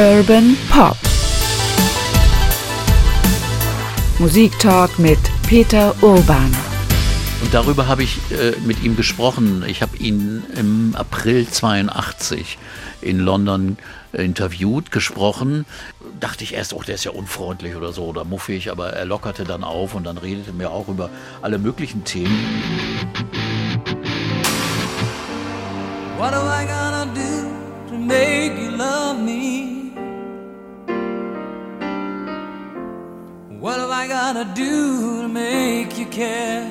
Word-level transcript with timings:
Urban 0.00 0.56
Pop. 0.70 0.96
Musiktalk 4.18 4.98
mit 4.98 5.18
Peter 5.46 5.94
Urban. 6.00 6.50
Und 7.42 7.52
darüber 7.52 7.86
habe 7.86 8.04
ich 8.04 8.16
äh, 8.30 8.54
mit 8.64 8.82
ihm 8.82 8.96
gesprochen. 8.96 9.62
Ich 9.68 9.82
habe 9.82 9.98
ihn 9.98 10.42
im 10.56 10.94
April 10.96 11.46
82 11.46 12.56
in 13.02 13.18
London 13.18 13.76
interviewt, 14.14 14.90
gesprochen. 14.90 15.66
Dachte 16.18 16.44
ich 16.44 16.54
erst, 16.54 16.72
oh, 16.72 16.82
der 16.82 16.94
ist 16.94 17.04
ja 17.04 17.10
unfreundlich 17.10 17.76
oder 17.76 17.92
so 17.92 18.04
oder 18.04 18.24
muffig, 18.24 18.70
aber 18.70 18.94
er 18.94 19.04
lockerte 19.04 19.44
dann 19.44 19.64
auf 19.64 19.94
und 19.94 20.04
dann 20.04 20.16
redete 20.16 20.54
mir 20.54 20.70
auch 20.70 20.88
über 20.88 21.10
alle 21.42 21.58
möglichen 21.58 22.04
Themen. 22.04 22.38
What 26.16 26.32
am 26.32 26.46
I 26.46 26.64
gonna 26.64 27.04
do 27.04 27.90
to 27.90 27.98
make 27.98 28.54
you 28.58 28.70
love 28.70 29.20
me? 29.22 29.59
What 33.60 33.78
have 33.78 33.90
I 33.90 34.08
gotta 34.08 34.44
do 34.54 35.20
to 35.20 35.28
make 35.28 35.98
you 35.98 36.06
care? 36.06 36.66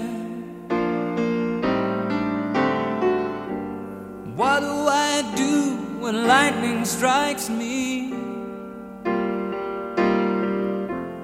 What 4.36 4.62
do 4.62 4.74
I 4.88 5.22
do 5.36 5.76
when 6.02 6.26
lightning 6.26 6.84
strikes 6.86 7.48
me? 7.48 8.12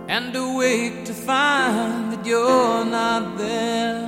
And 0.08 0.36
awake 0.36 1.04
to 1.06 1.14
find 1.16 2.14
that 2.14 2.24
you're 2.24 2.86
not 2.86 3.36
there. 3.36 4.08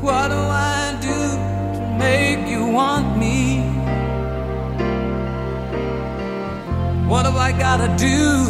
What 0.00 0.28
do 0.30 0.40
I 0.74 0.98
do 1.00 1.18
to 1.78 1.96
make 1.96 2.48
you 2.48 2.66
want 2.66 3.11
What 7.12 7.26
have 7.26 7.36
I 7.36 7.52
gotta 7.52 7.88
do 7.98 8.46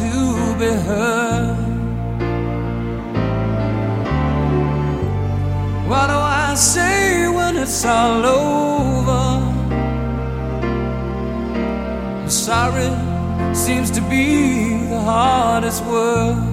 to 0.00 0.10
be 0.58 0.72
heard? 0.88 1.56
What 5.86 6.08
do 6.08 6.18
I 6.18 6.54
say 6.56 7.28
when 7.28 7.56
it's 7.56 7.84
all 7.84 8.26
over? 8.26 9.22
Sorry 12.28 12.90
seems 13.54 13.92
to 13.92 14.00
be 14.10 14.78
the 14.88 14.98
hardest 14.98 15.84
word. 15.84 16.52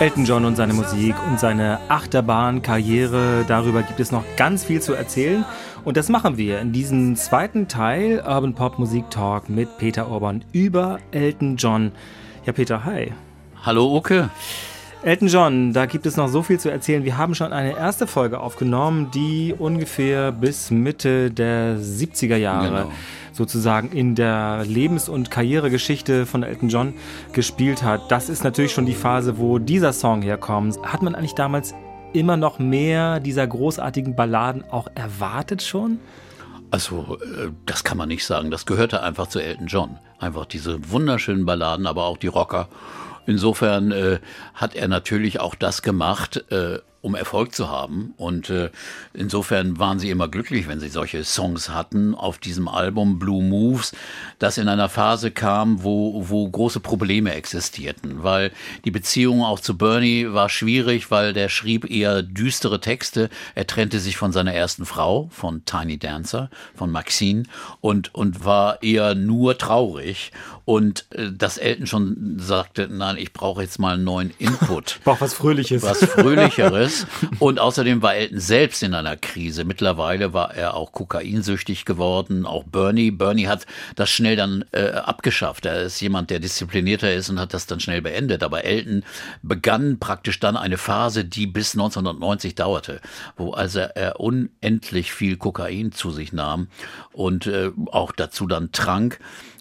Elton 0.00 0.24
John 0.24 0.44
und 0.44 0.54
seine 0.54 0.74
Musik 0.74 1.16
und 1.28 1.40
seine 1.40 1.80
Achterbahnkarriere, 1.88 3.44
darüber 3.48 3.82
gibt 3.82 3.98
es 3.98 4.12
noch 4.12 4.22
ganz 4.36 4.62
viel 4.62 4.80
zu 4.80 4.94
erzählen. 4.94 5.44
Und 5.84 5.96
das 5.96 6.08
machen 6.08 6.36
wir 6.36 6.60
in 6.60 6.72
diesem 6.72 7.16
zweiten 7.16 7.68
Teil 7.68 8.22
Urban 8.26 8.54
Pop 8.54 8.78
Musik 8.78 9.10
Talk 9.10 9.48
mit 9.48 9.78
Peter 9.78 10.10
Orban 10.10 10.44
über 10.52 10.98
Elton 11.10 11.56
John. 11.56 11.92
Ja, 12.44 12.52
Peter, 12.52 12.84
hi. 12.84 13.12
Hallo, 13.62 13.96
Uke. 13.96 14.30
Elton 15.02 15.28
John, 15.28 15.72
da 15.72 15.86
gibt 15.86 16.06
es 16.06 16.16
noch 16.16 16.28
so 16.28 16.42
viel 16.42 16.58
zu 16.58 16.70
erzählen. 16.70 17.04
Wir 17.04 17.16
haben 17.16 17.34
schon 17.34 17.52
eine 17.52 17.76
erste 17.76 18.06
Folge 18.06 18.40
aufgenommen, 18.40 19.10
die 19.14 19.54
ungefähr 19.56 20.32
bis 20.32 20.70
Mitte 20.70 21.30
der 21.30 21.78
70er 21.78 22.36
Jahre 22.36 22.68
genau 22.68 22.92
sozusagen 23.38 23.90
in 23.92 24.14
der 24.16 24.64
Lebens- 24.66 25.08
und 25.08 25.30
Karrieregeschichte 25.30 26.26
von 26.26 26.42
Elton 26.42 26.68
John 26.68 26.92
gespielt 27.32 27.82
hat. 27.82 28.10
Das 28.10 28.28
ist 28.28 28.44
natürlich 28.44 28.72
schon 28.72 28.84
die 28.84 28.94
Phase, 28.94 29.38
wo 29.38 29.58
dieser 29.58 29.92
Song 29.94 30.20
herkommt. 30.20 30.76
Hat 30.82 31.02
man 31.02 31.14
eigentlich 31.14 31.34
damals 31.34 31.72
immer 32.12 32.36
noch 32.36 32.58
mehr 32.58 33.20
dieser 33.20 33.46
großartigen 33.46 34.16
Balladen 34.16 34.64
auch 34.70 34.88
erwartet 34.94 35.62
schon? 35.62 35.98
Also, 36.70 37.18
äh, 37.20 37.50
das 37.66 37.84
kann 37.84 37.96
man 37.96 38.08
nicht 38.08 38.26
sagen. 38.26 38.50
Das 38.50 38.66
gehörte 38.66 39.02
einfach 39.02 39.28
zu 39.28 39.40
Elton 39.40 39.66
John. 39.66 39.98
Einfach 40.18 40.46
diese 40.46 40.90
wunderschönen 40.90 41.46
Balladen, 41.46 41.86
aber 41.86 42.04
auch 42.04 42.18
die 42.18 42.26
Rocker. 42.26 42.68
Insofern 43.26 43.92
äh, 43.92 44.20
hat 44.54 44.74
er 44.74 44.88
natürlich 44.88 45.40
auch 45.40 45.54
das 45.54 45.82
gemacht, 45.82 46.44
äh, 46.50 46.78
um 47.00 47.14
Erfolg 47.14 47.54
zu 47.54 47.68
haben. 47.68 48.12
Und 48.16 48.50
äh, 48.50 48.70
insofern 49.14 49.78
waren 49.78 49.98
sie 49.98 50.10
immer 50.10 50.28
glücklich, 50.28 50.68
wenn 50.68 50.80
sie 50.80 50.88
solche 50.88 51.24
Songs 51.24 51.70
hatten 51.70 52.14
auf 52.14 52.38
diesem 52.38 52.68
Album 52.68 53.18
Blue 53.18 53.42
Moves, 53.42 53.92
das 54.38 54.58
in 54.58 54.68
einer 54.68 54.88
Phase 54.88 55.30
kam, 55.30 55.82
wo, 55.82 56.28
wo 56.28 56.48
große 56.48 56.80
Probleme 56.80 57.32
existierten, 57.34 58.22
weil 58.22 58.50
die 58.84 58.90
Beziehung 58.90 59.42
auch 59.42 59.60
zu 59.60 59.76
Bernie 59.76 60.32
war 60.32 60.48
schwierig, 60.48 61.10
weil 61.10 61.32
der 61.32 61.48
schrieb 61.48 61.88
eher 61.88 62.22
düstere 62.22 62.80
Texte. 62.80 63.30
Er 63.54 63.66
trennte 63.66 64.00
sich 64.00 64.16
von 64.16 64.32
seiner 64.32 64.54
ersten 64.54 64.84
Frau, 64.84 65.28
von 65.32 65.64
Tiny 65.64 65.98
Dancer, 65.98 66.50
von 66.74 66.90
Maxine, 66.90 67.44
und, 67.80 68.14
und 68.14 68.44
war 68.44 68.82
eher 68.82 69.14
nur 69.14 69.56
traurig. 69.58 70.32
Und 70.64 71.06
äh, 71.12 71.32
dass 71.32 71.56
Elton 71.56 71.86
schon 71.86 72.36
sagte, 72.38 72.88
nein, 72.90 73.16
ich 73.16 73.32
brauche 73.32 73.62
jetzt 73.62 73.78
mal 73.78 73.94
einen 73.94 74.04
neuen 74.04 74.34
Input. 74.38 75.00
Brauch 75.04 75.20
was 75.20 75.32
Fröhliches. 75.32 75.82
Was 75.82 76.04
Fröhlicheres. 76.04 76.87
Und 77.38 77.58
außerdem 77.58 78.02
war 78.02 78.14
Elton 78.14 78.40
selbst 78.40 78.82
in 78.82 78.94
einer 78.94 79.16
Krise. 79.16 79.64
Mittlerweile 79.64 80.32
war 80.32 80.54
er 80.54 80.74
auch 80.74 80.92
kokainsüchtig 80.92 81.84
geworden, 81.84 82.46
auch 82.46 82.64
Bernie. 82.64 83.10
Bernie 83.10 83.46
hat 83.46 83.66
das 83.96 84.10
schnell 84.10 84.36
dann 84.36 84.64
äh, 84.72 84.90
abgeschafft. 84.90 85.66
Er 85.66 85.82
ist 85.82 86.00
jemand, 86.00 86.30
der 86.30 86.40
disziplinierter 86.40 87.12
ist 87.12 87.30
und 87.30 87.40
hat 87.40 87.54
das 87.54 87.66
dann 87.66 87.80
schnell 87.80 88.02
beendet. 88.02 88.42
Aber 88.42 88.64
Elton 88.64 89.04
begann 89.42 89.98
praktisch 89.98 90.40
dann 90.40 90.56
eine 90.56 90.78
Phase, 90.78 91.24
die 91.24 91.46
bis 91.46 91.74
1990 91.74 92.54
dauerte, 92.54 93.00
wo 93.36 93.52
also 93.52 93.80
er 93.80 94.20
unendlich 94.20 95.12
viel 95.12 95.36
Kokain 95.36 95.92
zu 95.92 96.10
sich 96.10 96.32
nahm 96.32 96.68
und 97.12 97.46
äh, 97.46 97.70
auch 97.90 98.12
dazu 98.12 98.46
dann 98.46 98.72
trank. 98.72 99.18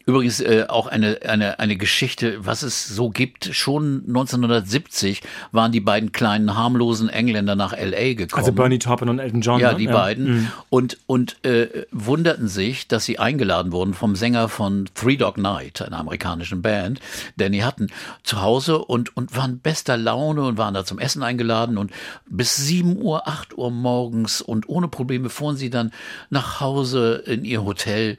Übrigens 0.08 0.40
äh, 0.40 0.64
auch 0.70 0.88
eine, 0.88 1.20
eine, 1.28 1.60
eine 1.60 1.76
Geschichte, 1.76 2.38
was 2.46 2.62
es 2.62 2.88
so 2.88 3.10
gibt. 3.10 3.50
Schon 3.52 4.06
1970 4.08 5.22
waren 5.52 5.74
die 5.74 5.82
beiden 5.82 6.14
kleinen 6.14 6.56
harmlosen 6.56 7.10
Engländer 7.10 7.58
nach 7.58 7.74
L.A. 7.74 8.14
gekommen. 8.14 8.40
Also 8.40 8.54
Bernie 8.54 8.80
Taupin 8.80 9.10
und 9.10 9.20
Elton 9.20 9.42
John. 9.42 9.60
Ja, 9.60 9.74
ne? 9.74 9.80
die 9.80 9.84
ja. 9.84 9.92
beiden. 9.92 10.26
Mhm. 10.26 10.48
Und, 10.70 10.98
und 11.08 11.44
äh, 11.46 11.86
wunderten 11.92 12.48
sich, 12.48 12.88
dass 12.88 13.04
sie 13.04 13.20
eingeladen 13.20 13.74
wurden 13.74 13.94
vom 13.94 14.16
Sänger 14.16 14.48
von 14.48 14.86
Three 14.96 15.18
Dog 15.18 15.38
Night, 15.38 15.82
einer 15.82 16.00
amerikanischen 16.00 16.62
Band. 16.62 17.02
Denn 17.36 17.52
die 17.52 17.66
hatten 17.66 17.88
zu 18.24 18.42
Hause 18.42 18.78
und, 18.78 19.18
und 19.18 19.36
waren 19.36 19.60
bester 19.60 19.98
Laune 19.98 20.44
und 20.44 20.58
waren 20.58 20.74
da 20.74 20.86
zum 20.86 21.00
Essen 21.00 21.22
eingeladen. 21.22 21.78
Und 21.78 21.92
bis 22.30 22.56
7 22.56 22.96
Uhr, 23.02 23.28
8 23.28 23.58
Uhr 23.58 23.72
morgens 23.72 24.40
und 24.40 24.70
ohne 24.70 24.88
Probleme 24.88 25.30
fuhren 25.30 25.58
sie 25.58 25.70
dann 25.70 25.92
nach 26.30 26.62
Hause 26.62 27.24
in 27.26 27.44
ihr 27.44 27.66
Hotel 27.66 28.16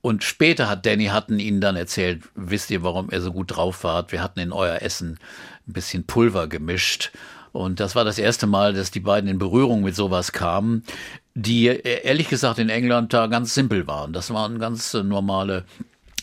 und 0.00 0.24
später 0.24 0.68
hat 0.68 0.86
Danny 0.86 1.06
Hutton 1.06 1.38
ihnen 1.38 1.60
dann 1.60 1.76
erzählt, 1.76 2.22
wisst 2.34 2.70
ihr, 2.70 2.82
warum 2.82 3.10
er 3.10 3.20
so 3.20 3.32
gut 3.32 3.56
drauf 3.56 3.84
war? 3.84 4.10
Wir 4.12 4.22
hatten 4.22 4.40
in 4.40 4.52
euer 4.52 4.80
Essen 4.82 5.18
ein 5.66 5.72
bisschen 5.72 6.04
Pulver 6.04 6.46
gemischt. 6.46 7.10
Und 7.52 7.80
das 7.80 7.96
war 7.96 8.04
das 8.04 8.18
erste 8.18 8.46
Mal, 8.46 8.74
dass 8.74 8.90
die 8.90 9.00
beiden 9.00 9.28
in 9.28 9.38
Berührung 9.38 9.82
mit 9.82 9.96
sowas 9.96 10.32
kamen, 10.32 10.84
die 11.34 11.66
ehrlich 11.66 12.28
gesagt 12.28 12.58
in 12.58 12.68
England 12.68 13.12
da 13.12 13.26
ganz 13.26 13.54
simpel 13.54 13.86
waren. 13.86 14.12
Das 14.12 14.32
waren 14.32 14.58
ganz 14.58 14.94
normale 14.94 15.64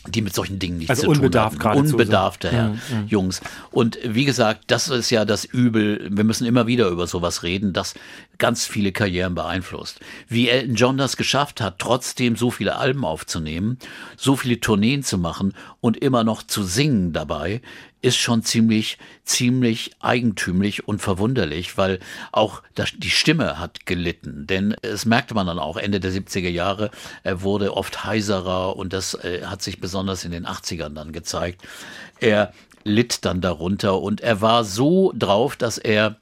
die 0.08 0.22
mit 0.22 0.34
solchen 0.34 0.58
Dingen 0.58 0.78
nichts 0.78 0.90
also 0.90 1.02
zu 1.02 1.10
unbedarft 1.10 1.60
tun 1.60 1.64
haben. 1.64 1.80
Unbedarfte, 1.80 2.48
so. 2.48 2.56
ja, 2.56 2.68
ja, 2.68 3.02
Jungs. 3.06 3.40
Und 3.70 3.98
wie 4.04 4.24
gesagt, 4.24 4.64
das 4.68 4.88
ist 4.88 5.10
ja 5.10 5.24
das 5.24 5.44
Übel. 5.44 6.08
Wir 6.10 6.24
müssen 6.24 6.46
immer 6.46 6.66
wieder 6.66 6.88
über 6.88 7.06
sowas 7.06 7.42
reden, 7.42 7.72
das 7.72 7.94
ganz 8.38 8.66
viele 8.66 8.92
Karrieren 8.92 9.34
beeinflusst. 9.34 10.00
Wie 10.28 10.48
Elton 10.48 10.74
John 10.74 10.96
das 10.96 11.16
geschafft 11.16 11.60
hat, 11.60 11.78
trotzdem 11.78 12.36
so 12.36 12.50
viele 12.50 12.76
Alben 12.76 13.04
aufzunehmen, 13.04 13.78
so 14.16 14.36
viele 14.36 14.60
Tourneen 14.60 15.02
zu 15.02 15.18
machen 15.18 15.54
und 15.80 15.96
immer 15.96 16.24
noch 16.24 16.42
zu 16.42 16.62
singen 16.62 17.12
dabei, 17.12 17.62
ist 18.02 18.16
schon 18.16 18.42
ziemlich, 18.42 18.98
ziemlich 19.24 19.92
eigentümlich 20.00 20.86
und 20.86 21.00
verwunderlich, 21.00 21.76
weil 21.76 21.98
auch 22.30 22.62
das, 22.74 22.92
die 22.96 23.10
Stimme 23.10 23.58
hat 23.58 23.84
gelitten. 23.86 24.46
Denn 24.46 24.76
es 24.82 25.06
merkte 25.06 25.34
man 25.34 25.46
dann 25.46 25.58
auch 25.58 25.76
Ende 25.76 25.98
der 25.98 26.12
70er 26.12 26.48
Jahre, 26.48 26.90
er 27.24 27.42
wurde 27.42 27.76
oft 27.76 28.04
heiserer 28.04 28.76
und 28.76 28.92
das 28.92 29.14
äh, 29.14 29.42
hat 29.44 29.62
sich 29.62 29.80
besonders 29.80 30.24
in 30.24 30.30
den 30.30 30.46
80ern 30.46 30.94
dann 30.94 31.12
gezeigt. 31.12 31.62
Er 32.20 32.52
litt 32.84 33.24
dann 33.24 33.40
darunter 33.40 34.00
und 34.00 34.20
er 34.20 34.40
war 34.40 34.64
so 34.64 35.12
drauf, 35.16 35.56
dass 35.56 35.76
er 35.76 36.16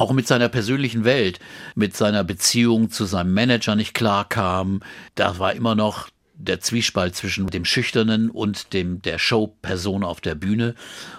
auch 0.00 0.12
mit 0.12 0.26
seiner 0.26 0.48
persönlichen 0.48 1.04
Welt, 1.04 1.38
mit 1.74 1.96
seiner 1.96 2.24
Beziehung 2.24 2.90
zu 2.90 3.04
seinem 3.04 3.32
Manager 3.34 3.76
nicht 3.76 3.94
klarkam. 3.94 4.80
Da 5.14 5.38
war 5.38 5.52
immer 5.54 5.74
noch 5.74 6.08
der 6.42 6.60
Zwiespalt 6.60 7.14
zwischen 7.14 7.48
dem 7.48 7.64
Schüchternen 7.64 8.30
und 8.30 8.72
dem 8.72 9.02
der 9.02 9.18
Showperson 9.18 10.04
auf 10.04 10.20
der 10.20 10.34
Bühne. 10.34 10.74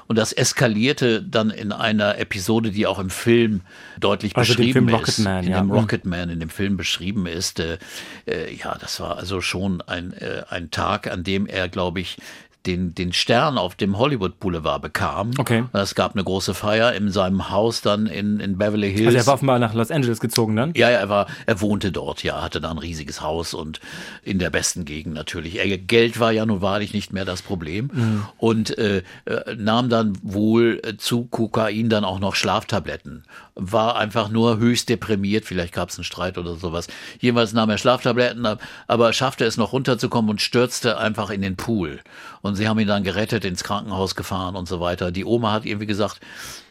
Und 0.07 0.18
das 0.18 0.33
eskalierte 0.33 1.22
dann 1.22 1.51
in 1.51 1.72
einer 1.72 2.18
Episode, 2.18 2.72
die 2.72 2.88
auch 2.88 3.00
im 3.00 3.10
Film 3.10 3.62
deutlich 4.00 4.36
also 4.36 4.54
beschrieben 4.54 4.88
Film 4.88 5.01
ist. 5.01 5.19
Man, 5.19 5.44
in 5.44 5.51
ja. 5.51 5.60
dem 5.62 5.72
Rocketman, 5.72 6.30
in 6.30 6.39
dem 6.39 6.50
Film 6.50 6.75
beschrieben 6.75 7.28
ist. 7.28 7.60
Äh, 7.60 7.78
äh, 8.25 8.54
ja, 8.54 8.78
das 8.80 9.00
war 9.00 9.18
also 9.18 9.42
schon 9.42 9.81
ein, 9.81 10.13
äh, 10.13 10.44
ein 10.50 10.72
Tag, 10.72 11.07
an 11.07 11.24
dem 11.24 11.45
er, 11.45 11.69
glaube 11.69 12.01
ich, 12.01 12.18
den, 12.66 12.94
den 12.94 13.12
Stern 13.12 13.58
auf 13.58 13.75
dem 13.75 13.98
Hollywood 13.98 14.40
Boulevard 14.40 14.81
bekam. 14.81 15.31
Okay. 15.38 15.63
Es 15.74 15.96
gab 15.96 16.13
eine 16.13 16.24
große 16.24 16.54
Feier 16.54 16.94
in 16.94 17.12
seinem 17.12 17.50
Haus 17.50 17.81
dann 17.81 18.06
in, 18.06 18.40
in 18.40 18.58
Beverly 18.58 18.92
Hills. 18.92 19.08
Also 19.08 19.18
er 19.18 19.28
war 19.28 19.34
offenbar 19.36 19.60
nach 19.60 19.74
Los 19.74 19.90
Angeles 19.90 20.19
gezogen 20.19 20.56
dann? 20.56 20.74
Ja, 20.75 20.90
ja, 20.92 21.00
er 21.00 21.10
war, 21.10 21.28
er 21.48 21.60
wohnte 21.62 21.92
dort, 21.92 22.24
ja, 22.24 22.42
hatte 22.42 22.62
da 22.62 22.69
ein 22.69 22.78
riesiges 22.78 23.22
Haus 23.22 23.54
und 23.54 23.80
in 24.24 24.38
der 24.38 24.52
besten 24.52 24.86
Gegend 24.86 25.16
natürlich. 25.16 25.58
Er, 25.58 25.78
Geld 25.78 26.19
war 26.19 26.31
ja 26.31 26.46
nun 26.46 26.62
wahrlich 26.62 26.94
nicht 26.94 27.13
mehr 27.13 27.25
das 27.25 27.42
Problem 27.42 27.90
mhm. 27.94 28.25
und 28.38 28.78
äh, 28.78 29.04
äh, 29.25 29.56
nahm 29.56 29.90
dann 29.90 30.18
wohl 30.22 30.81
zu 30.98 31.25
Kokain 31.25 31.90
dann 31.90 32.06
auch 32.06 32.19
noch 32.19 32.36
Schlaftabletten. 32.36 33.24
War 33.56 33.96
einfach 33.96 34.30
nur 34.30 34.57
höchst 34.57 34.90
deprimiert, 34.90 35.46
vielleicht 35.46 35.74
gab 35.74 35.90
es 35.90 35.98
einen 35.98 36.04
Streit 36.04 36.38
oder 36.38 36.56
sowas. 36.56 36.88
Jedenfalls 37.19 37.54
nahm 37.54 37.69
er 37.69 37.78
Schlaftabletten, 37.78 38.46
aber 38.88 39.14
schaffte 39.14 39.46
es 39.46 39.57
noch 39.57 39.74
runterzukommen 39.74 40.30
und 40.30 40.42
stürzte 40.42 40.98
einfach 41.00 41.31
in 41.31 41.42
den 41.42 41.56
Pool. 41.56 42.00
Und 42.42 42.50
sie 42.56 42.68
haben 42.68 42.80
ihn 42.80 42.88
dann 42.88 43.03
gerettet, 43.03 43.45
ins 43.45 43.63
Krankenhaus 43.63 44.15
gefahren 44.15 44.56
und 44.56 44.68
so 44.68 44.80
weiter. 44.80 45.12
Die 45.12 45.25
Oma 45.25 45.51
hat 45.53 45.65
irgendwie 45.65 45.86
gesagt, 45.86 46.19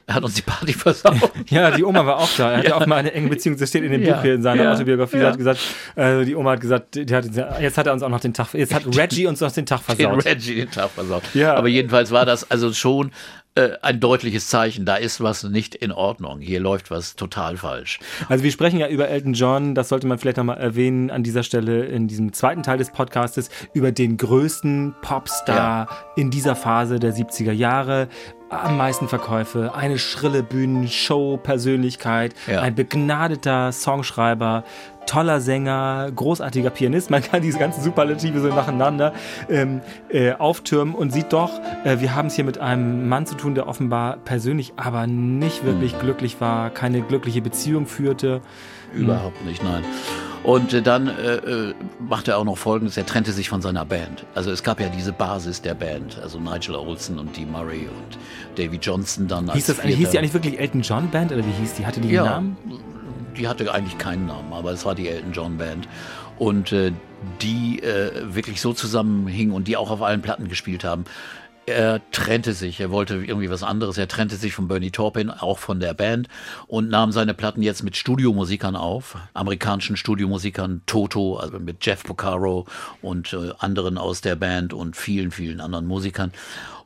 er 0.06 0.14
hat 0.14 0.24
uns 0.24 0.34
die 0.34 0.42
Party 0.42 0.72
versaut. 0.74 1.30
Ja, 1.48 1.70
die 1.70 1.84
Oma 1.84 2.04
war 2.04 2.18
auch 2.18 2.28
da. 2.36 2.50
Er 2.50 2.58
hatte 2.58 2.68
ja. 2.68 2.76
auch 2.76 2.86
mal 2.86 2.96
eine 2.96 3.12
enge 3.12 3.28
Beziehung. 3.28 3.56
Das 3.56 3.68
steht 3.68 3.84
in 3.84 3.92
dem 3.92 4.02
ja. 4.02 4.14
Buch 4.14 4.22
hier 4.22 4.34
in 4.34 4.42
seiner 4.42 4.64
ja. 4.64 4.72
Autobiografie. 4.72 5.18
Ja. 5.18 5.28
hat 5.28 5.38
gesagt, 5.38 5.60
äh, 5.96 6.24
die 6.24 6.34
Oma 6.34 6.52
hat 6.52 6.60
gesagt, 6.60 6.96
hat, 6.96 7.60
jetzt 7.60 7.78
hat 7.78 7.86
er 7.86 7.92
uns 7.92 8.02
auch 8.02 8.08
noch 8.08 8.20
den 8.20 8.34
Tag, 8.34 8.54
jetzt 8.54 8.74
hat 8.74 8.84
Reggie 8.96 9.26
uns 9.26 9.40
noch 9.40 9.52
den 9.52 9.66
Tag 9.66 9.80
versaut. 9.80 10.12
Den 10.12 10.20
Reggie 10.20 10.56
den 10.56 10.70
Tag 10.70 10.90
versaut. 10.90 11.22
Ja. 11.34 11.54
Aber 11.54 11.68
jedenfalls 11.68 12.10
war 12.10 12.26
das 12.26 12.50
also 12.50 12.72
schon 12.72 13.12
äh, 13.56 13.70
ein 13.82 13.98
deutliches 13.98 14.48
Zeichen, 14.48 14.84
da 14.84 14.96
ist 14.96 15.20
was 15.20 15.42
nicht 15.42 15.74
in 15.74 15.90
Ordnung. 15.90 16.40
Hier 16.40 16.60
läuft 16.60 16.90
was 16.90 17.16
total 17.16 17.56
falsch. 17.56 17.98
Also 18.28 18.44
wir 18.44 18.52
sprechen 18.52 18.78
ja 18.78 18.88
über 18.88 19.08
Elton 19.08 19.32
John, 19.32 19.74
das 19.74 19.88
sollte 19.88 20.06
man 20.06 20.18
vielleicht 20.18 20.36
nochmal 20.36 20.58
erwähnen 20.58 21.10
an 21.10 21.22
dieser 21.22 21.42
Stelle 21.42 21.84
in 21.84 22.06
diesem 22.06 22.32
zweiten 22.32 22.62
Teil 22.62 22.78
des 22.78 22.90
Podcastes, 22.92 23.50
über 23.74 23.90
den 23.90 24.16
größten 24.16 24.94
Popstar 25.02 25.88
ja. 25.90 25.96
in 26.16 26.30
dieser 26.30 26.54
Phase 26.54 27.00
der 27.00 27.12
70er 27.12 27.52
Jahre 27.52 28.08
am 28.50 28.76
meisten 28.76 29.08
Verkäufe, 29.08 29.74
eine 29.74 29.98
schrille 29.98 30.42
Bühnenshow-Persönlichkeit, 30.42 32.34
ja. 32.46 32.60
ein 32.60 32.74
begnadeter 32.74 33.70
Songschreiber, 33.72 34.64
toller 35.06 35.40
Sänger, 35.40 36.10
großartiger 36.14 36.70
Pianist. 36.70 37.10
Man 37.10 37.22
kann 37.22 37.42
diese 37.42 37.58
ganzen 37.58 37.82
Superlative 37.82 38.40
so 38.40 38.48
nacheinander 38.48 39.12
ähm, 39.48 39.80
äh, 40.08 40.32
auftürmen 40.32 40.94
und 40.94 41.12
sieht 41.12 41.32
doch, 41.32 41.50
äh, 41.84 42.00
wir 42.00 42.14
haben 42.14 42.26
es 42.26 42.34
hier 42.34 42.44
mit 42.44 42.58
einem 42.58 43.08
Mann 43.08 43.26
zu 43.26 43.36
tun, 43.36 43.54
der 43.54 43.66
offenbar 43.68 44.18
persönlich 44.18 44.72
aber 44.76 45.06
nicht 45.06 45.64
wirklich 45.64 45.94
mhm. 45.94 46.00
glücklich 46.00 46.40
war, 46.40 46.70
keine 46.70 47.02
glückliche 47.02 47.42
Beziehung 47.42 47.86
führte. 47.86 48.40
Überhaupt 48.92 49.44
nicht, 49.44 49.62
nein. 49.62 49.84
Und 50.42 50.72
äh, 50.72 50.80
dann 50.80 51.08
äh, 51.08 51.36
äh, 51.36 51.74
machte 51.98 52.32
er 52.32 52.38
auch 52.38 52.44
noch 52.44 52.56
Folgendes, 52.56 52.96
er 52.96 53.04
trennte 53.04 53.32
sich 53.32 53.48
von 53.48 53.60
seiner 53.60 53.84
Band. 53.84 54.24
Also 54.34 54.50
es 54.50 54.62
gab 54.62 54.80
ja 54.80 54.88
diese 54.88 55.12
Basis 55.12 55.60
der 55.60 55.74
Band, 55.74 56.18
also 56.22 56.40
Nigel 56.40 56.74
Olsen 56.76 57.18
und 57.18 57.36
Dee 57.36 57.44
Murray 57.44 57.88
und 57.88 58.18
Davy 58.56 58.78
Johnson 58.78 59.28
dann. 59.28 59.52
Hieß, 59.52 59.66
das, 59.66 59.82
hieß 59.82 60.10
die 60.10 60.18
eigentlich 60.18 60.34
wirklich 60.34 60.58
Elton 60.58 60.80
John 60.80 61.10
Band 61.10 61.32
oder 61.32 61.44
wie 61.44 61.52
hieß 61.60 61.74
die? 61.74 61.86
Hatte 61.86 62.00
die 62.00 62.10
ja, 62.10 62.24
einen 62.24 62.56
Namen? 62.66 62.80
Die 63.36 63.48
hatte 63.48 63.72
eigentlich 63.72 63.98
keinen 63.98 64.26
Namen, 64.26 64.52
aber 64.52 64.72
es 64.72 64.84
war 64.84 64.94
die 64.94 65.08
Elton 65.08 65.32
John 65.32 65.58
Band. 65.58 65.86
Und 66.38 66.72
äh, 66.72 66.92
die 67.42 67.82
äh, 67.82 68.34
wirklich 68.34 68.62
so 68.62 68.72
zusammenhingen 68.72 69.54
und 69.54 69.68
die 69.68 69.76
auch 69.76 69.90
auf 69.90 70.00
allen 70.00 70.22
Platten 70.22 70.48
gespielt 70.48 70.84
haben 70.84 71.04
er 71.70 72.00
trennte 72.10 72.52
sich, 72.52 72.80
er 72.80 72.90
wollte 72.90 73.14
irgendwie 73.14 73.50
was 73.50 73.62
anderes, 73.62 73.98
er 73.98 74.08
trennte 74.08 74.36
sich 74.36 74.52
von 74.52 74.68
Bernie 74.68 74.90
Taupin, 74.90 75.30
auch 75.30 75.58
von 75.58 75.80
der 75.80 75.94
Band 75.94 76.28
und 76.66 76.90
nahm 76.90 77.12
seine 77.12 77.34
Platten 77.34 77.62
jetzt 77.62 77.82
mit 77.82 77.96
Studiomusikern 77.96 78.76
auf, 78.76 79.16
amerikanischen 79.34 79.96
Studiomusikern, 79.96 80.82
Toto, 80.86 81.36
also 81.36 81.58
mit 81.58 81.84
Jeff 81.84 82.04
Porcaro 82.04 82.66
und 83.02 83.32
äh, 83.32 83.52
anderen 83.58 83.98
aus 83.98 84.20
der 84.20 84.36
Band 84.36 84.72
und 84.72 84.96
vielen, 84.96 85.30
vielen 85.30 85.60
anderen 85.60 85.86
Musikern 85.86 86.32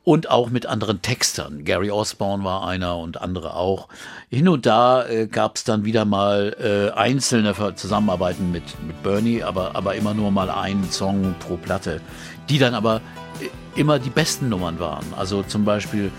und 0.05 0.31
auch 0.31 0.51
mit 0.51 0.67
anderen 0.67 1.03
Textern. 1.03 1.65
Gary 1.65 1.91
Osborne 1.91 2.45
war 2.45 2.67
einer 2.67 2.99
und 2.99 3.21
andere 3.21 3.55
auch. 3.55 3.89
Hin 4.29 4.49
und 4.49 4.67
da 4.67 5.07
äh, 5.07 5.27
gab 5.27 5.57
es 5.57 5.65
dann 5.65 5.85
wieder 5.85 6.05
mal 6.05 6.55
äh, 6.61 6.97
einzelne 6.97 7.55
Zusammenarbeiten 7.75 8.53
mit, 8.53 8.63
mit 8.87 9.03
Bernie, 9.03 9.43
aber, 9.43 9.75
aber 9.75 9.95
immer 9.95 10.15
nur 10.15 10.31
mal 10.31 10.51
einen 10.51 10.91
Song 10.91 11.35
pro 11.41 11.57
Platte, 11.57 12.01
die 12.51 12.59
dann 12.59 12.75
aber 12.75 13.01
immer 13.77 13.99
die 13.99 14.11
besten 14.11 14.49
Nummern 14.49 14.79
waren. 14.79 15.05
Also 15.17 15.43
zum 15.43 15.65
Beispiel 15.65 16.11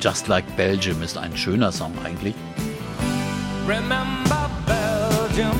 Just 0.00 0.28
Like 0.28 0.56
Belgium 0.56 1.02
ist 1.02 1.18
ein 1.18 1.36
schöner 1.36 1.72
Song 1.72 1.92
eigentlich. 2.04 2.34
Remember 3.66 4.50
Belgium 4.66 5.56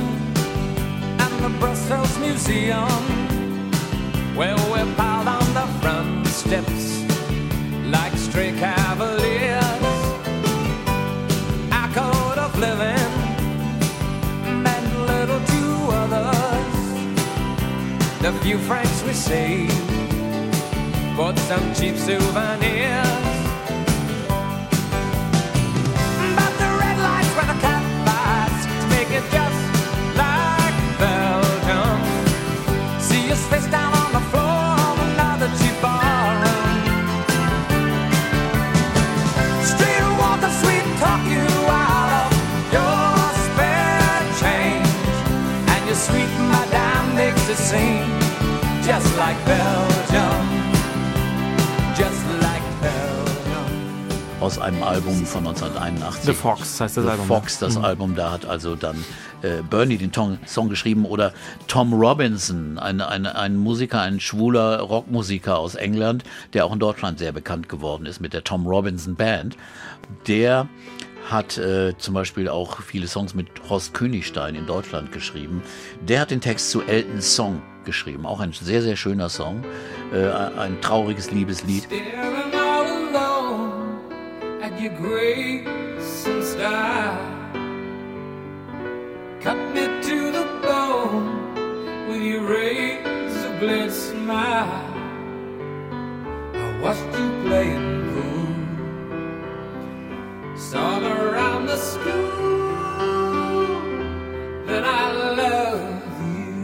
and 1.19 1.43
the 1.43 1.51
Brussels 1.61 2.19
Museum 2.19 2.89
where 4.35 4.57
we 4.57 4.81
piled 4.97 5.29
on 5.29 5.47
the 5.55 5.67
front 5.81 6.27
steps 6.27 7.03
like 7.91 8.17
stray 8.17 8.53
cavaliers. 8.53 9.63
Our 11.71 11.89
code 11.95 12.39
of 12.39 12.59
living 12.59 13.13
meant 14.63 14.89
little 15.07 15.41
to 15.41 15.63
others. 15.93 16.73
The 18.23 18.33
few 18.43 18.59
francs 18.59 19.03
we 19.05 19.13
saved 19.13 19.92
bought 21.23 21.39
some 21.39 21.73
cheap 21.73 21.97
souvenirs. 21.97 23.07
But 26.39 26.53
the 26.63 26.71
red 26.83 26.99
lights 27.07 27.33
were 27.37 27.49
the 27.53 27.59
cat 27.63 27.85
fights 28.07 28.63
to 28.67 28.87
make 28.95 29.11
it 29.19 29.27
just 29.37 29.61
like 30.23 30.77
Belgium. 30.99 31.99
See 32.99 33.31
us 33.31 33.43
face 33.51 33.69
down 33.71 33.93
on 34.03 34.11
the 34.19 34.25
floor 34.31 34.67
of 34.91 34.97
another 35.11 35.49
cheap 35.59 35.77
barroom. 35.85 36.79
Street 39.71 40.05
walker, 40.23 40.53
sweet 40.63 40.87
talk 41.03 41.23
you 41.35 41.47
out 41.87 42.11
of 42.23 42.31
your 42.75 43.15
spare 43.47 44.23
change, 44.43 44.91
and 45.73 45.83
your 45.87 46.01
sweet 46.09 46.33
madame 46.55 47.15
makes 47.15 47.45
it 47.55 47.61
seem 47.71 48.03
just 48.83 49.09
like 49.17 49.39
Belgium. 49.47 49.92
Aus 54.43 54.59
einem 54.59 54.83
Album 54.83 55.25
von 55.25 55.47
1981. 55.47 56.25
The 56.25 56.33
Fox 56.33 56.81
heißt 56.81 56.97
das 56.97 57.05
The 57.05 57.11
Album. 57.11 57.27
Fox, 57.27 57.59
das 57.61 57.79
mhm. 57.79 57.85
Album, 57.85 58.17
da 58.17 58.33
hat 58.33 58.45
also 58.45 58.75
dann 58.75 59.05
äh, 59.43 59.63
Bernie 59.63 59.99
den 59.99 60.11
Tong, 60.11 60.39
Song 60.47 60.69
geschrieben 60.69 61.05
oder 61.05 61.33
Tom 61.69 61.95
Robinson, 61.95 62.77
ein, 62.77 63.01
ein, 63.01 63.27
ein 63.27 63.57
Musiker, 63.57 64.01
ein 64.01 64.19
schwuler 64.19 64.81
Rockmusiker 64.81 65.59
aus 65.59 65.77
England, 65.77 66.25
der 66.55 66.67
auch 66.67 66.73
in 66.73 66.81
Deutschland 66.81 67.21
sehr 67.21 67.31
bekannt 67.31 67.69
geworden 67.69 68.05
ist 68.05 68.21
mit 68.21 68.33
der 68.33 68.43
Tom 68.43 68.67
Robinson 68.67 69.15
Band. 69.15 69.57
Der 70.27 70.69
hat 71.31 71.57
äh, 71.59 71.97
zum 71.99 72.15
Beispiel 72.15 72.49
auch 72.49 72.81
viele 72.81 73.07
Songs 73.07 73.35
mit 73.35 73.47
Horst 73.69 73.95
Königstein 73.95 74.57
in 74.57 74.67
Deutschland 74.67 75.13
geschrieben. 75.13 75.63
Der 76.01 76.19
hat 76.19 76.33
den 76.33 76.41
Text 76.41 76.71
zu 76.71 76.83
Eltons 76.83 77.37
Song 77.37 77.63
geschrieben, 77.85 78.27
auch 78.27 78.41
ein 78.41 78.53
sehr, 78.53 78.83
sehr 78.83 78.97
schöner 78.97 79.29
Song, 79.29 79.63
äh, 80.13 80.27
ein 80.27 80.81
trauriges 80.81 81.31
Liebeslied. 81.31 81.87
Your 84.83 84.93
grace 84.95 86.27
and 86.27 86.43
style. 86.43 87.17
Cut 89.41 89.57
me 89.73 89.87
to 90.09 90.33
the 90.33 90.45
bone 90.61 92.09
with 92.09 92.21
your 92.21 92.43
razor 92.43 93.57
blade 93.61 93.93
smile. 93.93 94.89
I 96.55 96.81
watched 96.83 97.17
you 97.17 97.31
playing 97.47 98.11
pool, 98.13 98.55
saw 100.57 100.99
around 100.99 101.67
the 101.67 101.77
school 101.77 102.33
that 104.67 104.83
I 104.85 105.13
love 105.43 106.21
you. 106.35 106.57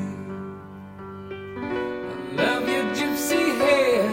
I 2.11 2.15
love 2.43 2.69
your 2.69 2.87
gypsy 2.97 3.45
hair 3.63 4.11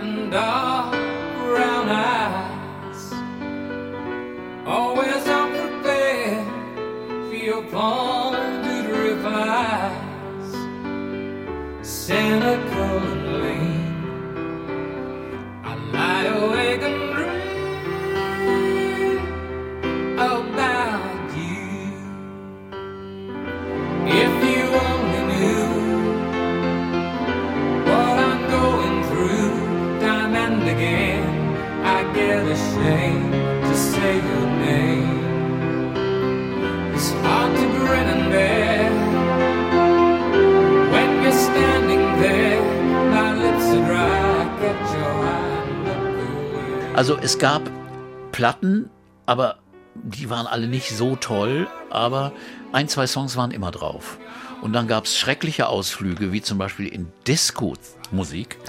and 0.00 0.32
dark 0.32 0.90
brown 1.36 1.88
eyes 1.88 2.25
your 7.76 9.16
pointed 9.22 10.06
cynical 11.84 12.98
and 13.12 13.26
lean. 13.42 13.94
I 15.62 15.66
lie 15.92 16.24
awake 16.24 16.82
and 16.88 16.98
dream 17.14 17.34
about 20.18 21.36
you. 21.36 21.66
If 24.22 24.32
you 24.50 24.64
only 24.88 25.22
knew 25.30 25.68
what 27.88 28.16
I'm 28.28 28.42
going 28.58 28.98
through, 29.08 29.52
time 30.00 30.34
and 30.34 30.62
again, 30.62 31.24
I 31.84 31.98
get 32.14 32.42
ashamed 32.56 33.32
to 33.66 33.74
say 33.76 34.14
your 34.16 34.46
name. 34.64 35.16
It's 36.94 37.10
hard 37.10 37.50
to 37.56 37.65
Also 46.96 47.18
es 47.18 47.38
gab 47.38 47.60
Platten, 48.32 48.88
aber 49.26 49.58
die 49.94 50.30
waren 50.30 50.46
alle 50.46 50.66
nicht 50.66 50.88
so 50.88 51.14
toll, 51.14 51.68
aber 51.90 52.32
ein, 52.72 52.88
zwei 52.88 53.06
Songs 53.06 53.36
waren 53.36 53.50
immer 53.50 53.70
drauf. 53.70 54.16
Und 54.62 54.72
dann 54.72 54.88
gab 54.88 55.04
es 55.04 55.18
schreckliche 55.18 55.68
Ausflüge, 55.68 56.32
wie 56.32 56.40
zum 56.40 56.56
Beispiel 56.56 56.88
in 56.88 57.12
Disco 57.26 57.74
Musik. 58.12 58.58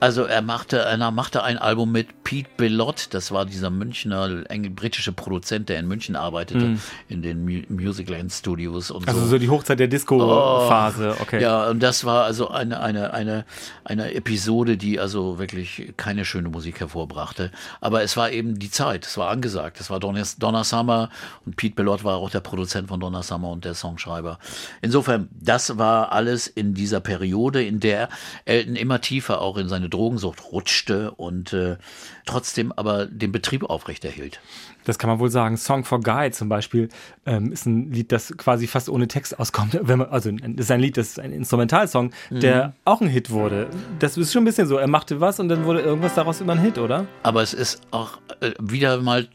Also 0.00 0.24
er 0.24 0.42
machte, 0.42 0.78
er 0.78 1.10
machte 1.10 1.42
ein 1.42 1.58
Album 1.58 1.90
mit 1.90 2.22
Pete 2.22 2.48
Bellot, 2.56 3.08
das 3.10 3.32
war 3.32 3.46
dieser 3.46 3.70
Münchner, 3.70 4.44
britische 4.74 5.12
Produzent, 5.12 5.68
der 5.68 5.78
in 5.78 5.88
München 5.88 6.16
arbeitete, 6.16 6.66
mm. 6.66 6.80
in 7.08 7.22
den 7.22 7.44
Mu 7.44 7.62
Musicland 7.68 8.30
Studios 8.30 8.90
und 8.90 9.08
also 9.08 9.20
so. 9.20 9.24
Also 9.24 9.30
so 9.30 9.38
die 9.38 9.48
Hochzeit 9.48 9.80
der 9.80 9.88
Disco-Phase, 9.88 11.16
oh, 11.18 11.22
okay. 11.22 11.42
Ja, 11.42 11.68
und 11.68 11.82
das 11.82 12.04
war 12.04 12.24
also 12.24 12.48
eine, 12.48 12.80
eine, 12.80 13.14
eine, 13.14 13.44
eine 13.84 14.14
Episode, 14.14 14.76
die 14.76 15.00
also 15.00 15.38
wirklich 15.38 15.94
keine 15.96 16.24
schöne 16.24 16.48
Musik 16.48 16.80
hervorbrachte. 16.80 17.50
Aber 17.80 18.02
es 18.02 18.16
war 18.16 18.30
eben 18.30 18.58
die 18.58 18.70
Zeit, 18.70 19.06
es 19.06 19.16
war 19.16 19.30
angesagt. 19.30 19.80
Es 19.80 19.88
war 19.88 19.98
Donna, 19.98 20.22
Donna 20.38 20.64
Summer 20.64 21.10
und 21.44 21.56
Pete 21.56 21.74
Bellot 21.74 22.04
war 22.04 22.16
auch 22.16 22.30
der 22.30 22.40
Produzent 22.40 22.88
von 22.88 23.00
Donna 23.00 23.22
Summer 23.22 23.50
und 23.50 23.64
der 23.64 23.74
Songschreiber. 23.74 24.38
Insofern, 24.82 25.28
das 25.32 25.78
war 25.78 26.12
alles 26.12 26.46
in 26.46 26.74
dieser 26.74 27.00
Periode, 27.00 27.64
in 27.64 27.80
der 27.86 28.08
Elton 28.44 28.74
immer 28.74 29.00
tiefer 29.00 29.40
auch 29.40 29.56
in 29.56 29.68
seine 29.68 29.88
Drogensucht 29.88 30.50
rutschte 30.50 31.12
und 31.12 31.52
äh, 31.52 31.76
trotzdem 32.24 32.72
aber 32.72 33.06
den 33.06 33.30
Betrieb 33.30 33.62
aufrechterhielt. 33.62 34.40
Das 34.86 34.98
kann 34.98 35.10
man 35.10 35.18
wohl 35.18 35.30
sagen. 35.30 35.56
Song 35.56 35.84
for 35.84 36.00
Guy 36.00 36.30
zum 36.30 36.48
Beispiel 36.48 36.88
ähm, 37.26 37.52
ist 37.52 37.66
ein 37.66 37.90
Lied, 37.92 38.12
das 38.12 38.32
quasi 38.36 38.66
fast 38.66 38.88
ohne 38.88 39.08
Text 39.08 39.38
auskommt. 39.38 39.78
Wenn 39.82 39.98
man, 39.98 40.08
also 40.08 40.30
das 40.30 40.66
ist 40.66 40.70
ein 40.70 40.80
Lied, 40.80 40.96
das 40.96 41.08
ist 41.08 41.20
ein 41.20 41.32
Instrumentalsong, 41.32 42.12
mhm. 42.30 42.40
der 42.40 42.72
auch 42.84 43.00
ein 43.00 43.08
Hit 43.08 43.30
wurde. 43.30 43.66
Das 43.98 44.16
ist 44.16 44.32
schon 44.32 44.42
ein 44.42 44.46
bisschen 44.46 44.68
so. 44.68 44.78
Er 44.78 44.86
machte 44.86 45.20
was 45.20 45.40
und 45.40 45.48
dann 45.48 45.64
wurde 45.64 45.80
irgendwas 45.80 46.14
daraus 46.14 46.40
immer 46.40 46.52
ein 46.52 46.60
Hit, 46.60 46.78
oder? 46.78 47.06
Aber 47.24 47.42
es 47.42 47.52
ist 47.52 47.82
auch 47.90 48.18
äh, 48.40 48.52
wieder 48.60 49.00
mal 49.02 49.28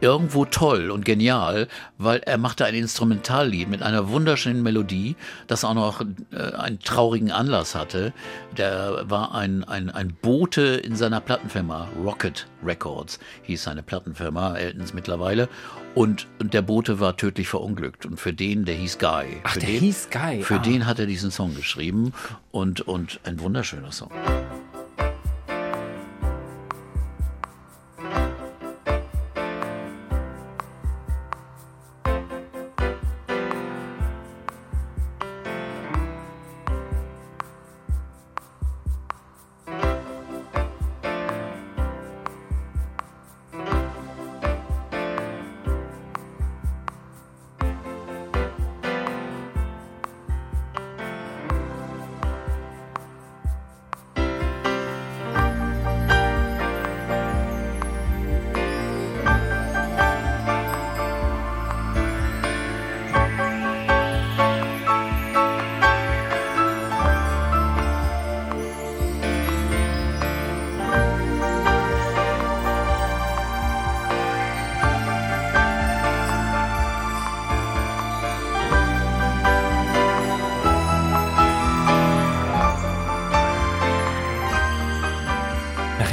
irgendwo 0.00 0.44
toll 0.44 0.90
und 0.90 1.04
genial, 1.04 1.68
weil 1.98 2.20
er 2.20 2.38
machte 2.38 2.64
ein 2.64 2.74
Instrumentallied 2.74 3.68
mit 3.68 3.82
einer 3.82 4.08
wunderschönen 4.08 4.62
Melodie, 4.62 5.16
das 5.46 5.64
auch 5.64 5.74
noch 5.74 6.00
äh, 6.32 6.36
einen 6.56 6.80
traurigen 6.80 7.30
Anlass 7.30 7.74
hatte. 7.74 8.12
Der 8.56 9.04
war 9.08 9.34
ein, 9.34 9.62
ein, 9.64 9.90
ein 9.90 10.16
Bote 10.20 10.62
in 10.62 10.96
seiner 10.96 11.20
Plattenfirma, 11.20 11.88
Rocket 12.02 12.46
Records 12.66 13.18
hieß 13.44 13.62
seine 13.62 13.82
Plattenfirma 13.82 14.56
Eltons 14.56 14.92
mittlerweile. 14.92 15.48
Und, 15.94 16.26
und 16.38 16.52
der 16.52 16.62
Bote 16.62 17.00
war 17.00 17.16
tödlich 17.16 17.48
verunglückt. 17.48 18.04
Und 18.04 18.20
für 18.20 18.32
den, 18.32 18.64
der 18.64 18.74
hieß 18.74 18.98
Guy. 18.98 19.40
Ach, 19.44 19.54
für 19.54 19.60
der 19.60 19.68
den, 19.70 19.80
hieß 19.80 20.08
Guy. 20.10 20.42
Für 20.42 20.56
ah. 20.56 20.58
den 20.58 20.86
hat 20.86 20.98
er 20.98 21.06
diesen 21.06 21.30
Song 21.30 21.54
geschrieben. 21.54 22.12
Und, 22.50 22.82
und 22.82 23.20
ein 23.24 23.40
wunderschöner 23.40 23.92
Song. 23.92 24.10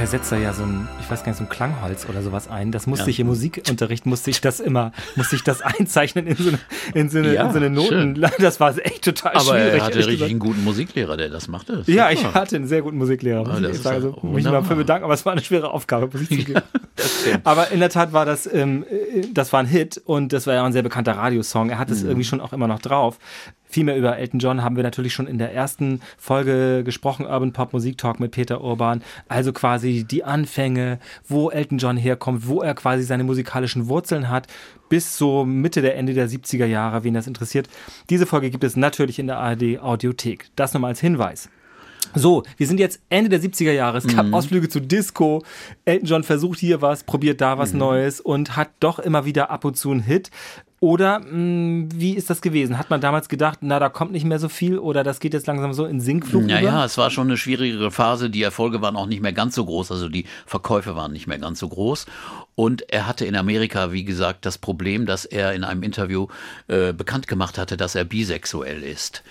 Setzt 0.08 0.32
da 0.32 0.38
ja 0.38 0.54
so 0.54 0.64
ein, 0.64 0.88
ich 1.00 1.10
weiß 1.10 1.24
gar 1.24 1.32
nicht, 1.32 1.38
so 1.38 1.44
ein 1.44 1.50
Klangholz 1.50 2.08
oder 2.10 2.22
sowas 2.22 2.48
ein. 2.48 2.72
Das 2.72 2.88
musste 2.88 3.06
ja. 3.06 3.10
ich 3.10 3.20
im 3.20 3.28
Musikunterricht, 3.28 4.06
musste 4.06 4.30
ich 4.30 4.42
das 4.42 4.60
immer, 4.60 4.92
musste 5.16 5.36
ich 5.36 5.44
das 5.44 5.62
einzeichnen 5.62 6.28
in 6.28 6.36
so 6.36 6.50
eine, 6.50 6.60
in 6.94 7.10
so 7.10 7.18
eine, 7.20 7.34
ja, 7.34 7.46
in 7.46 7.52
so 7.52 7.58
eine 7.58 7.70
Noten. 7.70 8.16
Schön. 8.16 8.28
Das 8.40 8.60
war 8.60 8.76
echt 8.78 9.04
total 9.04 9.34
Aber 9.34 9.42
schwierig. 9.42 9.62
Aber 9.62 9.72
er 9.72 9.84
hatte 9.84 9.98
richtig 9.98 10.14
gesagt. 10.16 10.32
einen 10.32 10.40
guten 10.40 10.64
Musiklehrer, 10.64 11.18
der 11.18 11.30
das 11.30 11.48
machte. 11.48 11.78
Das 11.78 11.88
ja, 11.88 12.12
ich 12.12 12.24
hatte 12.24 12.56
einen 12.56 12.68
sehr 12.68 12.82
guten 12.82 12.98
Musiklehrer. 12.98 13.48
Muss, 13.48 13.70
ich, 13.70 13.82
sagen. 13.82 13.96
Also, 13.96 14.18
muss 14.22 14.40
ich 14.40 14.46
mal 14.46 14.64
für 14.64 14.76
bedanken, 14.76 15.06
aber 15.06 15.14
es 15.14 15.26
war 15.26 15.34
eine 15.34 15.42
schwere 15.42 15.72
Aufgabe, 15.72 16.10
muss 16.12 16.30
ich 16.30 16.30
zugeben. 16.30 16.62
aber 17.44 17.72
in 17.72 17.80
der 17.80 17.90
Tat 17.90 18.14
war 18.14 18.26
das, 18.26 18.52
ähm, 18.52 18.86
äh, 18.90 19.28
das 19.34 19.54
war 19.54 19.60
ein 19.60 19.68
Hit 19.68 20.02
und 20.06 20.34
das 20.34 20.48
war 20.48 20.54
ja 20.54 20.66
ein 20.66 20.74
sehr 20.74 20.84
bekannter 20.84 21.14
Radiosong. 21.14 21.70
Er 21.70 21.80
hat 21.80 21.92
es 21.92 22.02
mhm. 22.02 22.10
irgendwie 22.10 22.26
schon 22.26 22.42
auch 22.42 22.54
immer 22.54 22.68
noch 22.68 22.80
drauf. 22.80 23.18
Viel 23.74 23.86
mehr 23.86 23.98
über 23.98 24.20
Elton 24.20 24.40
John 24.40 24.62
haben 24.62 24.76
wir 24.76 24.84
natürlich 24.84 25.16
schon 25.16 25.26
in 25.26 25.40
der 25.40 25.52
ersten 25.52 26.00
Folge 26.20 26.84
gesprochen, 26.84 27.26
Urban 27.26 27.54
Pop 27.54 27.74
Musik 27.74 27.98
Talk 27.98 28.20
mit 28.20 28.30
Peter 28.30 28.62
Urban. 28.62 29.02
Also 29.28 29.52
quasi 29.52 30.04
die 30.04 30.24
Anfänge, 30.24 31.00
wo 31.28 31.50
Elton 31.50 31.80
John 31.80 31.98
herkommt, 31.98 32.48
wo 32.48 32.62
er 32.62 32.76
quasi 32.76 33.02
seine 33.02 33.24
musikalischen 33.24 33.88
Wurzeln 33.88 34.30
hat, 34.30 34.46
bis 34.90 35.18
so 35.18 35.44
Mitte 35.44 35.82
der 35.82 35.98
Ende 35.98 36.14
der 36.14 36.30
70er 36.30 36.68
Jahre, 36.68 37.04
wen 37.04 37.16
das 37.16 37.26
interessiert. 37.26 37.68
Diese 38.12 38.28
Folge 38.28 38.52
gibt 38.52 38.64
es 38.64 38.76
natürlich 38.76 39.18
in 39.18 39.26
der 39.26 39.40
ARD 39.40 39.80
Audiothek. 39.80 40.52
Das 40.56 40.76
nochmal 40.76 40.92
als 40.92 41.00
Hinweis. 41.00 41.50
So, 42.16 42.44
wir 42.58 42.68
sind 42.68 42.80
jetzt 42.80 43.02
Ende 43.10 43.30
der 43.30 43.42
70er 43.42 43.72
Jahre. 43.72 43.98
Es 43.98 44.08
gab 44.08 44.28
mhm. 44.28 44.34
Ausflüge 44.34 44.70
zu 44.70 44.80
Disco. 44.80 45.44
Elton 45.86 46.08
John 46.08 46.24
versucht 46.24 46.60
hier 46.60 46.82
was, 46.82 47.04
probiert 47.04 47.42
da 47.42 47.58
was 47.58 47.74
mhm. 47.74 47.80
Neues 47.80 48.22
und 48.22 48.56
hat 48.56 48.70
doch 48.80 49.00
immer 49.00 49.26
wieder 49.26 49.50
ab 49.50 49.66
und 49.66 49.76
zu 49.76 49.92
einen 49.92 50.02
Hit. 50.02 50.30
Oder 50.84 51.20
mh, 51.20 51.30
hm, 51.30 51.90
wie 51.96 52.14
ist 52.14 52.30
das 52.30 52.42
gewesen? 52.42 52.78
Hat 52.78 52.90
man 52.90 53.00
damals 53.00 53.30
gedacht, 53.30 53.60
na, 53.62 53.80
da 53.80 53.88
kommt 53.88 54.12
nicht 54.12 54.26
mehr 54.26 54.38
so 54.38 54.50
viel 54.50 54.78
oder 54.78 55.06
das 55.06 55.22
geht 55.22 55.34
jetzt 55.34 55.48
langsam 55.48 55.72
so 55.72 55.86
in 55.86 56.02
Sinkflug? 56.02 56.44
Naja, 56.44 56.72
über? 56.72 56.84
es 56.84 56.98
war 56.98 57.10
schon 57.10 57.28
eine 57.28 57.38
schwierigere 57.38 57.90
Phase. 57.90 58.30
Die 58.30 58.44
Erfolge 58.44 58.82
waren 58.82 58.98
auch 58.98 59.06
nicht 59.06 59.22
mehr 59.22 59.32
ganz 59.32 59.56
so 59.56 59.64
groß, 59.64 59.94
also 59.94 60.10
die 60.10 60.26
Verkäufe 60.46 60.94
waren 60.98 61.14
nicht 61.14 61.26
mehr 61.26 61.40
ganz 61.40 61.60
so 61.60 61.70
groß. 61.70 62.06
Und 62.56 62.92
er 62.92 63.08
hatte 63.08 63.24
in 63.26 63.38
Amerika, 63.38 63.94
wie 63.94 64.04
gesagt, 64.04 64.46
das 64.46 64.58
Problem, 64.58 65.06
dass 65.06 65.24
er 65.24 65.54
in 65.54 65.64
einem 65.64 65.84
Interview 65.84 66.28
äh, 66.68 66.92
bekannt 66.92 67.30
gemacht 67.30 67.58
hatte, 67.58 67.78
dass 67.78 67.96
er 67.96 68.04
bisexuell 68.04 68.84
ist. 68.84 69.24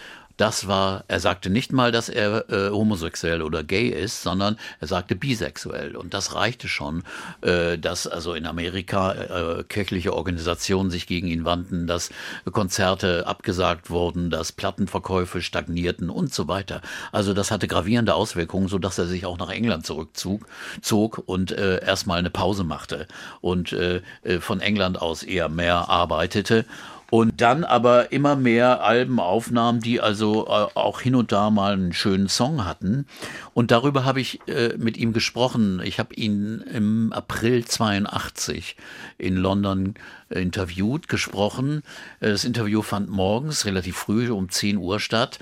Das 0.43 0.67
war, 0.67 1.05
er 1.07 1.21
sagte 1.21 1.51
nicht 1.51 1.73
mal, 1.73 1.93
dass 1.93 2.09
er 2.09 2.51
äh, 2.51 2.71
homosexuell 2.71 3.43
oder 3.43 3.63
gay 3.63 3.91
ist, 3.91 4.25
sondern 4.25 4.57
er 4.81 4.89
sagte 4.89 5.15
bisexuell. 5.15 5.95
Und 5.95 6.15
das 6.15 6.35
reichte 6.35 6.67
schon, 6.67 7.05
äh, 7.43 7.79
dass 7.79 8.09
also 8.09 8.35
in 8.35 8.45
Amerika 8.47 9.13
äh, 9.13 9.63
kirchliche 9.63 10.13
Organisationen 10.13 10.91
sich 10.91 11.07
gegen 11.07 11.29
ihn 11.29 11.45
wandten, 11.45 11.87
dass 11.87 12.11
Konzerte 12.51 13.25
abgesagt 13.29 13.89
wurden, 13.89 14.31
dass 14.31 14.51
Plattenverkäufe 14.51 15.43
stagnierten 15.43 16.11
und 16.11 16.35
so 16.35 16.49
weiter. 16.49 16.81
Also 17.13 17.35
das 17.35 17.53
hatte 17.53 17.69
gravierende 17.69 18.17
Auswirkungen, 18.17 18.67
so 18.67 18.81
dass 18.81 18.99
er 18.99 19.07
sich 19.07 19.27
auch 19.27 19.39
nach 19.39 19.51
England 19.51 19.87
zurückzog 19.87 20.45
zog 20.81 21.23
und 21.25 21.53
äh, 21.53 21.81
erstmal 21.85 22.19
eine 22.19 22.31
Pause 22.31 22.65
machte 22.65 23.07
und 23.43 23.73
äh, 23.73 24.03
äh, 24.25 24.41
von 24.41 24.59
England 24.59 25.01
aus 25.01 25.23
eher 25.23 25.49
mehr 25.49 25.89
arbeitete 25.89 26.65
und 27.13 27.43
dann 27.43 27.63
aber 27.65 28.11
immer 28.11 28.37
mehr 28.37 28.83
Alben 28.83 29.21
aufnahm, 29.21 29.81
die 29.81 30.01
also 30.01 30.47
äh, 30.47 30.49
auch 30.73 31.03
hin 31.03 31.15
und 31.15 31.31
da 31.31 31.51
mal 31.51 31.75
einen 31.75 31.93
schönen 31.93 32.31
Song 32.31 32.65
hatten. 32.65 33.05
Und 33.53 33.71
darüber 33.71 34.07
habe 34.07 34.23
ich 34.23 34.41
äh, 34.49 34.79
mit 34.79 34.97
ihm 34.97 35.13
gesprochen. 35.13 35.83
Ich 35.85 35.99
habe 35.99 36.15
ihn 36.15 36.65
im 36.73 37.13
April 37.13 37.67
82 37.67 38.77
in 39.19 39.37
London 39.37 39.93
interviewt, 40.33 41.09
gesprochen. 41.09 41.83
Das 42.21 42.45
Interview 42.45 42.83
fand 42.83 43.09
morgens 43.09 43.65
relativ 43.67 43.97
früh 43.97 44.31
um 44.31 44.49
10 44.51 44.77
Uhr 44.77 45.01
statt. 45.01 45.39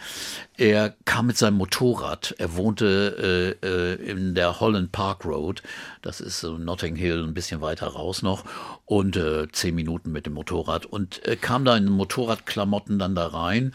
Er 0.57 0.95
kam 1.05 1.27
mit 1.27 1.39
seinem 1.39 1.57
Motorrad. 1.57 2.35
Er 2.39 2.55
wohnte 2.55 3.57
äh, 3.63 3.67
äh, 3.67 3.95
in 3.95 4.35
der 4.35 4.61
Holland 4.61 4.93
Park 4.93 5.25
Road. 5.25 5.63
Das 6.03 6.21
ist 6.21 6.41
so 6.41 6.59
Notting 6.59 6.97
Hill, 6.97 7.25
ein 7.25 7.35
bisschen 7.35 7.61
weiter 7.61 7.87
raus 7.87 8.23
noch. 8.23 8.45
Und 8.85 9.17
äh, 9.17 9.49
zehn 9.53 9.75
Minuten 9.75 10.13
mit 10.13 10.27
dem 10.27 10.35
Motorrad. 10.35 10.87
Und 10.87 11.27
äh, 11.27 11.37
kam 11.37 11.65
da 11.65 11.77
in 11.77 11.87
Motorradklamotten 11.87 12.99
dann 12.99 13.15
da 13.15 13.29
rein. 13.29 13.75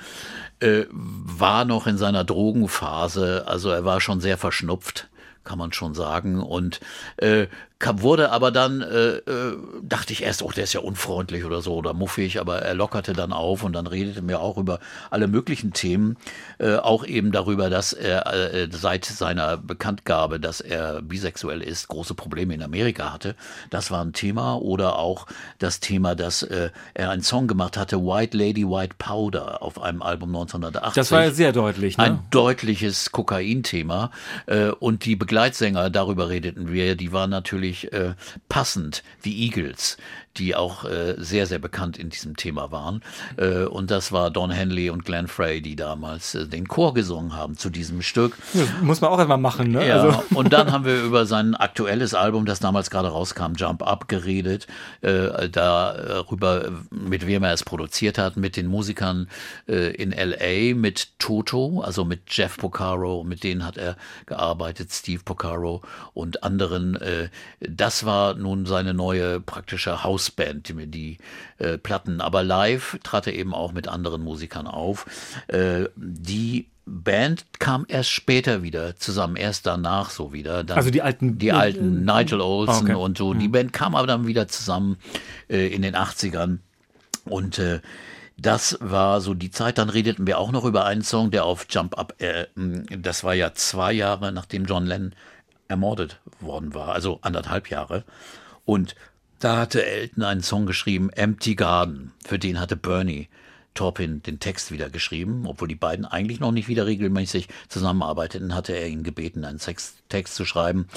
Äh, 0.59 0.83
war 0.91 1.65
noch 1.65 1.87
in 1.87 1.97
seiner 1.97 2.23
Drogenphase. 2.23 3.45
Also 3.47 3.69
er 3.69 3.85
war 3.85 3.99
schon 4.01 4.21
sehr 4.21 4.37
verschnupft 4.37 5.07
kann 5.45 5.59
man 5.59 5.71
schon 5.71 5.93
sagen. 5.93 6.41
Und 6.41 6.81
äh, 7.17 7.47
wurde 7.93 8.31
aber 8.31 8.51
dann, 8.51 8.81
äh, 8.81 9.17
äh, 9.17 9.57
dachte 9.81 10.13
ich 10.13 10.23
erst, 10.23 10.43
oh, 10.43 10.51
der 10.51 10.63
ist 10.63 10.73
ja 10.73 10.81
unfreundlich 10.81 11.45
oder 11.45 11.61
so 11.61 11.75
oder 11.75 11.93
muffig, 11.93 12.39
aber 12.39 12.59
er 12.59 12.73
lockerte 12.73 13.13
dann 13.13 13.33
auf 13.33 13.63
und 13.63 13.73
dann 13.73 13.87
redete 13.87 14.21
mir 14.21 14.39
auch 14.39 14.57
über 14.57 14.79
alle 15.09 15.27
möglichen 15.27 15.73
Themen, 15.73 16.17
äh, 16.59 16.75
auch 16.75 17.05
eben 17.05 17.31
darüber, 17.31 17.69
dass 17.69 17.93
er 17.93 18.33
äh, 18.33 18.67
seit 18.71 19.05
seiner 19.05 19.57
Bekanntgabe, 19.57 20.39
dass 20.39 20.61
er 20.61 21.01
bisexuell 21.01 21.61
ist, 21.61 21.87
große 21.87 22.15
Probleme 22.15 22.53
in 22.53 22.63
Amerika 22.63 23.13
hatte. 23.13 23.35
Das 23.69 23.91
war 23.91 24.03
ein 24.03 24.13
Thema 24.13 24.55
oder 24.55 24.97
auch 24.97 25.27
das 25.59 25.79
Thema, 25.79 26.15
dass 26.15 26.43
äh, 26.43 26.69
er 26.93 27.09
einen 27.11 27.23
Song 27.23 27.47
gemacht 27.47 27.77
hatte, 27.77 27.97
White 27.99 28.37
Lady 28.37 28.65
White 28.65 28.95
Powder 28.97 29.61
auf 29.61 29.81
einem 29.81 30.01
Album 30.01 30.29
1980. 30.29 30.93
Das 30.95 31.11
war 31.11 31.23
ja 31.23 31.31
sehr 31.31 31.51
deutlich. 31.51 31.97
Ne? 31.97 32.03
Ein 32.03 32.19
deutliches 32.31 33.11
Kokain-Thema 33.11 34.11
äh, 34.45 34.69
und 34.69 35.05
die 35.05 35.15
Begleitsänger, 35.15 35.89
darüber 35.89 36.29
redeten 36.29 36.71
wir, 36.71 36.95
die 36.95 37.11
waren 37.11 37.29
natürlich 37.29 37.74
äh, 37.83 38.15
passend, 38.49 39.03
die 39.23 39.45
Eagles, 39.45 39.97
die 40.37 40.55
auch 40.55 40.85
äh, 40.85 41.15
sehr, 41.17 41.45
sehr 41.47 41.59
bekannt 41.59 41.97
in 41.97 42.09
diesem 42.09 42.35
Thema 42.35 42.71
waren. 42.71 43.01
Äh, 43.37 43.63
und 43.63 43.91
das 43.91 44.11
war 44.11 44.31
Don 44.31 44.51
Henley 44.51 44.89
und 44.89 45.05
Glenn 45.05 45.27
Frey, 45.27 45.61
die 45.61 45.75
damals 45.75 46.35
äh, 46.35 46.47
den 46.47 46.67
Chor 46.67 46.93
gesungen 46.93 47.35
haben 47.35 47.57
zu 47.57 47.69
diesem 47.69 48.01
Stück. 48.01 48.37
Ja, 48.53 48.63
muss 48.81 49.01
man 49.01 49.11
auch 49.11 49.19
einmal 49.19 49.37
machen, 49.37 49.71
ne? 49.71 49.87
Ja, 49.87 50.01
also. 50.01 50.23
und 50.35 50.53
dann 50.53 50.71
haben 50.71 50.85
wir 50.85 51.03
über 51.03 51.25
sein 51.25 51.55
aktuelles 51.55 52.13
Album, 52.13 52.45
das 52.45 52.59
damals 52.59 52.89
gerade 52.89 53.09
rauskam, 53.09 53.53
Jump 53.55 53.83
Up, 53.83 54.07
geredet. 54.07 54.67
Äh, 55.01 55.49
darüber, 55.49 56.71
mit 56.89 57.25
wem 57.25 57.43
er 57.43 57.53
es 57.53 57.63
produziert 57.63 58.17
hat, 58.17 58.37
mit 58.37 58.57
den 58.57 58.67
Musikern 58.67 59.27
äh, 59.67 59.95
in 59.95 60.11
L.A., 60.11 60.75
mit 60.75 61.19
Toto, 61.19 61.81
also 61.81 62.05
mit 62.05 62.21
Jeff 62.27 62.57
Porcaro, 62.57 63.23
mit 63.23 63.43
denen 63.43 63.65
hat 63.65 63.77
er 63.77 63.95
gearbeitet, 64.25 64.91
Steve 64.91 65.21
Porcaro 65.23 65.81
und 66.13 66.43
anderen. 66.43 66.95
Äh, 66.95 67.29
das 67.59 68.05
war 68.05 68.35
nun 68.35 68.65
seine 68.65 68.93
neue 68.93 69.39
praktische 69.39 70.03
Haus 70.03 70.24
Hausband, 70.25 70.67
die, 70.67 70.87
die 70.87 71.17
äh, 71.57 71.77
Platten, 71.77 72.21
aber 72.21 72.43
live 72.43 72.97
trat 73.03 73.27
er 73.27 73.33
eben 73.33 73.53
auch 73.53 73.71
mit 73.71 73.87
anderen 73.87 74.23
Musikern 74.23 74.67
auf. 74.67 75.05
Äh, 75.47 75.85
die 75.95 76.67
Band 76.87 77.45
kam 77.59 77.85
erst 77.87 78.09
später 78.11 78.61
wieder 78.61 78.95
zusammen, 78.95 79.35
erst 79.35 79.65
danach 79.65 80.09
so 80.09 80.33
wieder. 80.33 80.63
Dann 80.63 80.77
also 80.77 80.91
die 80.91 81.01
alten, 81.01 81.37
die 81.37 81.51
alten 81.51 82.05
Nigel 82.05 82.41
Olsen 82.41 82.85
okay. 82.85 82.93
und 82.93 83.17
so. 83.17 83.33
Die 83.33 83.47
mhm. 83.47 83.51
Band 83.51 83.73
kam 83.73 83.95
aber 83.95 84.07
dann 84.07 84.27
wieder 84.27 84.47
zusammen 84.47 84.97
äh, 85.49 85.67
in 85.67 85.81
den 85.81 85.95
80ern 85.95 86.59
und 87.25 87.59
äh, 87.59 87.81
das 88.37 88.77
war 88.81 89.21
so 89.21 89.33
die 89.33 89.49
Zeit. 89.49 89.77
Dann 89.77 89.89
redeten 89.89 90.27
wir 90.27 90.37
auch 90.37 90.51
noch 90.51 90.65
über 90.65 90.85
einen 90.85 91.01
Song, 91.01 91.31
der 91.31 91.45
auf 91.45 91.67
Jump 91.69 91.97
Up, 91.97 92.21
äh, 92.21 92.45
das 92.55 93.23
war 93.23 93.33
ja 93.33 93.53
zwei 93.53 93.93
Jahre 93.93 94.31
nachdem 94.31 94.65
John 94.65 94.85
Lennon 94.85 95.13
ermordet 95.67 96.19
worden 96.39 96.75
war, 96.75 96.89
also 96.89 97.19
anderthalb 97.21 97.69
Jahre. 97.69 98.03
Und 98.65 98.95
da 99.39 99.57
hatte 99.57 99.85
Elton 99.85 100.23
einen 100.23 100.43
Song 100.43 100.65
geschrieben, 100.65 101.09
Empty 101.09 101.55
Garden. 101.55 102.11
Für 102.25 102.39
den 102.39 102.59
hatte 102.59 102.75
Bernie 102.75 103.27
Torpin 103.73 104.23
den 104.23 104.39
Text 104.39 104.71
wieder 104.71 104.89
geschrieben, 104.89 105.45
obwohl 105.45 105.67
die 105.67 105.75
beiden 105.75 106.05
eigentlich 106.05 106.39
noch 106.39 106.51
nicht 106.51 106.67
wieder 106.67 106.85
regelmäßig 106.85 107.49
zusammenarbeiteten, 107.67 108.55
hatte 108.55 108.73
er 108.73 108.87
ihn 108.87 109.03
gebeten, 109.03 109.45
einen 109.45 109.59
Text, 109.59 109.97
Text 110.09 110.35
zu 110.35 110.45
schreiben. 110.45 110.87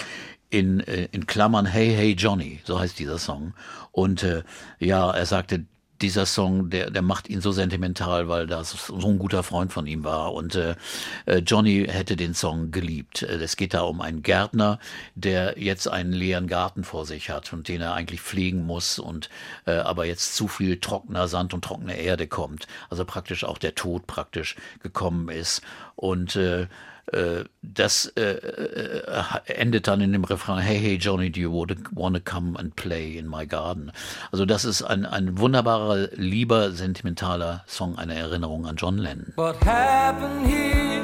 In, 0.50 0.80
äh, 0.80 1.08
in 1.12 1.26
Klammern 1.26 1.66
Hey 1.66 1.92
Hey 1.94 2.12
Johnny, 2.12 2.60
so 2.64 2.78
heißt 2.80 2.98
dieser 2.98 3.18
Song. 3.18 3.52
Und 3.92 4.22
äh, 4.22 4.44
ja, 4.78 5.10
er 5.10 5.26
sagte, 5.26 5.66
dieser 6.02 6.26
Song, 6.26 6.70
der, 6.70 6.90
der 6.90 7.02
macht 7.02 7.28
ihn 7.28 7.40
so 7.40 7.52
sentimental, 7.52 8.28
weil 8.28 8.46
das 8.46 8.70
so 8.70 9.08
ein 9.08 9.18
guter 9.18 9.42
Freund 9.42 9.72
von 9.72 9.86
ihm 9.86 10.04
war. 10.04 10.34
Und 10.34 10.54
äh, 10.54 10.74
äh 11.26 11.38
Johnny 11.38 11.86
hätte 11.88 12.16
den 12.16 12.34
Song 12.34 12.70
geliebt. 12.70 13.22
Äh, 13.22 13.36
es 13.36 13.56
geht 13.56 13.74
da 13.74 13.82
um 13.82 14.00
einen 14.00 14.22
Gärtner, 14.22 14.78
der 15.14 15.58
jetzt 15.58 15.88
einen 15.88 16.12
leeren 16.12 16.46
Garten 16.46 16.84
vor 16.84 17.06
sich 17.06 17.30
hat 17.30 17.52
und 17.52 17.68
den 17.68 17.80
er 17.80 17.94
eigentlich 17.94 18.20
pflegen 18.20 18.64
muss 18.64 18.98
und 18.98 19.28
äh, 19.66 19.72
aber 19.72 20.04
jetzt 20.04 20.36
zu 20.36 20.48
viel 20.48 20.80
trockener 20.80 21.28
Sand 21.28 21.54
und 21.54 21.64
trockene 21.64 21.96
Erde 21.96 22.26
kommt. 22.26 22.66
Also 22.90 23.04
praktisch 23.04 23.44
auch 23.44 23.58
der 23.58 23.74
Tod 23.74 24.06
praktisch 24.06 24.56
gekommen 24.82 25.28
ist. 25.28 25.62
Und 25.96 26.36
äh, 26.36 26.68
das 27.62 28.06
äh, 28.16 28.22
äh, 28.22 29.02
endet 29.46 29.88
dann 29.88 30.00
in 30.00 30.12
dem 30.12 30.24
Refrain, 30.24 30.58
hey, 30.58 30.78
hey 30.78 30.96
Johnny, 30.96 31.30
do 31.30 31.40
you 31.40 31.50
wanna 31.50 32.20
come 32.20 32.58
and 32.58 32.76
play 32.76 33.16
in 33.16 33.26
my 33.28 33.46
garden? 33.46 33.92
Also 34.30 34.44
das 34.44 34.64
ist 34.64 34.82
ein, 34.82 35.06
ein 35.06 35.38
wunderbarer, 35.38 36.08
lieber, 36.12 36.72
sentimentaler 36.72 37.64
Song, 37.66 37.96
eine 37.96 38.14
Erinnerung 38.14 38.66
an 38.66 38.76
John 38.76 38.98
Lennon. 38.98 39.32
What 39.36 39.56
happened 39.64 40.46
here 40.46 41.00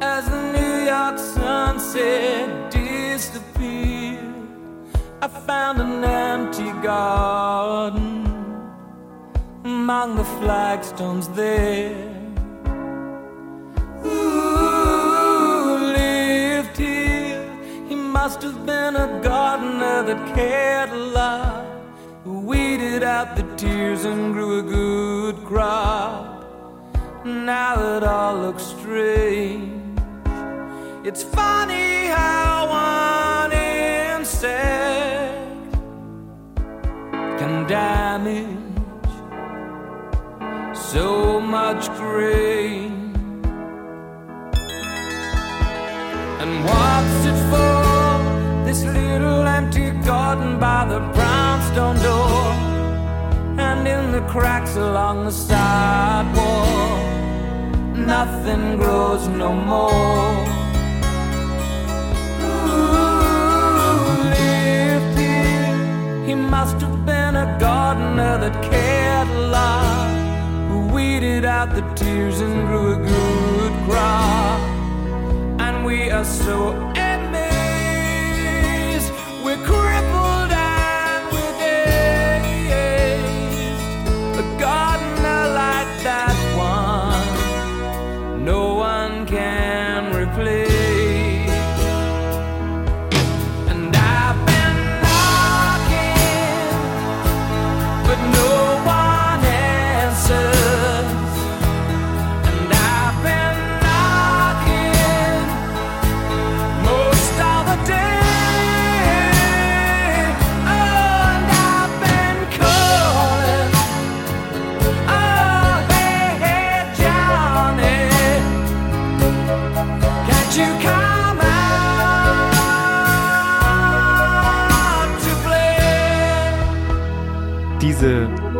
as 0.00 0.24
the 0.24 0.40
New 0.52 0.86
York 0.86 1.18
sunset 1.18 2.48
disappeared? 2.72 4.18
I 5.20 5.28
found 5.46 5.80
an 5.80 6.02
empty 6.02 6.72
garden 6.82 8.26
among 9.64 10.16
the 10.16 10.24
flagstones 10.40 11.28
there. 11.36 12.21
Must 18.32 18.44
have 18.44 18.64
been 18.64 18.96
a 18.96 19.20
gardener 19.22 20.02
that 20.04 20.34
cared 20.34 20.88
a 20.88 20.96
lot, 20.96 21.66
who 22.24 22.40
weeded 22.40 23.02
out 23.02 23.36
the 23.36 23.42
tears 23.56 24.06
and 24.06 24.32
grew 24.32 24.60
a 24.60 24.62
good 24.62 25.36
crop. 25.44 26.42
Now 27.26 27.74
it 27.94 28.02
all 28.02 28.38
looks 28.38 28.62
strange. 28.62 30.00
It's 31.04 31.22
funny 31.22 32.06
how 32.06 32.68
one 33.42 33.52
insect 33.52 34.54
can 37.38 37.66
damage 37.66 39.12
so 40.74 41.38
much 41.38 41.86
grain. 41.98 43.12
And 46.40 46.64
what's 46.64 47.26
it 47.26 47.50
for? 47.50 47.91
This 48.72 48.84
little 48.86 49.46
empty 49.46 49.90
garden 50.06 50.58
by 50.58 50.86
the 50.86 50.98
brownstone 51.12 51.96
door 51.96 52.44
and 53.66 53.86
in 53.86 54.12
the 54.12 54.22
cracks 54.32 54.76
along 54.76 55.26
the 55.26 55.30
sidewalk 55.30 57.02
nothing 57.94 58.78
grows 58.78 59.28
no 59.28 59.52
more. 59.52 60.32
Ooh, 62.46 63.52
he 66.26 66.34
must 66.34 66.76
have 66.80 67.04
been 67.04 67.36
a 67.36 67.58
gardener 67.60 68.38
that 68.42 68.54
cared 68.70 69.28
a 69.28 69.40
lot 69.58 70.08
who 70.70 70.78
weeded 70.94 71.44
out 71.44 71.74
the 71.74 71.82
tears 71.94 72.40
and 72.40 72.66
grew 72.68 72.92
a 72.94 72.96
good 72.96 73.72
crop 73.84 74.60
and 75.60 75.84
we 75.84 76.10
are 76.10 76.24
so 76.24 76.56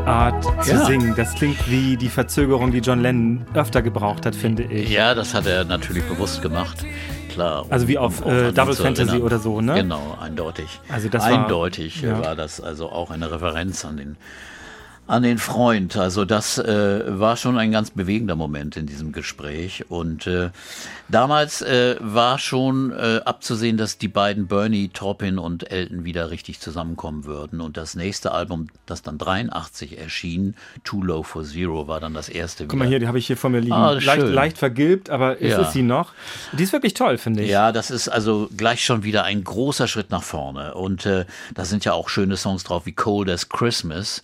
Art 0.07 0.45
zu 0.65 0.73
ja. 0.73 0.85
singen. 0.85 1.15
Das 1.17 1.35
klingt 1.35 1.71
wie 1.71 1.97
die 1.97 2.09
Verzögerung, 2.09 2.73
die 2.73 2.79
John 2.79 3.01
Lennon 3.01 3.47
öfter 3.55 3.83
gebraucht 3.83 4.27
hat, 4.27 4.35
finde 4.35 4.65
ich. 4.65 4.91
Ja, 4.91 5.15
das 5.15 5.35
hat 5.35 5.47
er 5.47 5.65
natürlich 5.65 6.05
bewusst 6.05 6.43
gemacht. 6.43 6.85
Klar. 7.31 7.67
Also 7.71 7.89
wie 7.89 7.99
auf 7.99 8.25
äh, 8.27 8.53
Double 8.53 8.75
Fantasy 8.75 9.19
oder 9.19 9.39
so, 9.39 9.61
ne? 9.61 9.75
Genau, 9.75 10.19
eindeutig. 10.21 10.81
Also 10.89 11.09
das 11.09 11.23
eindeutig 11.23 12.03
war, 12.03 12.11
ja. 12.11 12.25
war 12.25 12.37
das 12.37 12.61
also 12.61 12.91
auch 12.91 13.11
eine 13.11 13.31
Referenz 13.31 13.85
an 13.85 13.97
den 13.97 14.17
an 15.07 15.23
den 15.23 15.39
Freund. 15.39 15.97
Also 15.97 16.25
das 16.25 16.59
äh, 16.59 17.03
war 17.07 17.37
schon 17.37 17.59
ein 17.59 17.73
ganz 17.73 17.91
bewegender 17.91 18.37
Moment 18.37 18.77
in 18.77 18.87
diesem 18.87 19.13
Gespräch. 19.13 19.85
Und 19.89 20.27
äh, 20.27 20.51
damals 21.15 21.63
äh, 21.63 21.97
war 22.01 22.39
schon 22.39 22.91
äh, 22.93 23.21
abzusehen, 23.25 23.77
dass 23.77 23.99
die 23.99 24.09
beiden 24.09 24.49
Bernie 24.49 24.89
Taupin 24.89 25.39
und 25.39 25.71
Elton 25.71 26.05
wieder 26.05 26.31
richtig 26.31 26.61
zusammenkommen 26.61 27.25
würden. 27.25 27.61
Und 27.61 27.77
das 27.77 27.95
nächste 27.95 28.33
Album, 28.33 28.69
das 28.87 29.03
dann 29.03 29.19
83 29.19 29.99
erschien, 29.99 30.57
Too 30.85 31.03
Low 31.03 31.23
for 31.23 31.45
Zero, 31.45 31.87
war 31.89 32.01
dann 32.01 32.15
das 32.15 32.29
erste. 32.29 32.67
Guck 32.67 32.79
mal 32.79 32.89
hier, 32.89 32.99
die 32.99 33.07
habe 33.07 33.19
ich 33.19 33.27
hier 33.27 33.37
vor 33.37 33.51
mir 33.51 33.61
liegen. 33.61 33.73
Ah, 33.73 33.93
leicht, 33.93 34.27
leicht, 34.27 34.59
vergilbt, 34.59 35.11
aber 35.11 35.39
ist 35.39 35.53
ja. 35.53 35.61
es 35.61 35.73
sie 35.73 35.83
noch? 35.83 36.13
Die 36.53 36.63
ist 36.63 36.73
wirklich 36.73 36.95
toll, 36.95 37.19
finde 37.19 37.43
ich. 37.43 37.51
Ja, 37.51 37.73
das 37.73 37.91
ist 37.91 38.09
also 38.09 38.49
gleich 38.57 38.85
schon 38.85 39.05
wieder 39.05 39.25
ein 39.25 39.45
großer 39.45 39.89
Schritt 39.89 40.11
nach 40.11 40.23
vorne. 40.23 40.75
Und 40.75 41.07
äh, 41.07 41.27
da 41.55 41.65
sind 41.65 41.85
ja 41.85 41.93
auch 41.93 42.09
schöne 42.09 42.37
Songs 42.37 42.65
drauf 42.65 42.87
wie 42.87 42.93
Cold 42.93 43.29
as 43.31 43.49
Christmas. 43.49 44.23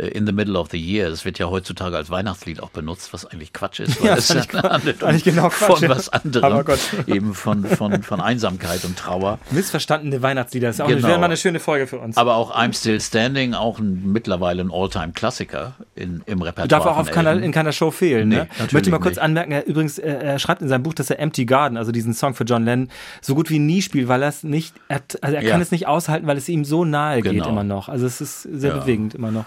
Äh, 0.00 0.08
in 0.08 0.26
the 0.26 0.32
Middle 0.32 0.58
of 0.58 0.68
the 0.70 0.78
Year. 0.78 1.10
Das 1.10 1.24
wird 1.24 1.38
ja 1.38 1.48
heutzutage 1.48 1.96
als 1.96 2.10
Weihnachtslied 2.10 2.60
auch 2.62 2.70
benutzt, 2.70 3.12
was 3.12 3.26
eigentlich 3.26 3.52
Quatsch 3.52 3.80
ist. 3.80 4.00
Weil 4.00 4.08
ja, 4.08 4.16
es 4.16 4.30
ist 4.30 4.54
eigentlich 5.02 5.24
genau 5.24 5.48
Quatsch, 5.48 5.80
von 5.80 5.88
was 5.88 6.08
anderem. 6.36 6.76
Eben 7.06 7.34
von, 7.34 7.64
von, 7.64 8.02
von 8.02 8.20
Einsamkeit 8.20 8.84
und 8.84 8.98
Trauer. 8.98 9.38
Missverstandene 9.50 10.22
Weihnachtslieder. 10.22 10.68
Das 10.68 10.76
ist 10.76 10.80
auch 10.80 10.88
genau. 10.88 11.06
eine, 11.06 11.18
mal 11.18 11.24
eine 11.26 11.36
schöne 11.36 11.60
Folge 11.60 11.86
für 11.86 11.98
uns. 11.98 12.16
Aber 12.16 12.36
auch 12.36 12.54
I'm 12.56 12.76
Still 12.76 13.00
Standing, 13.00 13.54
auch 13.54 13.78
ein, 13.78 14.12
mittlerweile 14.12 14.62
ein 14.62 14.70
Alltime-Klassiker 14.70 15.74
im 15.94 16.22
Repertoire. 16.26 16.68
Darf 16.68 16.86
auch 16.86 16.98
auf 16.98 17.10
keiner, 17.10 17.32
in 17.40 17.52
keiner 17.52 17.72
Show 17.72 17.90
fehlen. 17.90 18.28
Nee, 18.28 18.36
ne? 18.36 18.48
Ich 18.66 18.72
möchte 18.72 18.90
mal 18.90 18.98
kurz 18.98 19.16
nicht. 19.16 19.22
anmerken, 19.22 19.52
er, 19.52 19.66
übrigens, 19.66 19.98
er 19.98 20.38
schreibt 20.38 20.62
in 20.62 20.68
seinem 20.68 20.82
Buch, 20.82 20.94
dass 20.94 21.10
er 21.10 21.18
Empty 21.18 21.46
Garden, 21.46 21.76
also 21.76 21.92
diesen 21.92 22.14
Song 22.14 22.34
für 22.34 22.44
John 22.44 22.64
Lennon, 22.64 22.88
so 23.20 23.34
gut 23.34 23.50
wie 23.50 23.58
nie 23.58 23.82
spielt, 23.82 24.08
weil 24.08 24.22
er 24.22 24.28
es 24.28 24.42
nicht, 24.42 24.74
er, 24.88 25.02
also 25.20 25.36
er 25.36 25.42
ja. 25.42 25.50
kann 25.50 25.60
es 25.60 25.70
nicht 25.70 25.86
aushalten, 25.86 26.26
weil 26.26 26.36
es 26.36 26.48
ihm 26.48 26.64
so 26.64 26.84
nahe 26.84 27.22
genau. 27.22 27.34
geht 27.34 27.46
immer 27.46 27.64
noch. 27.64 27.88
Also 27.88 28.06
es 28.06 28.20
ist 28.20 28.42
sehr 28.42 28.74
ja. 28.74 28.78
bewegend 28.78 29.14
immer 29.14 29.30
noch. 29.30 29.46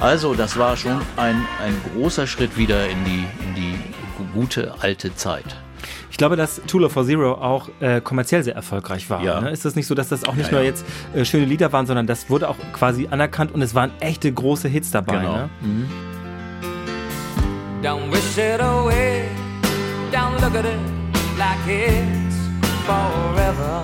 Also, 0.00 0.34
das 0.34 0.58
war 0.58 0.76
schon 0.78 1.02
ein, 1.16 1.46
ein 1.62 1.74
großer 1.92 2.26
Schritt 2.26 2.56
wieder 2.56 2.88
in 2.88 3.04
die, 3.04 3.26
in 3.44 3.54
die 3.54 3.74
gute 4.32 4.74
alte 4.80 5.14
Zeit. 5.14 5.44
Ich 6.10 6.16
glaube, 6.16 6.36
dass 6.36 6.60
Tool 6.66 6.84
of 6.84 6.94
Zero 6.94 7.34
auch 7.34 7.68
äh, 7.80 8.00
kommerziell 8.00 8.42
sehr 8.42 8.54
erfolgreich 8.54 9.08
war. 9.10 9.22
Ja. 9.22 9.40
Ne? 9.42 9.50
Ist 9.50 9.64
das 9.64 9.76
nicht 9.76 9.86
so, 9.86 9.94
dass 9.94 10.08
das 10.08 10.24
auch 10.24 10.34
nicht 10.34 10.50
ja, 10.50 10.56
nur 10.56 10.62
jetzt 10.62 10.84
äh, 11.14 11.24
schöne 11.24 11.44
Lieder 11.44 11.72
waren, 11.72 11.86
sondern 11.86 12.06
das 12.06 12.30
wurde 12.30 12.48
auch 12.48 12.56
quasi 12.72 13.08
anerkannt 13.10 13.52
und 13.52 13.60
es 13.62 13.74
waren 13.74 13.90
echte 14.00 14.32
große 14.32 14.68
Hits 14.68 14.90
dabei. 14.90 15.18
Genau. 15.18 15.36
Ne? 15.36 15.50
Mhm. 15.60 15.88
Don't 17.82 18.10
wish 18.10 18.36
it 18.36 18.60
away, 18.60 19.24
don't 20.12 20.38
look 20.42 20.54
at 20.54 20.66
it 20.66 20.78
like 21.38 21.58
it's 21.66 22.36
forever. 22.84 23.82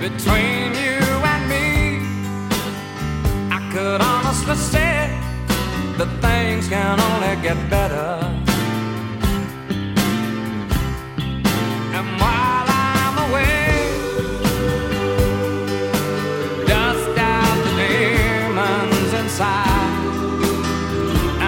Between 0.00 0.74
you 0.74 1.11
could 3.72 4.02
honestly 4.02 4.54
say 4.54 5.08
that 5.96 6.08
things 6.20 6.68
can 6.68 7.00
only 7.00 7.34
get 7.40 7.56
better. 7.70 8.18
And 11.96 12.06
while 12.20 12.66
I'm 12.68 13.16
away, 13.26 13.64
dust 16.66 17.18
out 17.18 17.56
the 17.64 17.72
demons 17.80 19.12
inside, 19.20 20.04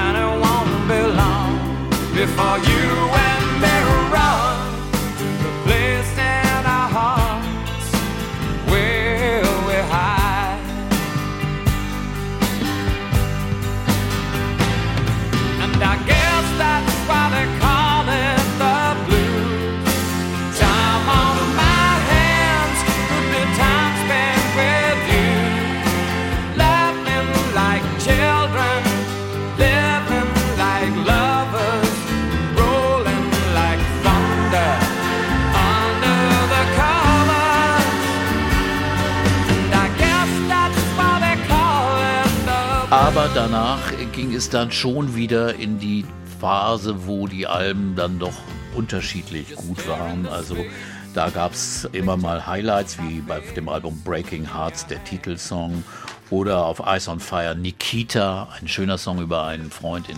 and 0.03 0.17
it 0.25 0.33
won't 0.45 0.89
be 0.89 1.01
long 1.21 1.53
before 2.15 2.59
you. 2.71 2.74
Dann 44.55 44.71
schon 44.71 45.17
wieder 45.17 45.57
in 45.57 45.81
die 45.81 46.05
Phase, 46.41 47.07
wo 47.07 47.27
die 47.27 47.49
Alben 47.49 47.95
dann 47.97 48.21
doch 48.21 48.35
unterschiedlich 48.77 49.57
gut 49.57 49.89
waren. 49.89 50.27
Also 50.27 50.57
da 51.13 51.31
gab 51.31 51.55
es 51.55 51.89
immer 51.93 52.17
mal 52.17 52.47
Highlights, 52.47 52.99
wie 53.01 53.21
bei 53.21 53.41
dem 53.41 53.69
Album 53.69 54.01
Breaking 54.05 54.55
Hearts, 54.55 54.87
der 54.87 55.03
Titelsong 55.03 55.83
oder 56.31 56.65
auf 56.65 56.83
Ice 56.87 57.11
on 57.11 57.21
Fire 57.21 57.55
Nikita, 57.55 58.49
ein 58.61 58.69
schöner 58.69 58.99
Song 58.99 59.21
über 59.21 59.45
einen 59.45 59.71
Freund 59.71 60.09
in, 60.09 60.17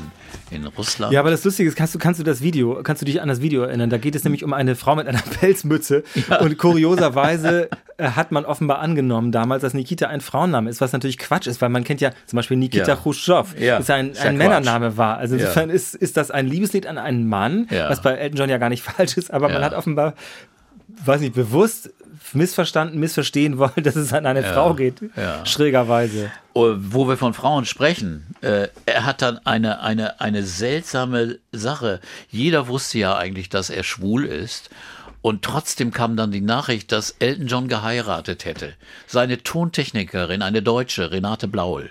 in 0.50 0.66
Russland. 0.66 1.12
Ja, 1.12 1.20
aber 1.20 1.30
das 1.30 1.44
Lustige 1.44 1.68
ist, 1.68 1.76
kannst 1.76 1.94
du, 1.94 1.98
kannst 1.98 2.20
du 2.20 2.24
das 2.24 2.40
Video, 2.40 2.82
kannst 2.82 3.02
du 3.02 3.06
dich 3.06 3.20
an 3.20 3.28
das 3.28 3.40
Video 3.40 3.62
erinnern? 3.62 3.90
Da 3.90 3.98
geht 3.98 4.14
es 4.14 4.24
nämlich 4.24 4.44
um 4.44 4.52
eine 4.52 4.76
Frau 4.76 4.94
mit 4.96 5.06
einer 5.06 5.22
Pelzmütze. 5.40 6.04
Ja. 6.28 6.40
Und 6.40 6.58
kurioserweise 6.58 7.68
äh, 7.96 8.10
hat 8.10 8.32
man 8.32 8.44
offenbar 8.44 8.78
angenommen 8.78 9.32
damals, 9.32 9.62
dass 9.62 9.74
Nikita 9.74 10.06
ein 10.06 10.20
Frauenname 10.20 10.70
ist, 10.70 10.80
was 10.80 10.92
natürlich 10.92 11.18
Quatsch 11.18 11.46
ist, 11.46 11.60
weil 11.60 11.68
man 11.68 11.84
kennt 11.84 12.00
ja 12.00 12.10
zum 12.26 12.36
Beispiel 12.36 12.56
Nikita 12.56 12.88
ja. 12.88 12.96
Khrushchev, 12.96 13.58
ja. 13.58 13.78
das 13.78 13.90
ein, 13.90 14.16
ein 14.16 14.36
Männername 14.36 14.96
war. 14.96 15.18
Also 15.18 15.36
insofern 15.36 15.68
ja. 15.68 15.74
ist, 15.74 15.94
ist 15.94 16.16
das 16.16 16.30
ein 16.30 16.46
Liebeslied 16.46 16.86
an 16.86 16.98
einen 16.98 17.28
Mann, 17.28 17.66
was 17.70 18.02
bei 18.02 18.12
Elton 18.12 18.38
John 18.38 18.50
ja 18.50 18.58
gar 18.58 18.68
nicht 18.68 18.82
falsch 18.84 19.16
ist, 19.16 19.32
aber 19.32 19.48
man 19.48 19.62
hat 19.62 19.74
offenbar 19.74 20.14
weiß 21.04 21.20
nicht, 21.20 21.34
bewusst 21.34 21.90
missverstanden, 22.34 22.98
missverstehen 22.98 23.58
wollen, 23.58 23.72
dass 23.82 23.96
es 23.96 24.12
an 24.12 24.26
eine 24.26 24.42
ja, 24.42 24.52
Frau 24.52 24.74
geht. 24.74 25.00
Ja. 25.16 25.44
Schrägerweise. 25.46 26.30
Oh, 26.52 26.74
wo 26.76 27.06
wir 27.08 27.16
von 27.16 27.34
Frauen 27.34 27.64
sprechen, 27.64 28.34
äh, 28.40 28.68
er 28.86 29.04
hat 29.04 29.22
dann 29.22 29.38
eine, 29.44 29.80
eine, 29.82 30.20
eine 30.20 30.42
seltsame 30.42 31.38
Sache. 31.52 32.00
Jeder 32.30 32.68
wusste 32.68 32.98
ja 32.98 33.16
eigentlich, 33.16 33.48
dass 33.48 33.70
er 33.70 33.84
schwul 33.84 34.24
ist. 34.24 34.70
Und 35.22 35.42
trotzdem 35.42 35.90
kam 35.90 36.16
dann 36.16 36.30
die 36.30 36.40
Nachricht, 36.40 36.92
dass 36.92 37.10
Elton 37.18 37.48
John 37.48 37.68
geheiratet 37.68 38.44
hätte. 38.44 38.74
Seine 39.08 39.42
Tontechnikerin, 39.42 40.40
eine 40.40 40.62
Deutsche, 40.62 41.10
Renate 41.10 41.48
Blaul, 41.48 41.90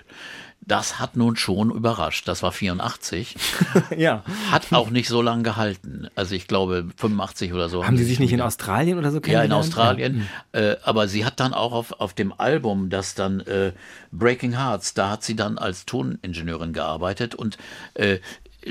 das 0.66 0.98
hat 0.98 1.16
nun 1.16 1.36
schon 1.36 1.70
überrascht. 1.70 2.26
Das 2.26 2.42
war 2.42 2.50
84. 2.50 3.36
ja. 3.96 4.24
Hat 4.50 4.72
auch 4.72 4.90
nicht 4.90 5.08
so 5.08 5.22
lange 5.22 5.44
gehalten. 5.44 6.08
Also 6.16 6.34
ich 6.34 6.48
glaube 6.48 6.88
85 6.96 7.52
oder 7.52 7.68
so. 7.68 7.86
Haben, 7.86 7.96
die 7.96 8.04
sich 8.04 8.18
nicht 8.18 8.32
in 8.32 8.40
Australien 8.40 8.98
oder 8.98 9.12
so 9.12 9.20
kennengelernt? 9.20 9.50
Ja, 9.50 9.56
in 9.56 9.60
Australien. 9.60 10.28
Ja. 10.52 10.60
Äh, 10.60 10.76
aber 10.82 11.06
sie 11.06 11.24
hat 11.24 11.38
dann 11.38 11.54
auch 11.54 11.72
auf, 11.72 11.92
auf 12.00 12.14
dem 12.14 12.32
Album, 12.38 12.90
das 12.90 13.14
dann 13.14 13.40
äh, 13.40 13.72
Breaking 14.10 14.56
Hearts, 14.58 14.94
da 14.94 15.10
hat 15.10 15.22
sie 15.22 15.36
dann 15.36 15.56
als 15.56 15.86
Toningenieurin 15.86 16.72
gearbeitet 16.72 17.36
und 17.36 17.58
äh, 17.94 18.18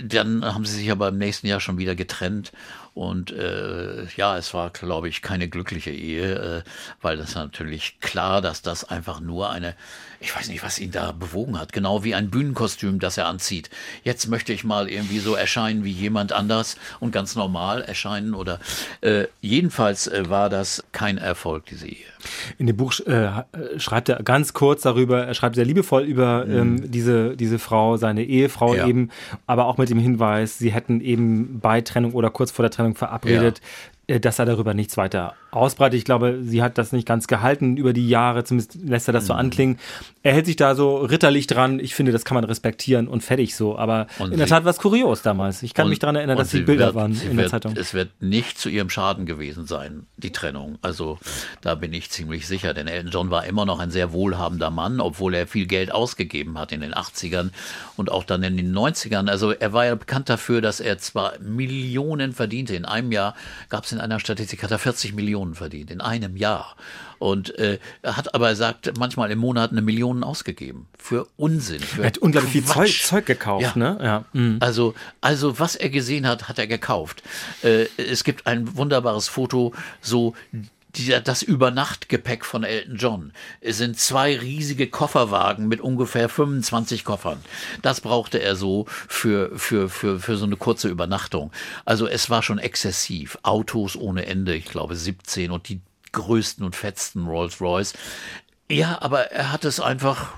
dann 0.04 0.44
haben 0.44 0.66
sie 0.66 0.76
sich 0.76 0.92
aber 0.92 1.08
im 1.10 1.18
nächsten 1.18 1.48
Jahr 1.48 1.60
schon 1.60 1.78
wieder 1.78 1.96
getrennt. 1.96 2.52
Und 2.94 3.32
äh, 3.32 4.06
ja, 4.16 4.38
es 4.38 4.54
war, 4.54 4.70
glaube 4.70 5.10
ich, 5.10 5.22
keine 5.22 5.50
glückliche 5.50 5.92
Ehe, 5.92 6.64
äh, 6.64 6.70
weil 7.02 7.18
das 7.18 7.36
natürlich 7.36 8.00
klar, 8.00 8.42
dass 8.42 8.62
das 8.62 8.86
einfach 8.86 9.20
nur 9.20 9.50
eine, 9.50 9.76
ich 10.26 10.36
weiß 10.36 10.50
nicht, 10.50 10.64
was 10.64 10.80
ihn 10.80 10.90
da 10.90 11.12
bewogen 11.12 11.60
hat, 11.60 11.72
genau 11.72 12.04
wie 12.04 12.16
ein 12.16 12.32
Bühnenkostüm, 12.32 12.98
das 12.98 13.18
er 13.18 13.28
anzieht. 13.28 13.70
Jetzt 14.04 14.28
möchte 14.28 14.54
ich 14.54 14.64
mal 14.64 14.90
irgendwie 14.90 15.20
so 15.20 15.36
erscheinen 15.36 15.84
wie 15.84 15.92
jemand 15.92 16.34
anders 16.34 16.78
und 17.00 17.12
ganz 17.12 17.36
normal 17.36 17.84
erscheinen 17.84 18.34
oder 18.34 18.60
äh, 19.02 19.26
jedenfalls 19.42 20.08
äh, 20.08 20.28
war 20.28 20.50
das 20.50 20.84
kein 20.92 21.20
Erfolg, 21.20 21.68
diese 21.68 21.88
Ehe. 21.88 22.06
In 22.58 22.66
dem 22.66 22.76
Buch 22.76 23.00
äh, 23.02 23.44
schreibt 23.78 24.10
er 24.10 24.24
ganz 24.24 24.54
kurz 24.54 24.82
darüber, 24.82 25.28
er 25.28 25.36
schreibt 25.36 25.56
sehr 25.56 25.66
liebevoll 25.66 26.02
über 26.04 26.46
mhm. 26.46 26.58
ähm, 26.58 26.92
diese, 26.92 27.38
diese 27.38 27.60
Frau, 27.60 27.98
seine 27.98 28.24
Ehefrau 28.24 28.74
ja. 28.74 28.88
eben, 28.88 29.12
aber 29.46 29.68
auch 29.68 29.78
mit 29.78 29.92
dem 29.92 30.00
Hinweis, 30.00 30.58
sie 30.58 30.72
hätten 30.72 31.02
eben 31.02 31.60
bei 31.60 31.82
Trennung 31.82 32.14
oder 32.14 32.32
kurz 32.32 32.50
vor 32.50 32.64
der 32.64 32.72
Trennung 32.72 32.96
verabredet, 32.96 33.60
ja. 33.60 33.66
Äh, 34.08 34.20
dass 34.20 34.38
er 34.38 34.46
darüber 34.46 34.76
nichts 34.76 34.98
weiter 34.98 35.34
ausbreitet. 35.50 35.98
Ich 35.98 36.06
glaube, 36.06 36.40
sie 36.44 36.62
hat 36.62 36.78
das 36.78 36.92
nicht 36.92 37.08
ganz 37.08 37.28
gehalten 37.28 37.78
über 37.78 37.94
die 37.94 38.08
Jahre, 38.08 38.44
zumindest 38.44 38.76
lässt 38.76 39.08
er 39.08 39.14
das 39.14 39.24
mhm. 39.24 39.28
so 39.28 39.34
anklingen. 39.34 39.80
Er 40.22 40.34
hält 40.34 40.46
sich 40.46 40.58
da 40.58 40.76
so 40.76 40.98
ritterlich 40.98 41.48
dran. 41.48 41.80
Ich 41.80 41.96
finde, 41.96 42.12
das 42.12 42.26
kann 42.26 42.36
man 42.36 42.44
respektieren 42.44 43.08
und 43.08 43.24
fertig 43.24 43.56
so. 43.56 43.78
Aber 43.78 44.08
und 44.20 44.32
in 44.32 44.38
der 44.38 44.48
Tat 44.48 44.64
war 44.64 44.72
es 44.72 44.78
kurios 44.78 45.22
damals. 45.22 45.64
Ich 45.64 45.74
kann 45.74 45.86
und, 45.86 45.90
mich 45.92 46.00
daran 46.00 46.18
erinnern, 46.18 46.38
dass 46.38 46.50
die 46.50 46.62
Bilder 46.62 46.88
wird, 46.88 46.96
waren 46.96 47.12
in 47.14 47.32
wird, 47.32 47.40
der 47.40 47.50
Zeitung. 47.50 47.76
Es 47.78 47.94
wird 47.94 48.10
nicht 48.22 48.60
zu 48.60 48.70
ihrem 48.70 48.90
Schaden 48.90 49.26
gewesen 49.26 49.66
sein, 49.66 50.06
die 50.18 50.32
Trennung. 50.32 50.78
Also 50.82 51.18
da 51.62 51.74
bin 51.74 51.94
ich 51.94 52.12
ziemlich 52.12 52.48
sicher, 52.48 52.74
denn 52.74 52.88
Elton 52.88 53.12
John 53.12 53.30
war 53.32 53.46
immer 53.46 53.66
noch 53.66 53.80
ein 53.80 53.92
sehr 53.92 54.12
wohlhabender 54.12 54.70
Mann, 54.70 55.00
obwohl 55.00 55.34
er 55.34 55.48
viel 55.48 55.66
Geld 55.66 55.92
ausgegeben 55.92 56.60
hat 56.60 56.72
in 56.74 56.82
den 56.82 56.94
80ern 56.94 57.52
und 57.96 58.12
auch 58.12 58.24
dann 58.24 58.44
in 58.44 58.58
den 58.58 58.76
90ern. 58.76 59.30
Also 59.30 59.52
er 59.52 59.74
war 59.74 59.86
ja 59.86 59.96
bekannt 59.96 60.30
dafür, 60.30 60.62
dass 60.62 60.80
er 60.80 60.98
zwar 61.00 61.40
Millionen 61.40 62.34
verdiente. 62.34 62.76
In 62.76 62.86
einem 62.86 63.12
Jahr 63.12 63.36
gab 63.70 63.86
es 63.86 63.95
in 63.96 64.02
einer 64.02 64.20
Statistik, 64.20 64.64
hat 64.64 64.72
er 64.72 64.80
40 64.80 65.14
Millionen 65.14 65.56
verdient, 65.56 65.92
in 65.92 66.02
einem 66.02 66.38
Jahr. 66.38 66.76
Und 67.18 67.58
äh, 67.58 67.80
er 68.02 68.18
hat 68.18 68.36
aber, 68.36 68.50
er 68.50 68.56
sagt, 68.56 68.98
manchmal 68.98 69.32
im 69.32 69.40
Monat 69.40 69.72
eine 69.72 69.82
Million 69.82 70.24
ausgegeben. 70.24 70.88
Für 70.98 71.28
Unsinn. 71.38 71.82
Für 71.82 72.02
er 72.02 72.08
hat 72.08 72.18
unglaublich 72.18 72.52
viel 72.52 72.66
Zeug, 72.66 73.02
Zeug, 73.04 73.26
gekauft, 73.26 73.64
ja. 73.64 73.74
ne? 73.76 73.98
Ja. 74.02 74.26
Mhm. 74.34 74.58
Also, 74.60 74.94
also, 75.22 75.60
was 75.60 75.76
er 75.76 75.90
gesehen 75.90 76.28
hat, 76.28 76.50
hat 76.50 76.60
er 76.60 76.68
gekauft. 76.68 77.24
Äh, 77.64 77.86
es 77.98 78.24
gibt 78.24 78.48
ein 78.48 78.78
wunderbares 78.78 79.28
Foto, 79.28 79.74
so 80.02 80.36
die, 80.98 81.16
das 81.24 81.42
Übernachtgepäck 81.42 82.46
von 82.46 82.64
Elton 82.64 82.96
John. 82.98 83.34
Es 83.62 83.78
sind 83.78 84.00
zwei 84.00 84.38
riesige 84.38 84.88
Kofferwagen 84.88 85.68
mit 85.68 85.82
ungefähr 85.82 86.30
25 86.30 87.04
Koffern. 87.04 87.44
Das 87.82 88.02
brauchte 88.02 88.42
er 88.42 88.56
so 88.56 88.86
für, 88.88 89.58
für, 89.58 89.90
für, 89.90 90.20
für 90.20 90.38
so 90.38 90.46
eine 90.46 90.58
kurze 90.58 90.90
Übernachtung. 90.90 91.52
Also 91.86 92.08
es 92.08 92.30
war 92.30 92.44
schon 92.44 92.60
exzessiv. 92.60 93.38
Autos 93.44 93.96
ohne 93.96 94.26
Ende, 94.26 94.56
ich 94.56 94.66
glaube 94.66 94.96
17 94.96 95.52
und 95.52 95.70
die 95.70 95.82
größten 96.12 96.66
und 96.66 96.76
fetzten 96.76 97.28
Rolls 97.28 97.62
Royce. 97.62 97.94
Ja, 98.68 98.98
aber 99.02 99.32
er 99.32 99.52
hat 99.52 99.64
es 99.64 99.80
einfach, 99.80 100.30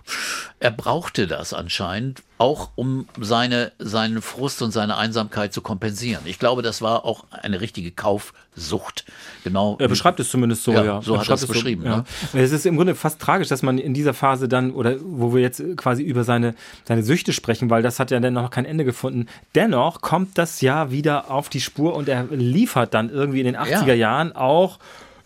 er 0.60 0.72
brauchte 0.72 1.28
das 1.28 1.54
anscheinend, 1.54 2.24
auch 2.38 2.72
um 2.76 3.08
seine, 3.18 3.72
seinen 3.80 4.22
Frust 4.22 4.62
und 4.62 4.72
seine 4.72 4.98
Einsamkeit 4.98 5.54
zu 5.54 5.62
kompensieren. 5.62 6.24
Ich 6.26 6.38
glaube, 6.38 6.62
das 6.62 6.82
war 6.82 7.06
auch 7.06 7.24
eine 7.32 7.62
richtige 7.62 7.90
Kaufsucht. 7.92 9.06
Genau. 9.46 9.78
Er 9.80 9.88
beschreibt 9.88 10.20
es 10.20 10.30
zumindest 10.30 10.66
so, 10.66 10.74
ja. 10.74 10.84
ja. 10.84 11.02
So 11.02 11.14
er 11.14 11.22
hat 11.22 11.30
er 11.30 11.36
es 11.36 11.48
beschrieben. 11.48 11.84
So, 11.84 11.88
ja. 11.88 11.98
Ne? 12.34 12.42
Es 12.42 12.52
ist 12.52 12.66
im 12.66 12.76
Grunde 12.76 12.96
fast 12.96 13.22
tragisch, 13.22 13.48
dass 13.48 13.64
man 13.64 13.78
in 13.78 13.94
dieser 13.94 14.14
Phase 14.14 14.50
dann, 14.50 14.72
oder 14.72 14.98
wo 15.02 15.34
wir 15.34 15.42
jetzt 15.42 15.64
quasi 15.78 16.04
über 16.04 16.26
seine, 16.26 16.54
seine 16.84 17.04
Süchte 17.04 17.32
sprechen, 17.32 17.70
weil 17.70 17.82
das 17.82 17.98
hat 17.98 18.12
ja 18.12 18.20
dann 18.20 18.34
noch 18.34 18.52
kein 18.52 18.66
Ende 18.66 18.84
gefunden. 18.84 19.28
Dennoch 19.56 20.02
kommt 20.02 20.38
das 20.38 20.60
Jahr 20.60 20.92
wieder 20.92 21.32
auf 21.32 21.48
die 21.48 21.62
Spur 21.62 21.96
und 21.96 22.10
er 22.10 22.26
liefert 22.26 22.94
dann 22.94 23.10
irgendwie 23.10 23.40
in 23.40 23.46
den 23.46 23.58
80er 23.58 23.94
Jahren 23.94 24.36
auch 24.36 24.80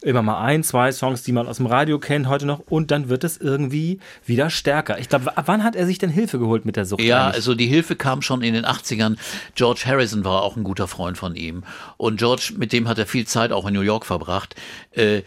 immer 0.04 0.24
mal 0.24 0.42
ein, 0.44 0.64
zwei 0.64 0.92
Songs, 0.92 1.24
die 1.24 1.32
man 1.32 1.48
aus 1.48 1.58
dem 1.58 1.68
Radio 1.68 2.00
kennt, 2.00 2.28
heute 2.28 2.46
noch, 2.46 2.60
und 2.60 2.92
dann 2.92 3.10
wird 3.10 3.24
es 3.24 3.38
irgendwie 3.38 4.00
wieder 4.26 4.50
stärker. 4.50 5.00
Ich 5.00 5.10
glaube, 5.10 5.32
wann 5.46 5.64
hat 5.64 5.76
er 5.76 5.86
sich 5.86 6.00
denn 6.00 6.10
Hilfe 6.10 6.40
geholt 6.40 6.66
mit 6.66 6.76
der 6.76 6.86
Sucht? 6.86 7.02
Ja, 7.02 7.26
eigentlich? 7.26 7.36
also 7.36 7.56
die 7.56 7.68
Hilfe 7.68 7.96
kam 7.96 8.22
schon 8.22 8.42
in 8.42 8.54
den 8.54 8.66
80ern. 8.66 9.18
George 9.56 9.84
Harrison 9.86 10.26
war 10.26 10.42
auch 10.42 10.56
ein 10.56 10.64
guter 10.64 10.88
Freund 10.88 11.18
von 11.18 11.36
ihm. 11.36 11.64
Und 11.98 12.18
George, 12.18 12.54
mit 12.58 12.74
dem 12.74 12.88
hat 12.88 12.98
er 12.98 13.06
viel 13.06 13.28
Zeit 13.28 13.52
auch 13.52 13.68
in 13.68 13.74
New 13.74 13.82
York 13.82 14.06
verbracht, 14.06 14.56
äh, 14.92 15.22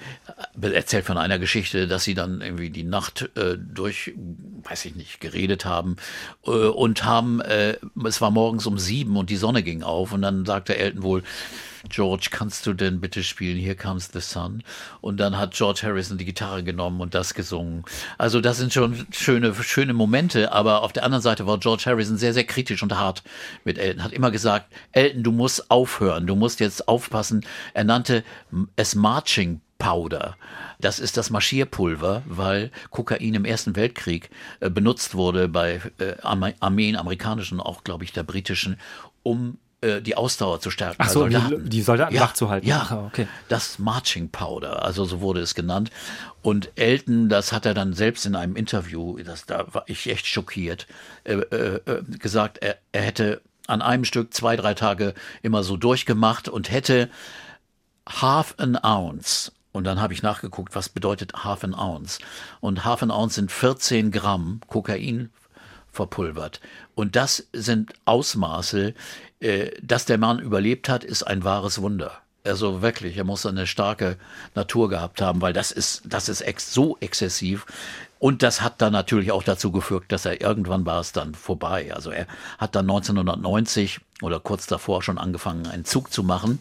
erzählt 0.60 1.04
von 1.04 1.18
einer 1.18 1.38
Geschichte, 1.38 1.86
dass 1.86 2.04
sie 2.04 2.14
dann 2.14 2.40
irgendwie 2.40 2.70
die 2.70 2.84
Nacht 2.84 3.30
äh, 3.36 3.56
durch, 3.56 4.12
weiß 4.64 4.86
ich 4.86 4.96
nicht, 4.96 5.20
geredet 5.20 5.64
haben 5.64 5.96
äh, 6.46 6.50
und 6.50 7.04
haben, 7.04 7.40
äh, 7.40 7.76
es 8.04 8.20
war 8.20 8.32
morgens 8.32 8.66
um 8.66 8.78
sieben 8.78 9.16
und 9.16 9.30
die 9.30 9.36
Sonne 9.36 9.62
ging 9.62 9.84
auf 9.84 10.12
und 10.12 10.22
dann 10.22 10.44
sagte 10.44 10.76
Elton 10.76 11.02
wohl, 11.02 11.22
George, 11.88 12.28
kannst 12.30 12.66
du 12.66 12.72
denn 12.72 13.00
bitte 13.00 13.22
spielen 13.22 13.58
Here 13.58 13.76
Comes 13.76 14.10
the 14.12 14.20
Sun? 14.20 14.62
Und 15.00 15.18
dann 15.18 15.38
hat 15.38 15.54
George 15.54 15.80
Harrison 15.82 16.18
die 16.18 16.24
Gitarre 16.24 16.62
genommen 16.62 17.00
und 17.00 17.14
das 17.14 17.34
gesungen. 17.34 17.84
Also 18.18 18.40
das 18.40 18.58
sind 18.58 18.72
schon 18.72 19.06
schöne, 19.12 19.54
schöne 19.54 19.94
Momente, 19.94 20.52
aber 20.52 20.82
auf 20.82 20.92
der 20.92 21.04
anderen 21.04 21.22
Seite 21.22 21.46
war 21.46 21.58
George 21.58 21.84
Harrison 21.86 22.16
sehr, 22.16 22.34
sehr 22.34 22.44
kritisch 22.44 22.82
und 22.82 22.96
hart 22.96 23.22
mit 23.64 23.78
Elton. 23.78 24.02
Hat 24.02 24.12
immer 24.12 24.30
gesagt, 24.30 24.72
Elton, 24.92 25.22
du 25.22 25.32
musst 25.32 25.70
aufhören, 25.70 26.26
du 26.26 26.36
musst 26.36 26.60
jetzt 26.60 26.88
aufpassen. 26.88 27.44
Er 27.74 27.84
nannte 27.84 28.24
es 28.76 28.94
Marching 28.94 29.60
Powder. 29.78 30.36
Das 30.80 30.98
ist 30.98 31.16
das 31.16 31.30
Marschierpulver, 31.30 32.22
weil 32.26 32.70
Kokain 32.90 33.34
im 33.34 33.44
Ersten 33.44 33.76
Weltkrieg 33.76 34.30
äh, 34.60 34.70
benutzt 34.70 35.14
wurde 35.14 35.48
bei 35.48 35.80
äh, 35.98 36.14
Armeen, 36.22 36.96
amerikanischen, 36.96 37.60
auch 37.60 37.84
glaube 37.84 38.04
ich 38.04 38.12
der 38.12 38.22
britischen, 38.22 38.78
um 39.22 39.58
äh, 39.84 40.02
die 40.02 40.16
Ausdauer 40.16 40.60
zu 40.60 40.70
stärken. 40.70 40.96
Ach 40.98 41.08
so, 41.08 41.20
Soldaten. 41.20 41.68
die 41.68 41.82
Soldaten 41.82 42.14
ja, 42.14 42.22
wach 42.22 42.34
zu 42.34 42.48
halten. 42.48 42.66
Ja, 42.66 42.86
Ach, 42.88 42.92
okay. 42.92 43.28
das 43.48 43.78
Marching 43.78 44.30
Powder, 44.30 44.82
also 44.82 45.04
so 45.04 45.20
wurde 45.20 45.40
es 45.40 45.54
genannt. 45.54 45.90
Und 46.42 46.72
Elton, 46.76 47.28
das 47.28 47.52
hat 47.52 47.66
er 47.66 47.74
dann 47.74 47.92
selbst 47.92 48.26
in 48.26 48.34
einem 48.34 48.56
Interview, 48.56 49.18
das, 49.18 49.46
da 49.46 49.66
war 49.72 49.84
ich 49.86 50.08
echt 50.10 50.26
schockiert, 50.26 50.86
äh, 51.24 51.34
äh, 51.34 51.80
äh, 51.86 52.02
gesagt, 52.18 52.58
er, 52.58 52.78
er 52.92 53.02
hätte 53.02 53.42
an 53.66 53.82
einem 53.82 54.04
Stück 54.04 54.32
zwei, 54.34 54.56
drei 54.56 54.74
Tage 54.74 55.14
immer 55.42 55.62
so 55.62 55.76
durchgemacht 55.76 56.48
und 56.48 56.70
hätte 56.70 57.10
half 58.06 58.54
an 58.58 58.76
ounce 58.76 59.52
und 59.74 59.84
dann 59.84 60.00
habe 60.00 60.14
ich 60.14 60.22
nachgeguckt, 60.22 60.76
was 60.76 60.88
bedeutet 60.88 61.32
half 61.42 61.64
an 61.64 61.74
ounce. 61.74 62.20
Und 62.60 62.84
half 62.84 63.02
an 63.02 63.10
ounce 63.10 63.34
sind 63.34 63.50
14 63.50 64.12
Gramm 64.12 64.60
Kokain 64.68 65.30
verpulvert. 65.90 66.60
Und 66.94 67.16
das 67.16 67.48
sind 67.52 67.92
Ausmaße, 68.04 68.94
äh, 69.40 69.70
dass 69.82 70.04
der 70.04 70.18
Mann 70.18 70.38
überlebt 70.38 70.88
hat, 70.88 71.04
ist 71.04 71.22
ein 71.24 71.44
wahres 71.44 71.80
Wunder. 71.80 72.12
Also 72.44 72.82
wirklich, 72.82 73.16
er 73.16 73.24
muss 73.24 73.46
eine 73.46 73.66
starke 73.66 74.18
Natur 74.54 74.90
gehabt 74.90 75.22
haben, 75.22 75.40
weil 75.40 75.54
das 75.54 75.70
ist, 75.70 76.02
das 76.04 76.28
ist 76.28 76.42
ex 76.42 76.74
so 76.74 76.98
exzessiv. 77.00 77.64
Und 78.24 78.42
das 78.42 78.62
hat 78.62 78.80
dann 78.80 78.94
natürlich 78.94 79.32
auch 79.32 79.42
dazu 79.42 79.70
geführt, 79.70 80.04
dass 80.08 80.24
er 80.24 80.40
irgendwann 80.40 80.86
war 80.86 80.98
es 80.98 81.12
dann 81.12 81.34
vorbei. 81.34 81.92
Also 81.94 82.10
er 82.10 82.26
hat 82.56 82.74
dann 82.74 82.88
1990 82.88 84.00
oder 84.22 84.40
kurz 84.40 84.66
davor 84.66 85.02
schon 85.02 85.18
angefangen, 85.18 85.66
einen 85.66 85.84
Zug 85.84 86.10
zu 86.10 86.22
machen 86.22 86.58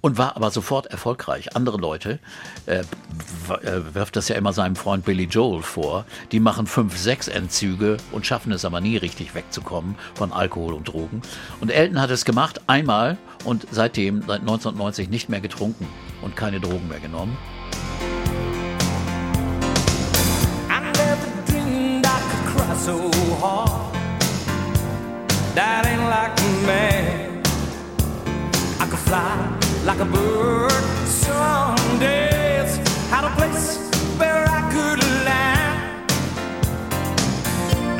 und 0.00 0.16
war 0.16 0.36
aber 0.36 0.50
sofort 0.50 0.86
erfolgreich. 0.86 1.54
Andere 1.54 1.76
Leute, 1.76 2.18
äh, 2.64 2.78
äh, 2.78 3.94
wirft 3.94 4.16
das 4.16 4.28
ja 4.28 4.36
immer 4.36 4.54
seinem 4.54 4.74
Freund 4.74 5.04
Billy 5.04 5.24
Joel 5.24 5.60
vor, 5.60 6.06
die 6.30 6.40
machen 6.40 6.66
fünf, 6.66 6.96
sechs 6.96 7.28
Entzüge 7.28 7.98
und 8.12 8.24
schaffen 8.24 8.50
es 8.50 8.64
aber 8.64 8.80
nie 8.80 8.96
richtig 8.96 9.34
wegzukommen 9.34 9.96
von 10.14 10.32
Alkohol 10.32 10.72
und 10.72 10.88
Drogen. 10.88 11.20
Und 11.60 11.70
Elton 11.70 12.00
hat 12.00 12.08
es 12.08 12.24
gemacht 12.24 12.62
einmal 12.68 13.18
und 13.44 13.66
seitdem, 13.70 14.22
seit 14.22 14.40
1990, 14.40 15.10
nicht 15.10 15.28
mehr 15.28 15.42
getrunken 15.42 15.86
und 16.22 16.36
keine 16.36 16.58
Drogen 16.58 16.88
mehr 16.88 17.00
genommen. 17.00 17.36
So 22.82 23.10
hard. 23.38 23.94
That 25.54 25.86
ain't 25.86 26.06
like 26.16 26.34
a 26.40 26.50
man. 26.66 27.42
I 28.80 28.86
could 28.90 28.98
fly 28.98 29.36
like 29.84 30.00
a 30.00 30.04
bird. 30.04 30.82
Some 31.06 31.98
days 32.00 32.76
had 33.08 33.24
a 33.24 33.32
place 33.36 33.78
where 34.18 34.44
I 34.58 34.60
could 34.74 35.00
land. 35.28 35.74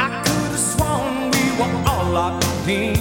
I 0.01 0.09
could 0.25 0.51
have 0.57 0.67
sworn 0.73 1.31
we 1.35 1.45
were 1.59 1.75
all 1.89 2.07
locked 2.11 2.69
in. 2.69 2.97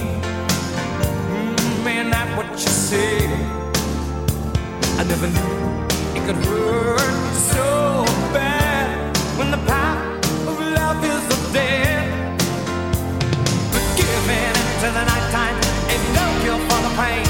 Mm, 1.02 1.84
man, 1.84 2.10
that 2.10 2.28
what 2.36 2.48
you 2.52 2.72
said. 2.88 3.30
I 5.00 5.04
never 5.04 5.28
knew 5.36 5.54
it 6.16 6.22
could 6.26 6.40
hurt 6.46 7.34
so 7.52 8.04
bad 8.32 8.51
Pain. 16.94 17.21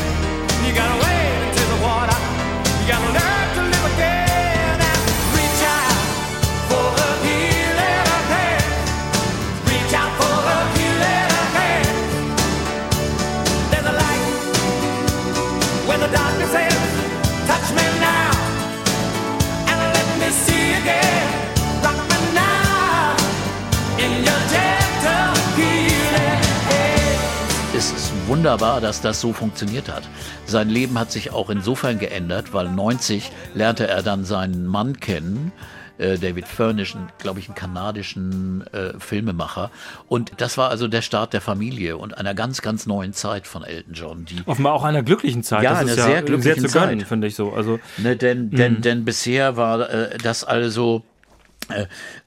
Wunderbar, 28.32 28.80
dass 28.80 29.02
das 29.02 29.20
so 29.20 29.34
funktioniert 29.34 29.90
hat. 29.90 30.04
Sein 30.46 30.70
Leben 30.70 30.98
hat 30.98 31.12
sich 31.12 31.32
auch 31.32 31.50
insofern 31.50 31.98
geändert, 31.98 32.54
weil 32.54 32.66
90 32.70 33.30
lernte 33.52 33.86
er 33.86 34.02
dann 34.02 34.24
seinen 34.24 34.66
Mann 34.66 35.00
kennen, 35.00 35.52
äh, 35.98 36.16
David 36.16 36.48
Furnish, 36.48 36.96
glaube 37.18 37.40
ich, 37.40 37.48
einen 37.48 37.54
kanadischen 37.54 38.66
äh, 38.72 38.98
Filmemacher. 38.98 39.70
Und 40.08 40.32
das 40.38 40.56
war 40.56 40.70
also 40.70 40.88
der 40.88 41.02
Start 41.02 41.34
der 41.34 41.42
Familie 41.42 41.98
und 41.98 42.16
einer 42.16 42.32
ganz, 42.32 42.62
ganz 42.62 42.86
neuen 42.86 43.12
Zeit 43.12 43.46
von 43.46 43.64
Elton 43.64 43.92
John. 43.92 44.24
Die 44.24 44.40
Offenbar 44.46 44.72
auch 44.72 44.84
einer 44.84 45.02
glücklichen 45.02 45.42
Zeit. 45.42 45.62
Ja, 45.62 45.74
eine 45.74 45.92
sehr 45.92 46.22
glückliche 46.22 46.58
sehr 46.58 46.70
zu 46.70 46.78
gönnen, 46.78 47.04
finde 47.04 47.26
ich 47.26 47.34
so. 47.34 47.52
Also, 47.52 47.80
ne, 47.98 48.16
denn, 48.16 48.48
denn, 48.48 48.76
mhm. 48.76 48.80
denn 48.80 49.04
bisher 49.04 49.58
war 49.58 49.90
äh, 49.90 50.16
das 50.16 50.42
also 50.42 51.04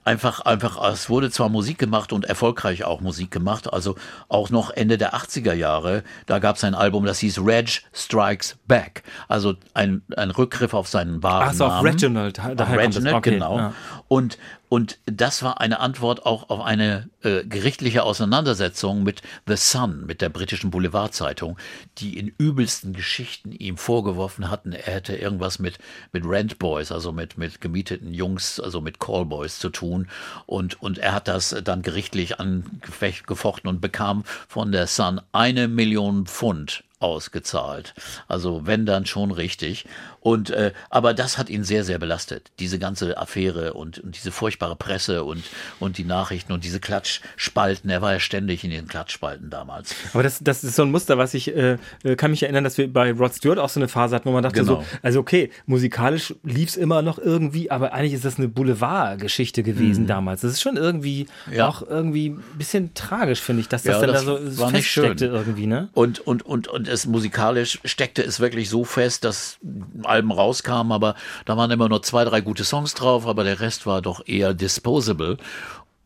einfach, 0.03 0.41
einfach, 0.41 0.81
es 0.91 1.10
wurde 1.10 1.31
zwar 1.31 1.49
Musik 1.49 1.77
gemacht 1.77 2.13
und 2.13 2.25
erfolgreich 2.25 2.84
auch 2.86 3.01
Musik 3.01 3.31
gemacht, 3.31 3.71
also 3.71 3.95
auch 4.27 4.49
noch 4.49 4.71
Ende 4.71 4.97
der 4.97 5.15
80er 5.15 5.53
Jahre, 5.53 6.03
da 6.25 6.39
gab 6.39 6.58
es 6.58 6.63
ein 6.63 6.75
Album, 6.75 7.05
das 7.05 7.19
hieß 7.19 7.39
Reg 7.45 7.84
Strikes 7.93 8.58
Back, 8.67 9.03
also 9.27 9.55
ein, 9.73 10.01
ein 10.15 10.31
Rückgriff 10.31 10.73
auf 10.73 10.88
seinen 10.88 11.23
wahren 11.23 11.49
Ach 11.49 11.53
so, 11.53 11.67
Namen. 11.67 11.77
auf 11.77 11.86
Reginald, 11.86 12.38
daher 12.38 12.79
Reginald, 12.79 13.15
okay, 13.15 13.31
genau. 13.31 13.58
Ja. 13.58 13.73
Und, 14.15 14.38
und 14.69 14.97
das 15.06 15.43
war 15.43 15.60
eine 15.60 15.82
Antwort 15.82 16.25
auch 16.25 16.49
auf 16.49 16.62
eine 16.62 17.10
äh, 17.21 17.43
gerichtliche 17.43 18.04
Auseinandersetzung 18.04 19.04
mit 19.04 19.21
The 19.45 19.58
Sun, 19.58 20.06
mit 20.06 20.21
der 20.21 20.30
britischen 20.30 20.71
Boulevardzeitung, 20.71 21.58
die 21.97 22.17
in 22.17 22.34
übelsten 22.38 22.93
Geschichten 22.93 23.51
ihm 23.51 23.75
vorgeworfen 23.75 24.49
hatten, 24.49 24.71
er 24.71 24.93
hätte 24.93 25.17
irgendwas 25.17 25.60
mit, 25.60 25.80
mit 26.13 26.23
Rent 26.25 26.60
Boys, 26.60 26.93
also 26.93 27.12
mit, 27.12 27.38
mit 27.38 27.60
gemieteten 27.60 28.13
Jungs, 28.13 28.62
also 28.62 28.80
mit 28.80 29.01
Callboys 29.01 29.60
zu 29.60 29.69
tun. 29.69 30.08
Und, 30.45 30.82
und 30.82 30.97
er 30.97 31.12
hat 31.12 31.28
das 31.28 31.54
dann 31.65 31.82
gerichtlich 31.82 32.39
angefochten 32.39 33.69
und 33.69 33.82
bekam 33.82 34.23
von 34.47 34.71
der 34.71 34.88
Sun 34.88 35.19
eine 35.34 35.67
Million 35.67 36.25
Pfund 36.25 36.86
ausgezahlt. 36.99 37.93
Also 38.27 38.65
wenn 38.65 38.86
dann 38.86 39.05
schon 39.05 39.31
richtig. 39.31 39.86
Und 40.21 40.49
äh, 40.49 40.71
aber 40.89 41.13
das 41.13 41.38
hat 41.38 41.49
ihn 41.49 41.63
sehr, 41.63 41.84
sehr 41.84 41.99
belastet. 41.99 42.51
Diese 42.60 42.79
ganze 42.79 43.17
Affäre 43.17 43.73
und, 43.73 43.99
und 43.99 44.15
diese 44.15 44.31
furchtbare 44.31 44.75
Presse 44.75 45.23
und, 45.23 45.43
und 45.79 45.97
die 45.99 46.03
Nachrichten 46.03 46.51
und 46.51 46.63
diese 46.63 46.79
Klatschspalten. 46.79 47.89
Er 47.89 48.01
war 48.01 48.13
ja 48.13 48.19
ständig 48.19 48.63
in 48.63 48.71
den 48.71 48.88
Klatschspalten 48.88 49.49
damals. 49.49 49.93
Aber 50.13 50.23
das, 50.23 50.39
das 50.41 50.63
ist 50.63 50.75
so 50.75 50.81
ein 50.81 50.91
Muster, 50.91 51.17
was 51.17 51.34
ich 51.36 51.55
äh, 51.55 51.77
äh 52.03 52.15
kann 52.15 52.31
mich 52.31 52.41
erinnern, 52.41 52.63
dass 52.63 52.77
wir 52.77 52.91
bei 52.91 53.12
Rod 53.12 53.36
Stewart 53.36 53.60
auch 53.60 53.69
so 53.69 53.79
eine 53.79 53.88
Phase 53.88 54.15
hatten, 54.15 54.27
wo 54.29 54.34
man 54.34 54.41
dachte 54.41 54.62
genau. 54.62 54.81
so, 54.81 54.86
also 55.03 55.19
okay, 55.19 55.51
musikalisch 55.67 56.34
lief 56.43 56.69
es 56.69 56.75
immer 56.75 57.01
noch 57.01 57.19
irgendwie, 57.19 57.69
aber 57.69 57.93
eigentlich 57.93 58.13
ist 58.13 58.25
das 58.25 58.38
eine 58.38 58.47
Boulevardgeschichte 58.47 59.62
gewesen 59.62 60.03
mhm. 60.03 60.08
damals. 60.08 60.41
Das 60.41 60.53
ist 60.53 60.62
schon 60.62 60.77
irgendwie 60.77 61.27
ja. 61.51 61.67
auch 61.67 61.81
irgendwie 61.88 62.29
ein 62.29 62.43
bisschen 62.58 62.93
tragisch, 62.93 63.41
finde 63.41 63.62
ich, 63.62 63.69
dass 63.69 63.84
das 63.84 63.95
ja, 63.95 64.01
dann 64.01 64.13
das 64.13 64.25
da 64.25 64.39
so 64.49 64.67
feststeckte 64.69 65.25
irgendwie, 65.25 65.67
ne? 65.67 65.89
Und, 65.93 66.19
und, 66.19 66.43
und, 66.43 66.67
und 66.67 66.85
es 66.88 67.06
musikalisch 67.06 67.80
steckte 67.86 68.24
es 68.24 68.39
wirklich 68.39 68.69
so 68.69 68.84
fest, 68.84 69.24
dass 69.24 69.58
Alben 70.04 70.32
rauskamen, 70.32 70.91
aber 70.91 71.15
da 71.45 71.58
waren 71.58 71.71
immer 71.71 71.89
nur 71.89 72.04
zwei, 72.04 72.24
drei 72.26 72.41
gute 72.41 72.63
Songs 72.63 72.93
drauf, 72.93 73.28
aber 73.28 73.43
der 73.43 73.60
Rest 73.60 73.86
war 73.86 74.02
doch 74.02 74.26
eher 74.28 74.54
disposable. 74.54 75.38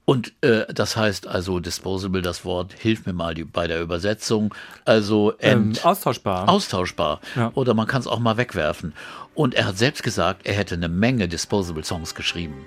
Und 0.06 0.34
äh, 0.42 0.66
das 0.74 0.98
heißt 0.98 1.28
also 1.28 1.60
disposable, 1.60 2.24
das 2.24 2.44
Wort, 2.44 2.74
hilf 2.74 3.06
mir 3.06 3.14
mal 3.14 3.36
die, 3.36 3.44
bei 3.44 3.68
der 3.68 3.80
Übersetzung. 3.80 4.56
Also 4.84 5.34
ähm, 5.40 5.74
austauschbar. 5.84 6.50
Austauschbar. 6.50 7.20
Ja. 7.36 7.52
Oder 7.54 7.76
man 7.76 7.86
kann 7.86 8.02
es 8.02 8.08
auch 8.08 8.18
mal 8.18 8.36
wegwerfen. 8.36 8.94
Und 9.36 9.54
er 9.54 9.68
hat 9.68 9.78
selbst 9.78 10.02
gesagt, 10.02 10.48
er 10.48 10.56
hätte 10.56 10.74
eine 10.74 10.90
Menge 10.90 11.28
disposable 11.28 11.84
Songs 11.84 12.16
geschrieben 12.16 12.66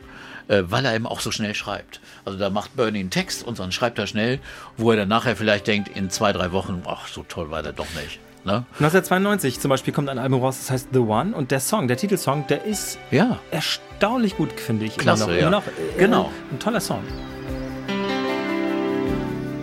äh, 0.52 0.70
weil 0.70 0.84
er 0.84 0.94
eben 0.94 1.06
auch 1.06 1.20
so 1.20 1.30
schnell 1.30 1.54
schreibt. 1.54 2.00
Also 2.24 2.38
da 2.38 2.50
macht 2.50 2.76
Bernie 2.76 3.00
einen 3.00 3.10
Text 3.10 3.42
und 3.42 3.58
dann 3.58 3.72
schreibt 3.72 3.98
er 3.98 4.06
schnell, 4.06 4.38
wo 4.76 4.90
er 4.90 4.98
dann 4.98 5.08
nachher 5.08 5.34
vielleicht 5.34 5.66
denkt, 5.66 5.96
in 5.96 6.10
zwei, 6.10 6.32
drei 6.32 6.52
Wochen, 6.52 6.82
ach, 6.86 7.08
so 7.08 7.24
toll 7.26 7.50
war 7.50 7.62
der 7.62 7.72
doch 7.72 7.86
nicht. 7.94 8.20
Ne? 8.44 8.66
1992 8.74 9.60
zum 9.60 9.68
Beispiel 9.70 9.94
kommt 9.94 10.08
ein 10.08 10.18
Album 10.18 10.42
raus, 10.42 10.58
das 10.58 10.70
heißt 10.70 10.88
The 10.92 10.98
One 10.98 11.34
und 11.34 11.52
der 11.52 11.60
Song, 11.60 11.88
der 11.88 11.96
Titelsong, 11.96 12.46
der 12.48 12.64
ist 12.64 12.98
ja. 13.10 13.38
erstaunlich 13.50 14.36
gut, 14.36 14.52
finde 14.60 14.84
ich. 14.84 14.96
Klasse, 14.96 15.24
immer 15.24 15.32
noch, 15.32 15.36
ja. 15.36 15.40
Immer 15.40 15.50
noch, 15.50 15.66
äh, 15.66 15.98
genau. 15.98 16.30
Ein 16.50 16.58
toller 16.58 16.80
Song. 16.80 17.02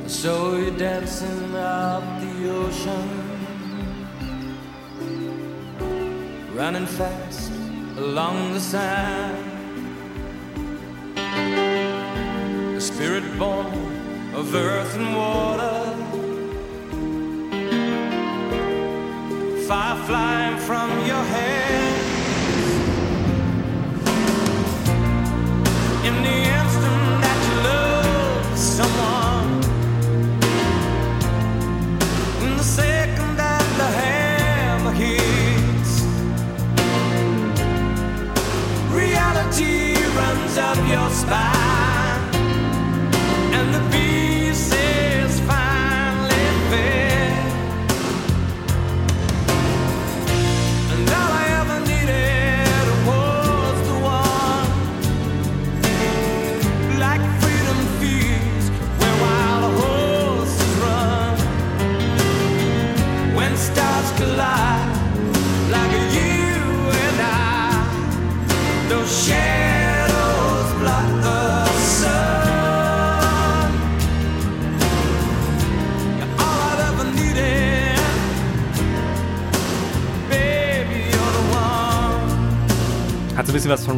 So 0.08 0.56
you're 0.58 0.76
dancing 0.76 1.56
up 1.56 2.02
the 2.20 2.50
ocean 2.50 3.30
Running 6.58 6.88
fast 6.88 7.52
along 7.96 8.54
the 8.54 8.60
sand 8.60 9.59
A 12.76 12.82
spirit 12.82 13.26
born 13.38 13.68
of 14.34 14.54
earth 14.56 14.96
and 14.96 15.16
water 15.16 15.90
fire 19.70 20.04
flying 20.08 20.58
from 20.58 20.90
your 21.06 21.24
head. 21.24 21.89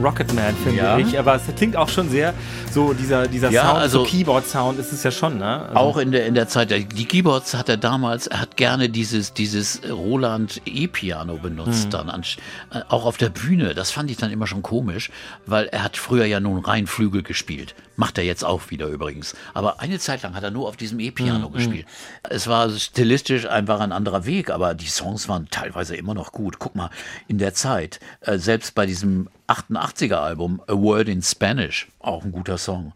Von 0.02 0.06
Rocketman, 0.06 0.56
finde 0.56 0.82
ja. 0.82 0.98
ich. 0.98 1.18
Aber 1.18 1.36
es 1.36 1.44
klingt 1.56 1.76
auch 1.76 1.90
schon 1.90 2.10
sehr 2.10 2.34
so, 2.72 2.94
dieser, 2.94 3.28
dieser 3.28 3.52
ja, 3.52 3.64
Sound, 3.64 3.78
also 3.80 4.00
so 4.00 4.06
Keyboard-Sound 4.06 4.80
ist 4.80 4.92
es 4.92 5.04
ja 5.04 5.12
schon, 5.12 5.38
ne? 5.38 5.66
Also 5.68 5.76
auch 5.76 5.98
in 5.98 6.12
der, 6.12 6.26
in 6.26 6.36
der 6.36 6.48
Zeit, 6.48 6.72
die 6.72 7.06
Keyboards 7.06 7.54
hat 7.54 7.70
er 7.70 7.78
damals, 7.78 8.28
er 8.28 8.42
hat 8.42 8.51
gerne 8.56 8.90
dieses, 8.90 9.34
dieses 9.34 9.82
Roland 9.90 10.62
E-Piano 10.66 11.38
benutzt 11.38 11.86
mhm. 11.86 11.90
dann, 11.92 12.10
an, 12.10 12.24
äh, 12.72 12.82
auch 12.90 13.06
auf 13.06 13.18
der 13.18 13.30
Bühne. 13.30 13.74
Das 13.74 13.92
fand 13.92 14.12
ich 14.12 14.18
dann 14.18 14.32
immer 14.32 14.48
schon 14.48 14.62
komisch, 14.62 15.12
weil 15.46 15.68
er 15.68 15.84
hat 15.84 15.98
früher 15.98 16.26
ja 16.26 16.40
nun 16.40 16.64
rein 16.64 16.88
Flügel 16.88 17.24
gespielt. 17.24 17.76
Macht 17.96 18.18
er 18.18 18.24
jetzt 18.24 18.44
auch 18.44 18.70
wieder 18.70 18.88
übrigens. 18.88 19.36
Aber 19.54 19.80
eine 19.80 20.00
Zeit 20.00 20.24
lang 20.24 20.36
hat 20.36 20.44
er 20.44 20.52
nur 20.52 20.68
auf 20.68 20.78
diesem 20.78 21.00
E-Piano 21.00 21.50
mhm. 21.50 21.54
gespielt. 21.54 21.86
Es 22.30 22.48
war 22.48 22.70
stilistisch 22.70 23.46
einfach 23.46 23.80
ein 23.80 23.92
anderer 23.92 24.26
Weg, 24.26 24.50
aber 24.50 24.74
die 24.74 24.88
Songs 24.88 25.30
waren 25.30 25.48
teilweise 25.50 25.96
immer 25.96 26.14
noch 26.14 26.32
gut. 26.32 26.60
Guck 26.60 26.76
mal, 26.76 26.90
in 27.28 27.38
der 27.38 27.54
Zeit, 27.54 28.00
äh, 28.22 28.38
selbst 28.38 28.76
bei 28.76 28.86
diesem 28.86 29.30
88er 29.48 30.16
Album 30.16 30.62
A 30.68 30.74
Word 30.74 31.10
in 31.10 31.22
Spanish, 31.22 31.88
auch 32.00 32.24
ein 32.24 32.32
guter 32.32 32.58
Song. 32.58 32.94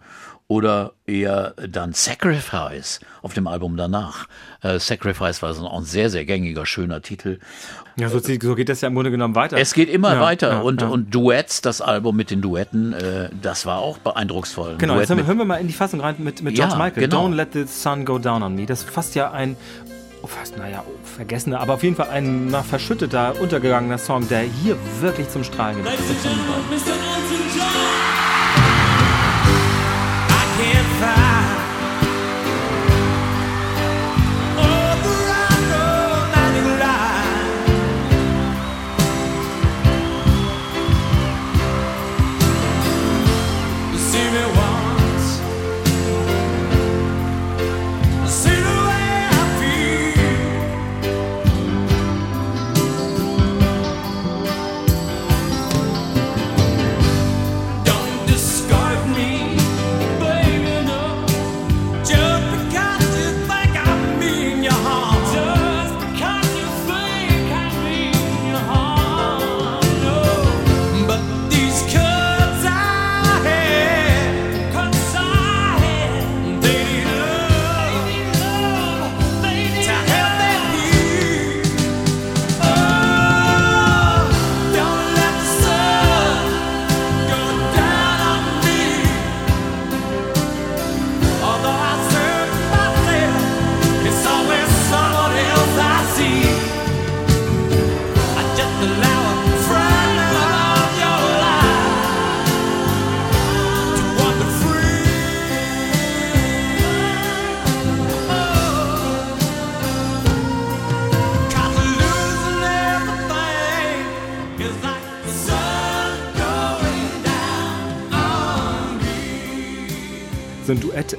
Oder 0.47 0.93
eher 1.07 1.55
dann 1.67 1.93
Sacrifice 1.93 2.99
auf 3.23 3.33
dem 3.33 3.47
Album 3.47 3.77
danach. 3.77 4.27
Äh, 4.61 4.77
Sacrifice 4.77 5.41
war 5.41 5.55
so 5.55 5.67
ein 5.67 5.83
sehr, 5.83 6.11
sehr 6.11 6.23
gängiger, 6.23 6.67
schöner 6.67 7.01
Titel. 7.01 7.39
Ja, 7.95 8.09
so, 8.09 8.19
so, 8.19 8.55
geht 8.55 8.69
das 8.69 8.81
ja 8.81 8.89
im 8.89 8.93
Grunde 8.93 9.09
genommen 9.09 9.33
weiter. 9.33 9.57
Es 9.57 9.73
geht 9.73 9.89
immer 9.89 10.13
ja, 10.13 10.21
weiter. 10.21 10.51
Ja, 10.51 10.59
und, 10.59 10.81
ja. 10.81 10.87
und 10.87 11.15
Duets, 11.15 11.61
das 11.61 11.81
Album 11.81 12.15
mit 12.15 12.29
den 12.29 12.41
Duetten, 12.41 12.93
äh, 12.93 13.29
das 13.41 13.65
war 13.65 13.79
auch 13.79 13.97
beeindrucksvoll. 13.97 14.75
Genau, 14.77 14.99
jetzt 14.99 15.09
hören 15.09 15.37
wir 15.37 15.45
mal 15.45 15.55
in 15.55 15.65
die 15.65 15.73
Fassung 15.73 15.99
rein 15.99 16.15
mit, 16.19 16.43
mit 16.43 16.53
George 16.53 16.75
Michael. 16.75 17.07
Genau. 17.07 17.25
Don't 17.25 17.33
let 17.33 17.53
the 17.53 17.65
sun 17.65 18.05
go 18.05 18.19
down 18.19 18.43
on 18.43 18.53
me. 18.53 18.67
Das 18.67 18.83
fasst 18.83 19.15
ja 19.15 19.31
ein 19.31 19.55
oh, 20.25 20.27
fast, 20.27 20.57
naja, 20.57 20.83
oh, 20.87 20.91
vergessener, 21.03 21.59
aber 21.59 21.75
auf 21.75 21.83
jeden 21.83 21.95
Fall 21.95 22.09
ein 22.09 22.47
na, 22.47 22.63
verschütteter, 22.63 23.39
untergegangener 23.39 23.97
Song, 23.97 24.27
der 24.27 24.41
hier 24.41 24.75
wirklich 24.99 25.29
zum 25.29 25.43
Strahlen 25.43 25.77
gebracht 25.77 25.97
wird. 25.99 26.17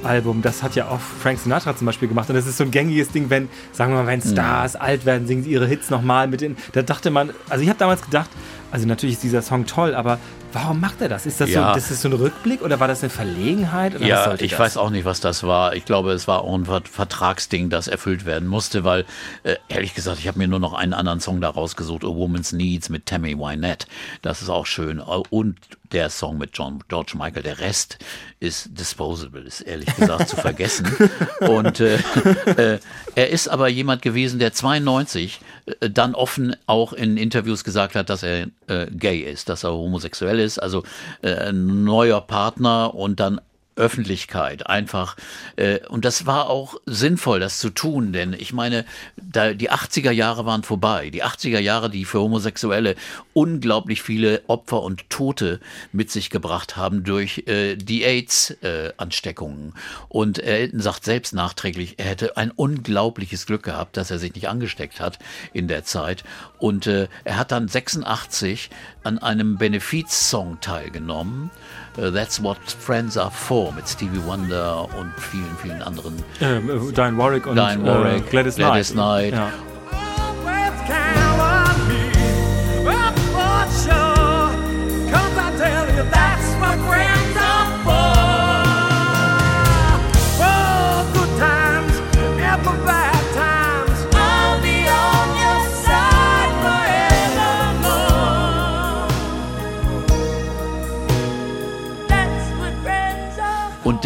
Duettalbum, 0.07 0.41
das 0.41 0.63
hat 0.63 0.75
ja 0.75 0.87
auch 0.87 0.99
Frank 0.99 1.39
Sinatra 1.39 1.75
zum 1.75 1.85
Beispiel 1.85 2.07
gemacht. 2.07 2.29
Und 2.29 2.35
das 2.35 2.47
ist 2.47 2.57
so 2.57 2.63
ein 2.63 2.71
gängiges 2.71 3.09
Ding, 3.09 3.29
wenn, 3.29 3.49
sagen 3.73 3.93
wir 3.93 4.03
mal, 4.03 4.07
wenn 4.07 4.21
Stars 4.21 4.75
mhm. 4.75 4.81
alt 4.81 5.05
werden, 5.05 5.27
singen 5.27 5.43
sie 5.43 5.51
ihre 5.51 5.67
Hits 5.67 5.89
nochmal 5.89 6.27
mit 6.27 6.41
den. 6.41 6.55
Da 6.71 6.81
dachte 6.81 7.11
man, 7.11 7.31
also 7.49 7.63
ich 7.63 7.69
habe 7.69 7.79
damals 7.79 8.01
gedacht, 8.01 8.29
also 8.71 8.87
natürlich 8.87 9.15
ist 9.15 9.23
dieser 9.23 9.41
Song 9.41 9.65
toll, 9.65 9.95
aber 9.95 10.19
warum 10.53 10.79
macht 10.79 11.01
er 11.01 11.09
das? 11.09 11.25
Ist 11.25 11.41
das, 11.41 11.49
ja. 11.49 11.69
so, 11.69 11.75
das 11.75 11.91
ist 11.91 12.01
so 12.01 12.09
ein 12.09 12.13
Rückblick 12.13 12.61
oder 12.61 12.79
war 12.79 12.87
das 12.87 13.03
eine 13.03 13.09
Verlegenheit? 13.09 13.99
ja, 13.99 14.33
ich 14.35 14.51
das? 14.51 14.59
weiß 14.59 14.77
auch 14.77 14.89
nicht, 14.89 15.05
was 15.05 15.19
das 15.19 15.43
war. 15.43 15.75
Ich 15.75 15.85
glaube, 15.85 16.11
es 16.11 16.27
war 16.27 16.41
auch 16.41 16.55
ein 16.55 16.65
Vertragsding, 16.65 17.69
das 17.69 17.87
erfüllt 17.87 18.25
werden 18.25 18.47
musste, 18.47 18.83
weil 18.83 19.05
äh, 19.43 19.55
ehrlich 19.67 19.93
gesagt, 19.93 20.19
ich 20.19 20.27
habe 20.27 20.37
mir 20.39 20.47
nur 20.47 20.59
noch 20.59 20.73
einen 20.73 20.93
anderen 20.93 21.19
Song 21.19 21.41
da 21.41 21.49
rausgesucht, 21.49 22.03
A 22.03 22.07
Woman's 22.07 22.51
Needs 22.51 22.89
mit 22.89 23.05
Tammy 23.05 23.37
Wynette. 23.37 23.87
Das 24.21 24.41
ist 24.41 24.49
auch 24.49 24.65
schön. 24.65 24.99
Und 24.99 25.57
der 25.91 26.09
Song 26.09 26.37
mit 26.37 26.51
John, 26.53 26.83
George 26.87 27.13
Michael. 27.15 27.43
Der 27.43 27.59
Rest 27.59 27.97
ist 28.39 28.77
disposable, 28.77 29.41
ist 29.41 29.61
ehrlich 29.61 29.93
gesagt 29.95 30.29
zu 30.29 30.35
vergessen. 30.35 30.87
Und 31.39 31.79
äh, 31.79 31.95
äh, 32.57 32.79
er 33.15 33.29
ist 33.29 33.47
aber 33.47 33.67
jemand 33.67 34.01
gewesen, 34.01 34.39
der 34.39 34.53
92 34.53 35.39
äh, 35.65 35.89
dann 35.89 36.13
offen 36.13 36.55
auch 36.65 36.93
in 36.93 37.17
Interviews 37.17 37.63
gesagt 37.63 37.95
hat, 37.95 38.09
dass 38.09 38.23
er 38.23 38.47
äh, 38.67 38.87
gay 38.91 39.19
ist, 39.19 39.49
dass 39.49 39.63
er 39.63 39.71
homosexuell 39.71 40.36
ist, 40.39 40.59
also 40.59 40.83
äh, 41.21 41.49
ein 41.49 41.83
neuer 41.83 42.21
Partner 42.21 42.93
und 42.93 43.19
dann 43.19 43.41
Öffentlichkeit 43.77 44.67
einfach. 44.67 45.15
Äh, 45.55 45.79
und 45.87 46.05
das 46.05 46.25
war 46.25 46.49
auch 46.49 46.75
sinnvoll, 46.85 47.39
das 47.39 47.59
zu 47.59 47.69
tun, 47.69 48.11
denn 48.11 48.33
ich 48.33 48.53
meine, 48.53 48.85
da, 49.15 49.53
die 49.53 49.71
80er 49.71 50.11
Jahre 50.11 50.45
waren 50.45 50.63
vorbei. 50.63 51.09
Die 51.09 51.23
80er 51.23 51.59
Jahre, 51.59 51.89
die 51.89 52.05
für 52.05 52.19
Homosexuelle 52.19 52.95
unglaublich 53.33 54.01
viele 54.01 54.41
Opfer 54.47 54.81
und 54.81 55.09
Tote 55.09 55.59
mit 55.91 56.11
sich 56.11 56.29
gebracht 56.29 56.75
haben 56.75 57.03
durch 57.03 57.43
äh, 57.47 57.75
die 57.75 58.03
AIDS-Ansteckungen. 58.03 59.73
Und 60.09 60.39
Elton 60.39 60.81
sagt 60.81 61.05
selbst 61.05 61.33
nachträglich, 61.33 61.95
er 61.97 62.05
hätte 62.05 62.37
ein 62.37 62.51
unglaubliches 62.51 63.45
Glück 63.45 63.63
gehabt, 63.63 63.97
dass 63.97 64.11
er 64.11 64.19
sich 64.19 64.33
nicht 64.33 64.49
angesteckt 64.49 64.99
hat 64.99 65.19
in 65.53 65.67
der 65.67 65.83
Zeit. 65.83 66.23
Und 66.57 66.87
äh, 66.87 67.07
er 67.23 67.37
hat 67.37 67.51
dann 67.51 67.67
86 67.67 68.69
an 69.03 69.19
einem 69.19 69.57
Benefiz-Song 69.57 70.59
teilgenommen. 70.61 71.51
Uh, 71.97 72.11
That's 72.11 72.41
What 72.41 72.57
Friends 72.79 73.17
Are 73.17 73.31
For 73.31 73.71
mit 73.73 73.87
Stevie 73.87 74.23
Wonder 74.25 74.87
und 74.97 75.11
vielen, 75.19 75.57
vielen 75.61 75.81
anderen. 75.81 76.23
Ähm, 76.41 76.69
äh, 76.69 76.91
Diane 76.93 77.17
Warwick 77.17 77.47
und 77.47 77.55
Diane 77.55 77.83
Warwick, 77.83 78.27
äh, 78.27 78.29
Gladys, 78.29 78.55
Gladys 78.55 78.91
Knight. 78.91 79.33
Knight. 79.33 79.33
Ja. 79.33 79.51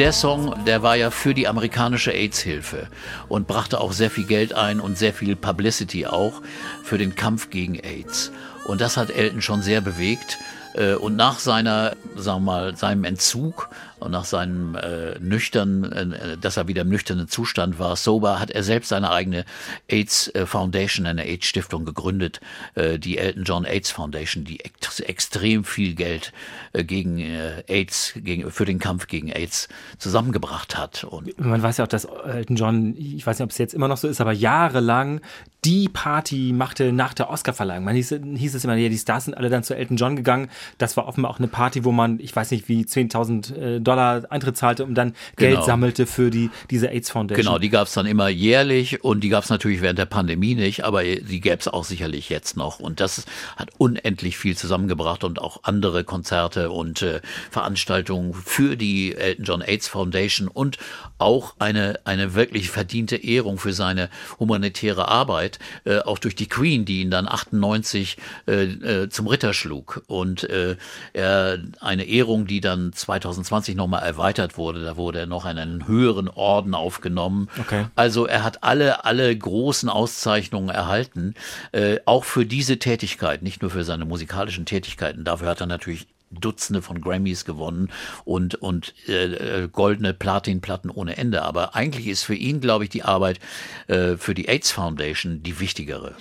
Der 0.01 0.13
Song, 0.13 0.55
der 0.65 0.81
war 0.81 0.95
ja 0.95 1.11
für 1.11 1.35
die 1.35 1.47
amerikanische 1.47 2.11
AIDS-Hilfe 2.11 2.87
und 3.27 3.45
brachte 3.45 3.79
auch 3.79 3.91
sehr 3.91 4.09
viel 4.09 4.25
Geld 4.25 4.51
ein 4.51 4.79
und 4.79 4.97
sehr 4.97 5.13
viel 5.13 5.35
Publicity 5.35 6.07
auch 6.07 6.41
für 6.83 6.97
den 6.97 7.13
Kampf 7.13 7.51
gegen 7.51 7.75
AIDS. 7.75 8.31
Und 8.65 8.81
das 8.81 8.97
hat 8.97 9.11
Elton 9.11 9.43
schon 9.43 9.61
sehr 9.61 9.79
bewegt. 9.79 10.39
Äh, 10.73 10.95
und 10.95 11.17
nach 11.17 11.37
seiner, 11.37 11.95
sagen 12.15 12.45
wir 12.45 12.51
mal, 12.51 12.75
seinem 12.75 13.03
Entzug 13.03 13.69
und 14.01 14.11
nach 14.11 14.25
seinem 14.25 14.75
äh, 14.75 15.19
nüchternen, 15.19 16.13
äh, 16.13 16.37
dass 16.37 16.57
er 16.57 16.67
wieder 16.67 16.81
im 16.81 16.89
nüchternen 16.89 17.27
Zustand 17.27 17.79
war, 17.79 17.95
sober, 17.95 18.39
hat 18.39 18.51
er 18.51 18.63
selbst 18.63 18.89
seine 18.89 19.11
eigene 19.11 19.45
AIDS 19.87 20.27
äh, 20.29 20.45
Foundation, 20.45 21.05
eine 21.05 21.23
AIDS 21.25 21.45
Stiftung 21.45 21.85
gegründet, 21.85 22.41
äh, 22.75 22.97
die 22.97 23.17
Elton 23.17 23.43
John 23.43 23.65
AIDS 23.65 23.91
Foundation, 23.91 24.43
die 24.43 24.59
ex 24.59 24.99
extrem 24.99 25.63
viel 25.63 25.95
Geld 25.95 26.33
äh, 26.73 26.83
gegen 26.83 27.19
äh, 27.19 27.63
AIDS, 27.67 28.13
gegen, 28.15 28.49
für 28.51 28.65
den 28.65 28.79
Kampf 28.79 29.07
gegen 29.07 29.29
AIDS 29.29 29.69
zusammengebracht 29.99 30.77
hat. 30.77 31.03
Und 31.03 31.39
Man 31.39 31.61
weiß 31.61 31.77
ja 31.77 31.85
auch, 31.85 31.89
dass 31.89 32.05
Elton 32.05 32.55
John, 32.55 32.95
ich 32.97 33.25
weiß 33.25 33.39
nicht, 33.39 33.45
ob 33.45 33.51
es 33.51 33.57
jetzt 33.57 33.73
immer 33.73 33.87
noch 33.87 33.97
so 33.97 34.07
ist, 34.07 34.19
aber 34.19 34.31
jahrelang 34.31 35.21
die 35.63 35.89
Party 35.89 36.53
machte 36.53 36.91
nach 36.91 37.13
der 37.13 37.29
Oscarverleihung. 37.29 37.83
Man 37.83 37.95
hieß, 37.95 38.15
hieß 38.35 38.55
es 38.55 38.63
immer, 38.63 38.75
ja, 38.75 38.89
die 38.89 38.97
Stars 38.97 39.25
sind 39.25 39.35
alle 39.35 39.49
dann 39.49 39.63
zu 39.63 39.75
Elton 39.75 39.95
John 39.95 40.15
gegangen. 40.15 40.49
Das 40.79 40.97
war 40.97 41.07
offenbar 41.07 41.31
auch 41.31 41.37
eine 41.37 41.47
Party, 41.47 41.85
wo 41.85 41.91
man, 41.91 42.19
ich 42.19 42.35
weiß 42.35 42.49
nicht, 42.51 42.67
wie 42.67 42.81
10.000 42.81 43.55
äh, 43.55 43.79
Dollar 43.95 44.31
Eintritt 44.31 44.57
zahlte 44.57 44.85
und 44.85 44.95
dann 44.95 45.13
Geld 45.35 45.55
genau. 45.55 45.65
sammelte 45.65 46.05
für 46.05 46.29
die, 46.29 46.49
diese 46.69 46.89
AIDS 46.89 47.09
Foundation. 47.09 47.45
Genau, 47.45 47.59
die 47.59 47.69
gab 47.69 47.87
es 47.87 47.93
dann 47.93 48.05
immer 48.05 48.29
jährlich 48.29 49.03
und 49.03 49.21
die 49.21 49.29
gab 49.29 49.43
es 49.43 49.49
natürlich 49.49 49.81
während 49.81 49.99
der 49.99 50.05
Pandemie 50.05 50.55
nicht, 50.55 50.83
aber 50.83 51.03
die 51.03 51.41
gäbe 51.41 51.57
es 51.59 51.67
auch 51.67 51.83
sicherlich 51.83 52.29
jetzt 52.29 52.57
noch. 52.57 52.79
Und 52.79 52.99
das 52.99 53.25
hat 53.55 53.69
unendlich 53.77 54.37
viel 54.37 54.57
zusammengebracht 54.57 55.23
und 55.23 55.41
auch 55.41 55.61
andere 55.63 56.03
Konzerte 56.03 56.71
und 56.71 57.01
äh, 57.01 57.21
Veranstaltungen 57.49 58.33
für 58.33 58.75
die 58.75 59.15
Elton 59.15 59.45
John 59.45 59.61
AIDS 59.61 59.87
Foundation 59.87 60.47
und 60.47 60.77
auch 61.17 61.55
eine, 61.59 61.99
eine 62.05 62.33
wirklich 62.33 62.69
verdiente 62.69 63.15
Ehrung 63.15 63.57
für 63.57 63.73
seine 63.73 64.09
humanitäre 64.39 65.07
Arbeit, 65.07 65.59
äh, 65.85 65.99
auch 65.99 66.17
durch 66.17 66.35
die 66.35 66.47
Queen, 66.47 66.85
die 66.85 67.01
ihn 67.01 67.11
dann 67.11 67.27
98 67.27 68.17
äh, 68.47 68.63
äh, 68.63 69.09
zum 69.09 69.27
Ritter 69.27 69.53
schlug. 69.53 70.03
Und 70.07 70.49
äh, 70.49 70.75
er, 71.13 71.59
eine 71.79 72.05
Ehrung, 72.05 72.47
die 72.47 72.61
dann 72.61 72.93
2020 72.93 73.75
nochmal 73.81 74.03
erweitert 74.03 74.57
wurde. 74.57 74.83
Da 74.83 74.95
wurde 74.95 75.19
er 75.19 75.25
noch 75.25 75.45
einen 75.45 75.87
höheren 75.87 76.29
Orden 76.29 76.75
aufgenommen. 76.75 77.49
Okay. 77.59 77.85
Also 77.95 78.27
er 78.27 78.43
hat 78.43 78.63
alle, 78.63 79.03
alle 79.05 79.35
großen 79.35 79.89
Auszeichnungen 79.89 80.69
erhalten, 80.69 81.33
äh, 81.71 81.97
auch 82.05 82.23
für 82.23 82.45
diese 82.45 82.77
Tätigkeit, 82.77 83.41
nicht 83.41 83.61
nur 83.61 83.71
für 83.71 83.83
seine 83.83 84.05
musikalischen 84.05 84.65
Tätigkeiten. 84.65 85.23
Dafür 85.23 85.49
hat 85.49 85.61
er 85.61 85.67
natürlich 85.67 86.07
Dutzende 86.31 86.81
von 86.81 87.01
Grammys 87.01 87.45
gewonnen 87.45 87.89
und, 88.23 88.55
und 88.55 88.93
äh, 89.07 89.67
goldene 89.71 90.13
Platinplatten 90.13 90.89
ohne 90.89 91.17
Ende. 91.17 91.41
Aber 91.41 91.75
eigentlich 91.75 92.07
ist 92.07 92.23
für 92.23 92.35
ihn, 92.35 92.61
glaube 92.61 92.85
ich, 92.85 92.89
die 92.89 93.03
Arbeit 93.03 93.39
äh, 93.87 94.15
für 94.15 94.33
die 94.33 94.47
AIDS 94.47 94.71
Foundation 94.71 95.43
die 95.43 95.59
wichtigere. 95.59 96.15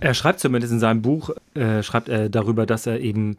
Er 0.00 0.14
schreibt 0.14 0.40
zumindest 0.40 0.72
in 0.72 0.80
seinem 0.80 1.02
Buch, 1.02 1.30
äh, 1.54 1.82
schreibt 1.82 2.08
er 2.08 2.28
darüber, 2.28 2.66
dass 2.66 2.86
er 2.86 3.00
eben 3.00 3.36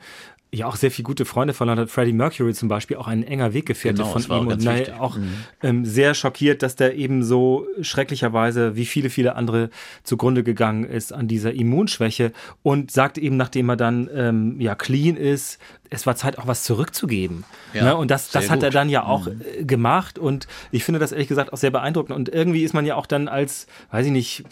ja 0.53 0.67
auch 0.67 0.75
sehr 0.75 0.91
viele 0.91 1.03
gute 1.03 1.25
Freunde 1.25 1.53
verloren 1.53 1.79
hat. 1.79 1.89
Freddie 1.89 2.13
Mercury 2.13 2.53
zum 2.53 2.69
Beispiel, 2.69 2.97
auch 2.97 3.07
ein 3.07 3.23
enger 3.23 3.53
Weggefährte 3.53 4.03
genau, 4.03 4.19
von 4.19 4.23
ihm 4.23 4.47
und 4.47 4.63
naja, 4.63 4.99
auch 4.99 5.17
mhm. 5.17 5.33
ähm, 5.61 5.85
sehr 5.85 6.13
schockiert, 6.13 6.61
dass 6.61 6.75
der 6.75 6.95
eben 6.95 7.23
so 7.23 7.67
schrecklicherweise 7.81 8.75
wie 8.75 8.85
viele, 8.85 9.09
viele 9.09 9.35
andere 9.35 9.69
zugrunde 10.03 10.43
gegangen 10.43 10.83
ist 10.83 11.11
an 11.11 11.27
dieser 11.27 11.53
Immunschwäche 11.53 12.31
und 12.61 12.91
sagt 12.91 13.17
eben, 13.17 13.35
nachdem 13.35 13.69
er 13.69 13.77
dann 13.77 14.09
ähm, 14.13 14.61
ja 14.61 14.75
clean 14.75 15.17
ist, 15.17 15.59
es 15.93 16.07
war 16.07 16.15
Zeit, 16.15 16.39
auch 16.39 16.47
was 16.47 16.63
zurückzugeben. 16.63 17.43
Ja, 17.73 17.83
ne? 17.83 17.95
Und 17.95 18.09
das, 18.09 18.29
das 18.31 18.49
hat 18.49 18.59
gut. 18.59 18.63
er 18.63 18.69
dann 18.71 18.89
ja 18.89 19.05
auch 19.05 19.27
mhm. 19.27 19.67
Gemacht. 19.67 20.17
Und 20.17 20.47
ich 20.71 20.83
finde 20.83 20.99
das 20.99 21.11
ehrlich 21.11 21.27
gesagt 21.27 21.53
auch 21.53 21.57
sehr 21.57 21.71
beeindruckend. 21.71 22.15
Und 22.15 22.29
irgendwie 22.29 22.63
ist 22.63 22.73
man 22.73 22.85
ja 22.85 22.95
auch 22.95 23.05
dann 23.05 23.27
als, 23.27 23.67
weiß 23.91 24.07
ich 24.07 24.11
nicht, 24.11 24.43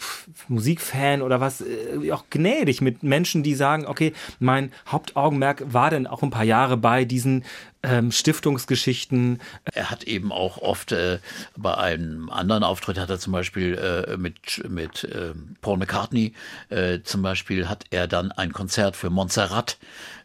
Musikfan 0.48 1.20
oder 1.20 1.40
was, 1.40 1.60
äh, 1.60 2.12
auch 2.12 2.24
gnädig 2.30 2.80
mit 2.80 3.02
Menschen, 3.02 3.42
die 3.42 3.54
sagen, 3.54 3.86
okay, 3.86 4.12
mein 4.38 4.72
Hauptaugenmerk 4.86 5.64
war 5.72 5.90
denn 5.90 6.06
auch 6.06 6.22
ein 6.22 6.30
paar 6.30 6.44
Jahre 6.44 6.76
bei 6.76 7.04
diesen 7.04 7.44
ähm, 7.82 8.12
Stiftungsgeschichten. 8.12 9.40
Er 9.72 9.90
hat 9.90 10.04
eben 10.04 10.32
auch 10.32 10.58
oft 10.58 10.92
äh, 10.92 11.18
bei 11.56 11.76
einem 11.76 12.30
anderen 12.30 12.62
Auftritt 12.62 12.98
hat 12.98 13.10
er 13.10 13.18
zum 13.18 13.32
Beispiel 13.32 13.74
äh, 13.74 14.16
mit, 14.16 14.62
mit 14.68 15.04
äh, 15.04 15.32
Paul 15.60 15.78
McCartney 15.78 16.34
äh, 16.68 17.00
zum 17.02 17.22
Beispiel 17.22 17.68
hat 17.68 17.84
er 17.90 18.06
dann 18.06 18.32
ein 18.32 18.52
Konzert 18.52 18.96
für 18.96 19.10
Montserrat 19.10 19.78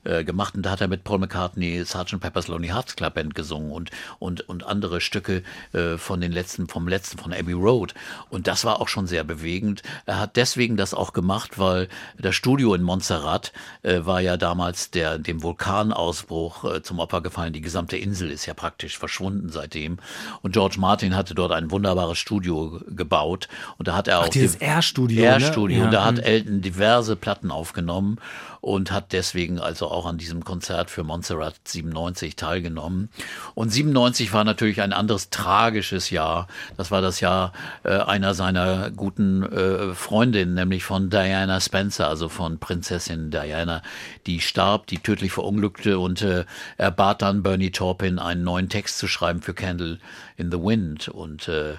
äh, 0.03 0.23
gemacht 0.23 0.55
und 0.55 0.63
da 0.63 0.71
hat 0.71 0.81
er 0.81 0.87
mit 0.87 1.03
Paul 1.03 1.19
McCartney 1.19 1.83
Sgt. 1.83 2.19
Pepper's 2.19 2.47
Lonely 2.47 2.69
Hearts 2.69 2.95
Club 2.95 3.15
Band 3.15 3.35
gesungen 3.35 3.71
und, 3.71 3.91
und, 4.19 4.47
und 4.47 4.63
andere 4.65 5.01
Stücke 5.01 5.43
äh, 5.73 5.97
von 5.97 6.21
den 6.21 6.31
letzten, 6.31 6.67
vom 6.67 6.87
letzten 6.87 7.17
von 7.17 7.33
Abbey 7.33 7.53
Road. 7.53 7.93
Und 8.29 8.47
das 8.47 8.63
war 8.63 8.79
auch 8.79 8.87
schon 8.87 9.07
sehr 9.07 9.23
bewegend. 9.23 9.81
Er 10.05 10.19
hat 10.19 10.35
deswegen 10.35 10.77
das 10.77 10.93
auch 10.93 11.13
gemacht, 11.13 11.57
weil 11.57 11.89
das 12.17 12.35
Studio 12.35 12.73
in 12.73 12.83
Montserrat 12.83 13.53
äh, 13.81 14.05
war 14.05 14.21
ja 14.21 14.37
damals 14.37 14.91
der, 14.91 15.17
dem 15.17 15.41
Vulkanausbruch 15.41 16.75
äh, 16.75 16.83
zum 16.83 16.99
Opfer 16.99 17.21
gefallen. 17.21 17.46
Die 17.51 17.61
gesamte 17.61 17.97
Insel 17.97 18.31
ist 18.31 18.45
ja 18.45 18.53
praktisch 18.53 18.97
verschwunden 18.97 19.49
seitdem. 19.49 19.97
Und 20.41 20.51
George 20.53 20.75
Martin 20.79 21.15
hatte 21.15 21.35
dort 21.35 21.51
ein 21.51 21.71
wunderbares 21.71 22.17
Studio 22.17 22.81
gebaut. 22.87 23.47
Und 23.77 23.87
da 23.87 23.95
hat 23.95 24.07
er 24.07 24.19
auch. 24.19 24.25
Ach, 24.25 24.29
dieses 24.29 24.55
R-Studio. 24.55 25.23
R-Studio. 25.23 25.77
Ne? 25.77 25.81
Ja. 25.81 25.85
Und 25.85 25.91
da 25.93 26.05
hat 26.05 26.19
Elton 26.19 26.61
diverse 26.61 27.15
Platten 27.15 27.51
aufgenommen 27.51 28.19
und 28.61 28.91
hat 28.91 29.13
deswegen 29.13 29.59
also 29.59 29.87
auch 29.87 30.05
an 30.05 30.17
diesem 30.17 30.43
Konzert 30.43 30.89
für 30.89 31.03
Montserrat 31.03 31.55
97 31.65 32.35
teilgenommen. 32.35 33.09
Und 33.55 33.71
97 33.71 34.33
war 34.33 34.43
natürlich 34.43 34.81
ein 34.81 34.93
anderes 34.93 35.29
tragisches 35.29 36.09
Jahr. 36.09 36.47
Das 36.75 36.91
war 36.91 37.01
das 37.01 37.19
Jahr 37.19 37.53
äh, 37.83 37.97
einer 37.97 38.33
seiner 38.33 38.91
guten 38.91 39.43
äh, 39.43 39.93
Freundinnen, 39.93 40.53
nämlich 40.53 40.83
von 40.83 41.09
Diana 41.09 41.59
Spencer, 41.59 42.07
also 42.07 42.29
von 42.29 42.59
Prinzessin 42.59 43.31
Diana, 43.31 43.81
die 44.25 44.41
starb, 44.41 44.87
die 44.87 44.99
tödlich 44.99 45.31
verunglückte 45.31 45.99
und 45.99 46.21
äh, 46.21 46.45
er 46.77 46.91
bat 46.91 47.21
dann 47.21 47.43
Bernie 47.43 47.71
Taupin 47.71 48.19
einen 48.19 48.43
neuen 48.43 48.69
Text 48.69 48.97
zu 48.97 49.07
schreiben 49.07 49.41
für 49.41 49.53
Candle 49.53 49.99
in 50.37 50.51
the 50.51 50.57
Wind 50.57 51.09
und 51.09 51.47
äh, 51.47 51.75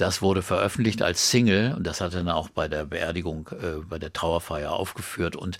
das 0.00 0.22
wurde 0.22 0.42
veröffentlicht 0.42 1.02
als 1.02 1.30
Single 1.30 1.74
und 1.76 1.86
das 1.86 2.00
hat 2.00 2.14
er 2.14 2.24
dann 2.24 2.34
auch 2.34 2.48
bei 2.48 2.68
der 2.68 2.86
Beerdigung, 2.86 3.48
äh, 3.52 3.80
bei 3.86 3.98
der 3.98 4.12
Trauerfeier 4.12 4.72
aufgeführt. 4.72 5.36
Und 5.36 5.58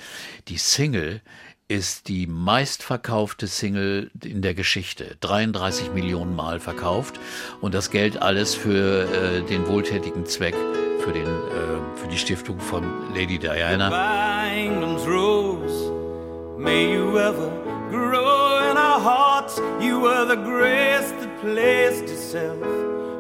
die 0.49 0.57
Single 0.57 1.21
ist 1.69 2.09
die 2.09 2.27
meistverkaufte 2.27 3.47
Single 3.47 4.11
in 4.25 4.43
der 4.43 4.55
Geschichte. 4.55 5.17
33 5.21 5.93
Millionen 5.93 6.35
Mal 6.35 6.59
verkauft. 6.59 7.21
Und 7.61 7.75
das 7.75 7.91
Geld 7.91 8.23
alles 8.23 8.55
für 8.55 9.05
äh, 9.13 9.43
den 9.43 9.67
wohltätigen 9.69 10.27
Zweck, 10.27 10.57
für, 11.01 11.13
den, 11.13 11.27
äh, 11.27 11.97
für 11.97 12.09
die 12.11 12.19
Stiftung 12.19 12.59
von 12.61 12.83
Lady 13.15 13.39
Diana. 13.39 13.91
May 16.59 16.93
you 16.95 17.17
ever 17.17 17.51
grow 17.91 18.71
in 18.71 18.77
our 18.77 19.01
hearts. 19.03 19.59
You 19.81 19.99
were 20.03 20.27
the 20.27 20.37
grace 20.37 21.11
that 21.13 21.41
placed 21.41 22.11
itself 22.11 22.59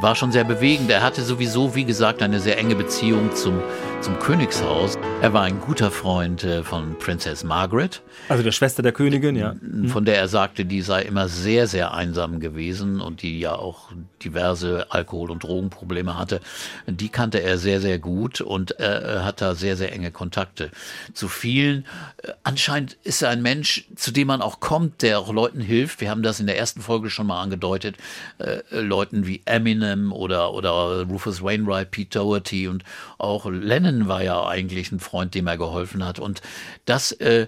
war 0.00 0.14
schon 0.14 0.32
sehr 0.32 0.44
bewegend. 0.44 0.90
Er 0.90 1.02
hatte 1.02 1.22
sowieso, 1.22 1.74
wie 1.74 1.84
gesagt, 1.84 2.22
eine 2.22 2.40
sehr 2.40 2.58
enge 2.58 2.74
Beziehung 2.74 3.34
zum, 3.34 3.60
zum 4.00 4.18
Königshaus. 4.18 4.97
Er 5.20 5.32
war 5.32 5.42
ein 5.42 5.60
guter 5.60 5.90
Freund 5.90 6.44
äh, 6.44 6.62
von 6.62 6.96
Princess 6.96 7.42
Margaret. 7.42 8.02
Also 8.28 8.44
der 8.44 8.52
Schwester 8.52 8.84
der 8.84 8.92
Königin, 8.92 9.34
ja. 9.34 9.56
Von 9.88 10.04
der 10.04 10.16
er 10.16 10.28
sagte, 10.28 10.64
die 10.64 10.80
sei 10.80 11.02
immer 11.02 11.28
sehr, 11.28 11.66
sehr 11.66 11.92
einsam 11.92 12.38
gewesen 12.38 13.00
und 13.00 13.22
die 13.22 13.40
ja 13.40 13.56
auch 13.56 13.90
diverse 14.22 14.86
Alkohol- 14.90 15.32
und 15.32 15.42
Drogenprobleme 15.42 16.16
hatte. 16.16 16.40
Die 16.86 17.08
kannte 17.08 17.42
er 17.42 17.58
sehr, 17.58 17.80
sehr 17.80 17.98
gut 17.98 18.40
und 18.40 18.72
er 18.72 19.24
hat 19.24 19.40
da 19.40 19.56
sehr, 19.56 19.76
sehr 19.76 19.92
enge 19.92 20.12
Kontakte 20.12 20.70
zu 21.14 21.26
vielen. 21.26 21.84
Äh, 22.22 22.32
anscheinend 22.44 22.96
ist 23.02 23.22
er 23.22 23.30
ein 23.30 23.42
Mensch, 23.42 23.86
zu 23.96 24.12
dem 24.12 24.28
man 24.28 24.40
auch 24.40 24.60
kommt, 24.60 25.02
der 25.02 25.18
auch 25.18 25.32
Leuten 25.32 25.60
hilft. 25.60 26.00
Wir 26.00 26.10
haben 26.10 26.22
das 26.22 26.38
in 26.38 26.46
der 26.46 26.58
ersten 26.58 26.80
Folge 26.80 27.10
schon 27.10 27.26
mal 27.26 27.42
angedeutet. 27.42 27.96
Äh, 28.38 28.60
Leuten 28.70 29.26
wie 29.26 29.42
Eminem 29.46 30.12
oder, 30.12 30.54
oder 30.54 31.02
Rufus 31.08 31.42
Wainwright, 31.42 31.90
Pete 31.90 32.18
Doherty 32.18 32.68
und 32.68 32.84
auch 33.18 33.50
Lennon 33.50 34.06
war 34.06 34.22
ja 34.22 34.46
eigentlich 34.46 34.92
ein 34.92 35.00
Freund, 35.08 35.34
dem 35.34 35.46
er 35.46 35.56
geholfen 35.56 36.04
hat. 36.04 36.18
Und 36.18 36.42
das 36.84 37.12
äh, 37.12 37.46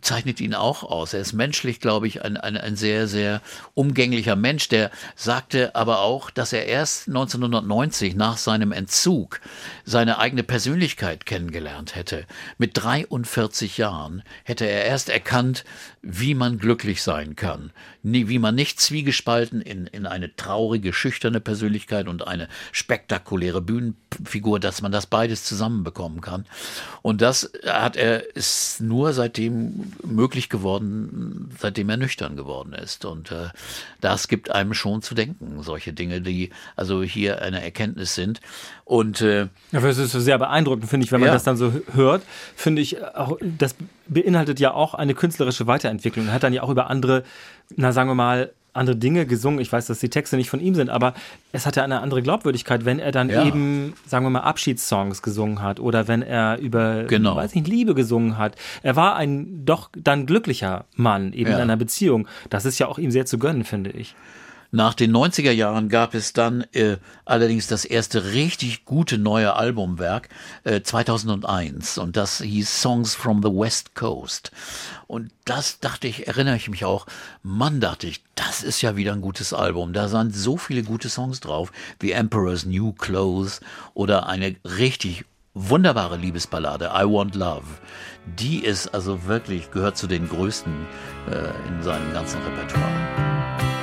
zeichnet 0.00 0.40
ihn 0.40 0.54
auch 0.54 0.82
aus. 0.82 1.14
Er 1.14 1.20
ist 1.20 1.32
menschlich, 1.32 1.80
glaube 1.80 2.06
ich, 2.06 2.22
ein, 2.22 2.36
ein, 2.36 2.56
ein 2.56 2.76
sehr, 2.76 3.08
sehr 3.08 3.42
umgänglicher 3.74 4.36
Mensch. 4.36 4.68
Der 4.68 4.90
sagte 5.14 5.74
aber 5.74 6.00
auch, 6.00 6.30
dass 6.30 6.52
er 6.52 6.66
erst 6.66 7.08
1990 7.08 8.14
nach 8.14 8.38
seinem 8.38 8.72
Entzug 8.72 9.40
seine 9.84 10.18
eigene 10.18 10.42
Persönlichkeit 10.42 11.26
kennengelernt 11.26 11.94
hätte. 11.94 12.26
Mit 12.58 12.72
43 12.74 13.78
Jahren 13.78 14.22
hätte 14.44 14.66
er 14.66 14.84
erst 14.84 15.08
erkannt, 15.08 15.64
wie 16.02 16.34
man 16.34 16.58
glücklich 16.58 17.02
sein 17.02 17.34
kann, 17.34 17.72
wie 18.02 18.38
man 18.38 18.54
nicht 18.54 18.80
zwiegespalten 18.80 19.60
in, 19.60 19.86
in 19.88 20.06
eine 20.06 20.34
traurige, 20.36 20.92
schüchterne 20.92 21.40
Persönlichkeit 21.40 22.06
und 22.06 22.26
eine 22.26 22.48
spektakuläre 22.70 23.60
Bühnenfigur, 23.60 24.60
dass 24.60 24.82
man 24.82 24.92
das 24.92 25.06
beides 25.06 25.44
zusammenbekommen 25.44 26.20
kann. 26.20 26.46
Und 27.02 27.22
das 27.22 27.50
hat 27.66 27.96
er, 27.96 28.36
ist 28.36 28.80
nur 28.80 29.12
seitdem 29.12 29.92
möglich 30.04 30.48
geworden, 30.48 31.50
seitdem 31.58 31.88
er 31.90 31.96
nüchtern 31.96 32.36
geworden 32.36 32.72
ist. 32.72 33.04
Und 33.04 33.30
äh, 33.30 33.48
das 34.00 34.28
gibt 34.28 34.50
einem 34.50 34.74
schon 34.74 35.02
zu 35.02 35.14
denken, 35.14 35.62
solche 35.62 35.92
Dinge, 35.92 36.20
die 36.20 36.50
also 36.76 37.02
hier 37.02 37.42
eine 37.42 37.62
Erkenntnis 37.62 38.14
sind. 38.14 38.40
Und 38.84 39.20
äh, 39.20 39.48
ja, 39.72 39.80
das 39.80 39.98
ist 39.98 40.12
sehr 40.12 40.38
beeindruckend, 40.38 40.88
finde 40.88 41.04
ich, 41.04 41.12
wenn 41.12 41.20
man 41.20 41.28
ja. 41.28 41.34
das 41.34 41.44
dann 41.44 41.56
so 41.56 41.72
hört. 41.94 42.22
Finde 42.54 42.82
ich 42.82 43.02
auch, 43.02 43.38
das 43.40 43.74
beinhaltet 44.06 44.60
ja 44.60 44.72
auch 44.72 44.94
eine 44.94 45.14
künstlerische 45.14 45.66
Weiterentwicklung. 45.66 46.28
Er 46.28 46.32
hat 46.32 46.42
dann 46.42 46.52
ja 46.52 46.62
auch 46.62 46.70
über 46.70 46.88
andere, 46.88 47.24
na 47.74 47.92
sagen 47.92 48.08
wir 48.10 48.14
mal, 48.14 48.52
andere 48.76 48.96
Dinge 48.96 49.26
gesungen. 49.26 49.60
Ich 49.60 49.72
weiß, 49.72 49.86
dass 49.86 49.98
die 49.98 50.08
Texte 50.08 50.36
nicht 50.36 50.50
von 50.50 50.60
ihm 50.60 50.74
sind, 50.74 50.90
aber 50.90 51.14
es 51.52 51.66
hat 51.66 51.76
ja 51.76 51.84
eine 51.84 52.00
andere 52.00 52.22
Glaubwürdigkeit, 52.22 52.84
wenn 52.84 52.98
er 52.98 53.12
dann 53.12 53.30
ja. 53.30 53.44
eben, 53.44 53.94
sagen 54.06 54.24
wir 54.24 54.30
mal, 54.30 54.40
Abschiedssongs 54.40 55.22
gesungen 55.22 55.62
hat 55.62 55.80
oder 55.80 56.08
wenn 56.08 56.22
er 56.22 56.58
über, 56.58 57.04
genau. 57.04 57.36
weiß 57.36 57.54
nicht, 57.54 57.68
Liebe 57.68 57.94
gesungen 57.94 58.38
hat. 58.38 58.56
Er 58.82 58.96
war 58.96 59.16
ein 59.16 59.64
doch 59.64 59.90
dann 59.96 60.26
glücklicher 60.26 60.84
Mann 60.94 61.32
eben 61.32 61.50
ja. 61.50 61.56
in 61.56 61.62
einer 61.62 61.76
Beziehung. 61.76 62.28
Das 62.50 62.64
ist 62.64 62.78
ja 62.78 62.86
auch 62.86 62.98
ihm 62.98 63.10
sehr 63.10 63.26
zu 63.26 63.38
gönnen, 63.38 63.64
finde 63.64 63.90
ich. 63.90 64.14
Nach 64.72 64.94
den 64.94 65.14
90er 65.14 65.52
Jahren 65.52 65.88
gab 65.88 66.14
es 66.14 66.32
dann 66.32 66.62
äh, 66.72 66.96
allerdings 67.24 67.66
das 67.66 67.84
erste 67.84 68.32
richtig 68.32 68.84
gute 68.84 69.16
neue 69.16 69.54
Albumwerk 69.54 70.28
äh, 70.64 70.82
2001 70.82 71.98
und 71.98 72.16
das 72.16 72.42
hieß 72.42 72.82
Songs 72.82 73.14
from 73.14 73.42
the 73.42 73.48
West 73.48 73.94
Coast. 73.94 74.50
Und 75.06 75.30
das 75.44 75.80
dachte 75.80 76.08
ich, 76.08 76.26
erinnere 76.26 76.56
ich 76.56 76.68
mich 76.68 76.84
auch, 76.84 77.06
Mann, 77.42 77.80
dachte 77.80 78.06
ich, 78.06 78.22
das 78.34 78.62
ist 78.62 78.82
ja 78.82 78.96
wieder 78.96 79.12
ein 79.12 79.20
gutes 79.20 79.52
Album. 79.52 79.92
Da 79.92 80.08
sind 80.08 80.34
so 80.34 80.56
viele 80.56 80.82
gute 80.82 81.08
Songs 81.08 81.40
drauf, 81.40 81.72
wie 82.00 82.12
Emperor's 82.12 82.64
New 82.64 82.92
Clothes 82.92 83.60
oder 83.94 84.26
eine 84.26 84.56
richtig 84.64 85.24
wunderbare 85.54 86.16
Liebesballade, 86.16 86.90
I 86.94 87.04
Want 87.04 87.34
Love. 87.34 87.66
Die 88.38 88.58
ist 88.58 88.88
also 88.88 89.24
wirklich, 89.24 89.70
gehört 89.70 89.96
zu 89.96 90.06
den 90.06 90.28
größten 90.28 90.86
äh, 91.30 91.68
in 91.68 91.82
seinem 91.82 92.12
ganzen 92.12 92.42
Repertoire. 92.42 93.75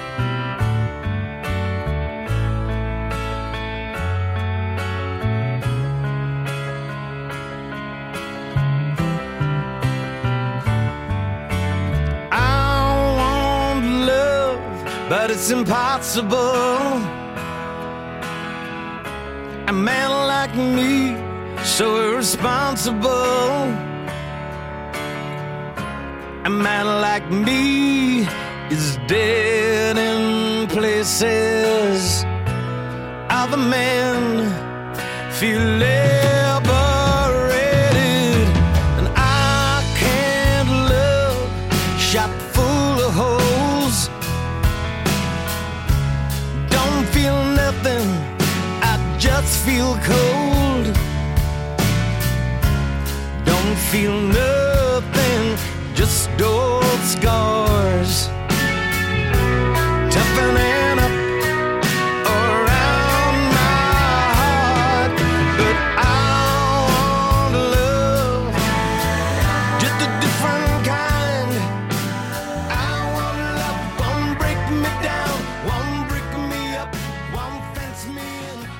But 15.24 15.32
it's 15.32 15.52
impossible. 15.52 17.00
A 19.70 19.72
man 19.90 20.10
like 20.34 20.54
me, 20.54 21.16
so 21.64 21.86
irresponsible. 22.10 23.54
A 26.44 26.50
man 26.50 26.86
like 27.08 27.26
me 27.32 28.28
is 28.70 28.98
dead 29.08 29.98
in 29.98 30.68
places. 30.68 32.26
Other 33.30 33.62
men 33.78 34.20
feel 35.40 35.64
liberated, 35.84 36.43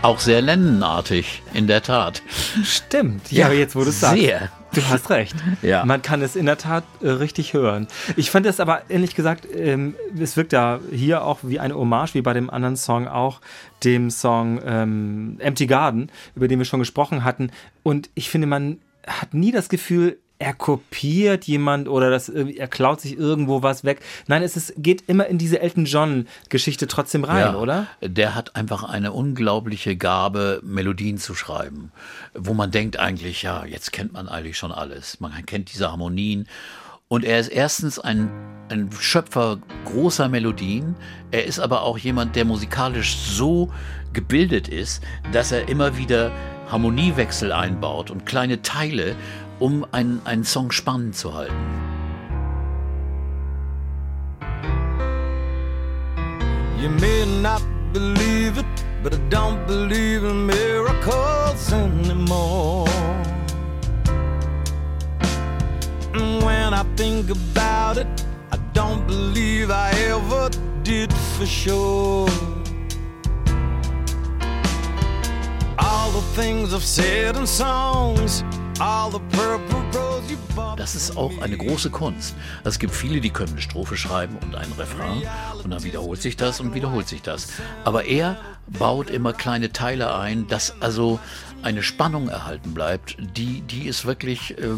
Auch 0.04 0.20
sehr 0.20 0.42
Lennonartig, 0.42 1.44
in 1.54 1.66
der 1.66 1.82
Tat. 1.82 2.22
Stimmt, 2.62 3.32
ja, 3.32 3.48
ja 3.48 3.54
jetzt 3.54 3.74
wo 3.74 3.84
du 3.86 3.90
es 3.90 4.02
sagst. 4.02 4.22
Sehr. 4.22 4.52
Du 4.74 4.82
hast 4.90 5.10
recht. 5.10 5.34
Ja. 5.62 5.86
Man 5.86 6.02
kann 6.02 6.22
es 6.22 6.36
in 6.36 6.46
der 6.46 6.58
Tat 6.58 6.84
äh, 7.02 7.08
richtig 7.08 7.54
hören. 7.54 7.88
Ich 8.18 8.30
fand 8.30 8.46
es 8.46 8.60
aber 8.60 8.82
ehrlich 8.90 9.16
gesagt, 9.16 9.48
ähm, 9.56 9.96
es 10.20 10.36
wirkt 10.36 10.52
ja 10.52 10.82
hier 10.92 11.24
auch 11.24 11.40
wie 11.44 11.58
eine 11.58 11.76
Hommage, 11.76 12.16
wie 12.16 12.22
bei 12.22 12.34
dem 12.34 12.50
anderen 12.50 12.76
Song 12.76 13.08
auch, 13.08 13.40
dem 13.86 14.10
Song 14.10 14.60
ähm, 14.66 15.38
Empty 15.40 15.68
Garden, 15.68 16.12
über 16.36 16.50
den 16.50 16.60
wir 16.60 16.66
schon 16.66 16.82
gesprochen 16.82 17.24
hatten. 17.24 17.50
Und 17.82 18.10
ich 18.14 18.30
finde, 18.30 18.48
man 18.48 18.80
hat 19.08 19.34
nie 19.34 19.54
das 19.54 19.70
Gefühl, 19.70 20.18
er 20.44 20.54
kopiert 20.54 21.46
jemand 21.46 21.88
oder 21.88 22.10
das, 22.10 22.28
er 22.28 22.68
klaut 22.68 23.00
sich 23.00 23.18
irgendwo 23.18 23.64
was 23.64 23.86
weg. 23.86 24.02
Nein, 24.28 24.44
es 24.44 24.58
ist, 24.58 24.74
geht 24.76 25.04
immer 25.08 25.28
in 25.28 25.38
diese 25.38 25.62
Elton 25.62 25.86
John-Geschichte 25.86 26.88
trotzdem 26.88 27.24
rein, 27.24 27.54
ja, 27.54 27.56
oder? 27.56 27.88
Der 28.02 28.36
hat 28.36 28.58
einfach 28.58 28.84
eine 28.84 29.14
unglaubliche 29.14 29.96
Gabe, 29.96 30.60
Melodien 30.62 31.18
zu 31.18 31.34
schreiben, 31.34 31.94
wo 32.34 32.54
man 32.54 32.72
denkt 32.72 33.00
eigentlich, 33.00 33.42
ja, 33.44 33.64
jetzt 33.64 33.94
kennt 33.94 34.12
man 34.12 34.28
eigentlich 34.28 34.58
schon 34.58 34.74
alles. 34.74 35.22
Man 35.22 35.32
kennt 35.46 35.72
diese 35.72 35.90
Harmonien. 35.90 36.46
Und 37.08 37.24
er 37.24 37.40
ist 37.40 37.48
erstens 37.48 37.98
ein, 37.98 38.30
ein 38.68 38.90
Schöpfer 39.00 39.60
großer 39.86 40.28
Melodien. 40.28 40.96
Er 41.32 41.46
ist 41.46 41.60
aber 41.60 41.84
auch 41.84 41.98
jemand, 41.98 42.36
der 42.36 42.44
musikalisch 42.44 43.16
so 43.16 43.72
gebildet 44.12 44.68
ist, 44.68 45.02
dass 45.32 45.54
er 45.54 45.70
immer 45.70 45.98
wieder 45.98 46.34
Harmoniewechsel 46.70 47.52
einbaut 47.52 48.10
und 48.10 48.26
kleine 48.26 48.62
Teile, 48.62 49.16
um 49.64 49.86
einen, 49.94 50.20
einen 50.26 50.44
Song 50.44 50.72
spannend 50.72 51.16
zu 51.16 51.34
halten. 51.34 51.56
You 56.82 56.90
may 56.90 57.26
not 57.42 57.62
believe 57.94 58.58
it, 58.58 58.66
but 59.02 59.14
I 59.14 59.20
don't 59.30 59.66
believe 59.66 60.26
in 60.26 60.46
miracles 60.46 61.72
anymore. 61.72 62.90
And 66.14 66.44
when 66.44 66.74
I 66.74 66.84
think 66.98 67.30
about 67.30 67.98
it, 67.98 68.26
I 68.52 68.58
don't 68.74 69.08
believe 69.08 69.72
I 69.72 69.92
ever 70.12 70.50
did 70.84 71.14
for 71.38 71.46
sure. 71.46 72.28
All 75.80 76.12
the 76.12 76.26
things 76.36 76.74
I've 76.74 76.84
said 76.84 77.38
in 77.38 77.48
songs 77.48 78.44
das 80.78 80.96
ist 80.96 81.18
auch 81.18 81.42
eine 81.42 81.58
große 81.58 81.90
Kunst. 81.90 82.36
Es 82.64 82.80
gibt 82.80 82.94
viele, 82.94 83.22
die 83.22 83.30
können 83.30 83.52
eine 83.52 83.62
Strophe 83.62 83.96
schreiben 83.96 84.38
und 84.42 84.56
einen 84.56 84.74
Refrain 84.74 85.24
und 85.64 85.72
dann 85.72 85.84
wiederholt 85.84 86.22
sich 86.22 86.36
das 86.36 86.60
und 86.60 86.74
wiederholt 86.74 87.08
sich 87.08 87.22
das. 87.22 87.48
Aber 87.84 88.06
er 88.06 88.38
baut 88.68 89.10
immer 89.10 89.34
kleine 89.34 89.72
Teile 89.72 90.16
ein, 90.16 90.48
dass 90.48 90.82
also 90.82 91.20
eine 91.62 91.84
Spannung 91.84 92.28
erhalten 92.28 92.74
bleibt, 92.74 93.16
die, 93.38 93.62
die 93.62 93.88
ist 93.88 94.06
wirklich, 94.06 94.58
äh, 94.58 94.72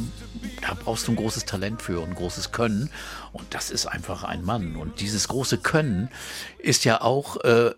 da 0.62 0.76
brauchst 0.76 1.08
du 1.08 1.14
ein 1.14 1.16
großes 1.16 1.46
Talent 1.46 1.82
für 1.82 2.00
und 2.00 2.10
ein 2.10 2.16
großes 2.16 2.52
Können. 2.52 2.90
Und 3.36 3.54
das 3.54 3.70
ist 3.70 3.86
einfach 3.86 4.24
ein 4.24 4.46
Mann. 4.46 4.78
Und 4.78 5.02
dieses 5.02 5.28
große 5.28 5.58
Können 5.58 6.08
ist 6.58 6.86
ja 6.86 7.02
auch 7.02 7.44
äh, 7.44 7.72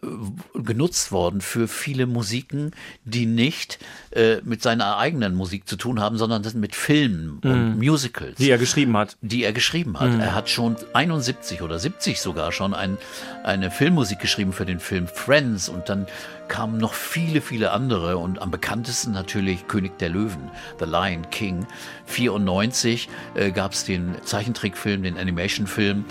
genutzt 0.54 1.12
worden 1.12 1.42
für 1.42 1.68
viele 1.68 2.06
Musiken, 2.06 2.74
die 3.06 3.26
nicht 3.26 3.80
äh, 4.12 4.38
mit 4.44 4.62
seiner 4.62 4.98
eigenen 4.98 5.34
Musik 5.34 5.68
zu 5.68 5.76
tun 5.76 6.00
haben, 6.00 6.20
sondern 6.20 6.44
mit 6.60 6.76
Filmen 6.76 7.40
mm. 7.42 7.48
und 7.48 7.78
Musicals. 7.80 8.36
Die 8.36 8.52
er 8.52 8.60
geschrieben 8.60 8.96
hat. 8.96 9.18
Die 9.22 9.44
er 9.44 9.52
geschrieben 9.52 10.00
hat. 10.00 10.12
Mm. 10.12 10.20
Er 10.20 10.36
hat 10.36 10.48
schon 10.48 10.76
71 10.94 11.64
oder 11.64 11.80
70 11.80 12.22
sogar 12.22 12.52
schon 12.52 12.76
ein, 12.76 13.00
eine 13.44 13.72
Filmmusik 13.72 14.20
geschrieben 14.20 14.54
für 14.54 14.66
den 14.68 14.80
Film 14.80 15.08
Friends 15.08 15.70
und 15.70 15.90
dann 15.90 16.06
kamen 16.48 16.78
noch 16.78 16.94
viele, 16.94 17.42
viele 17.42 17.72
andere 17.72 18.18
und 18.18 18.42
am 18.42 18.52
bekanntesten 18.52 19.12
natürlich 19.12 19.68
König 19.68 19.98
der 19.98 20.10
Löwen, 20.10 20.52
The 20.80 20.86
Lion 20.86 21.30
King. 21.30 21.66
94 22.08 23.10
äh, 23.36 23.52
gab 23.52 23.74
es 23.74 23.86
den 23.86 24.16
Zeichentrickfilm, 24.24 25.04
den 25.04 25.18
Animation-Film. 25.18 26.06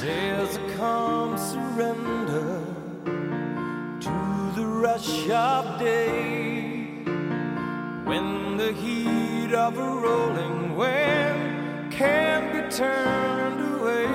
When 8.07 8.57
the 8.57 8.73
heat 8.73 9.53
of 9.53 9.77
a 9.77 9.83
rolling 9.83 10.77
wave 10.77 11.91
can 11.91 12.53
be 12.53 12.63
turned 12.71 13.81
away 13.81 14.07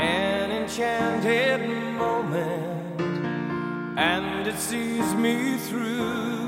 An 0.00 0.52
enchanted 0.52 1.68
moment 1.98 2.78
and 3.98 4.46
it 4.46 4.56
sees 4.56 5.12
me 5.14 5.56
through. 5.58 6.47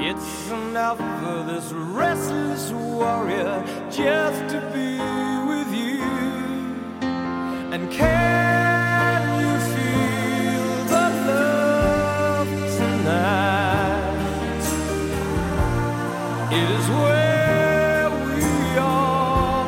It's 0.00 0.48
enough 0.48 0.98
for 0.98 1.42
this 1.42 1.72
restless 1.72 2.70
warrior 2.70 3.64
just 3.90 4.48
to 4.54 4.60
be 4.72 4.96
with 5.50 5.74
you. 5.74 6.02
And 7.72 7.90
can 7.90 9.40
you 9.40 9.58
feel 9.74 10.84
the 10.94 11.06
love 11.26 12.48
tonight? 12.78 14.64
It 16.52 16.70
is 16.78 16.88
where 16.88 18.08
we 18.24 18.78
are. 18.78 19.66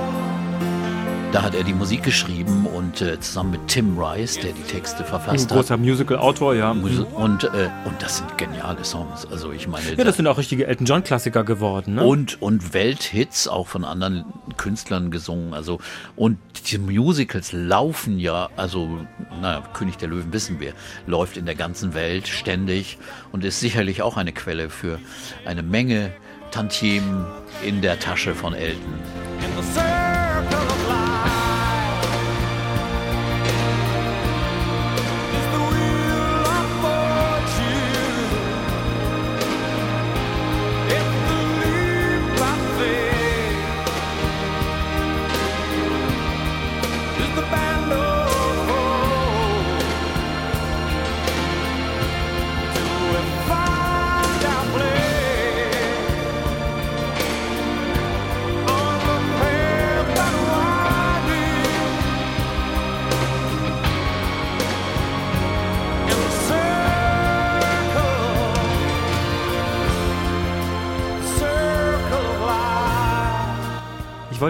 Da 1.33 1.43
hat 1.43 1.55
er 1.55 1.65
die 1.65 1.75
Musik 1.75 2.03
geschrieben 2.05 2.60
und 2.91 3.01
äh, 3.03 3.21
zusammen 3.21 3.53
mit 3.53 3.69
Tim 3.69 3.97
Rice, 3.99 4.41
der 4.41 4.53
die 4.53 4.63
Texte 4.63 5.05
verfasst 5.05 5.45
hat. 5.45 5.53
Ein 5.53 5.57
großer 5.57 5.77
Musical-Autor, 5.77 6.55
ja. 6.55 6.73
Und, 6.73 7.45
äh, 7.45 7.71
und 7.85 8.03
das 8.03 8.19
sind 8.19 8.37
geniale 8.37 8.85
Songs. 8.85 9.27
Also 9.31 9.53
ich 9.53 9.69
meine. 9.69 9.95
Ja, 9.95 10.05
das 10.05 10.17
sind 10.17 10.27
auch 10.27 10.39
richtige 10.39 10.67
Elton 10.67 10.87
John-Klassiker 10.87 11.45
geworden. 11.45 11.95
Ne? 11.95 12.05
Und, 12.05 12.43
und 12.43 12.75
Welthits, 12.75 13.47
auch 13.47 13.69
von 13.69 13.85
anderen 13.85 14.25
Künstlern 14.57 15.11
gesungen. 15.11 15.55
Also, 15.55 15.79
und 16.17 16.39
die 16.67 16.79
Musicals 16.79 17.53
laufen 17.53 18.19
ja, 18.19 18.49
also, 18.57 19.07
naja, 19.41 19.63
König 19.73 19.99
der 19.99 20.09
Löwen 20.09 20.33
wissen 20.33 20.59
wir, 20.59 20.73
läuft 21.07 21.37
in 21.37 21.47
der 21.47 21.55
ganzen 21.55 21.95
Welt 21.95 22.27
ständig 22.27 22.99
und 23.31 23.45
ist 23.45 23.61
sicherlich 23.61 24.03
auch 24.03 24.17
eine 24.17 24.33
Quelle 24.33 24.69
für 24.69 24.99
eine 25.45 25.63
Menge 25.63 26.13
Tantiemen 26.51 27.25
in 27.65 27.81
der 27.81 28.01
Tasche 28.01 28.35
von 28.35 28.55
Elton. 28.55 28.95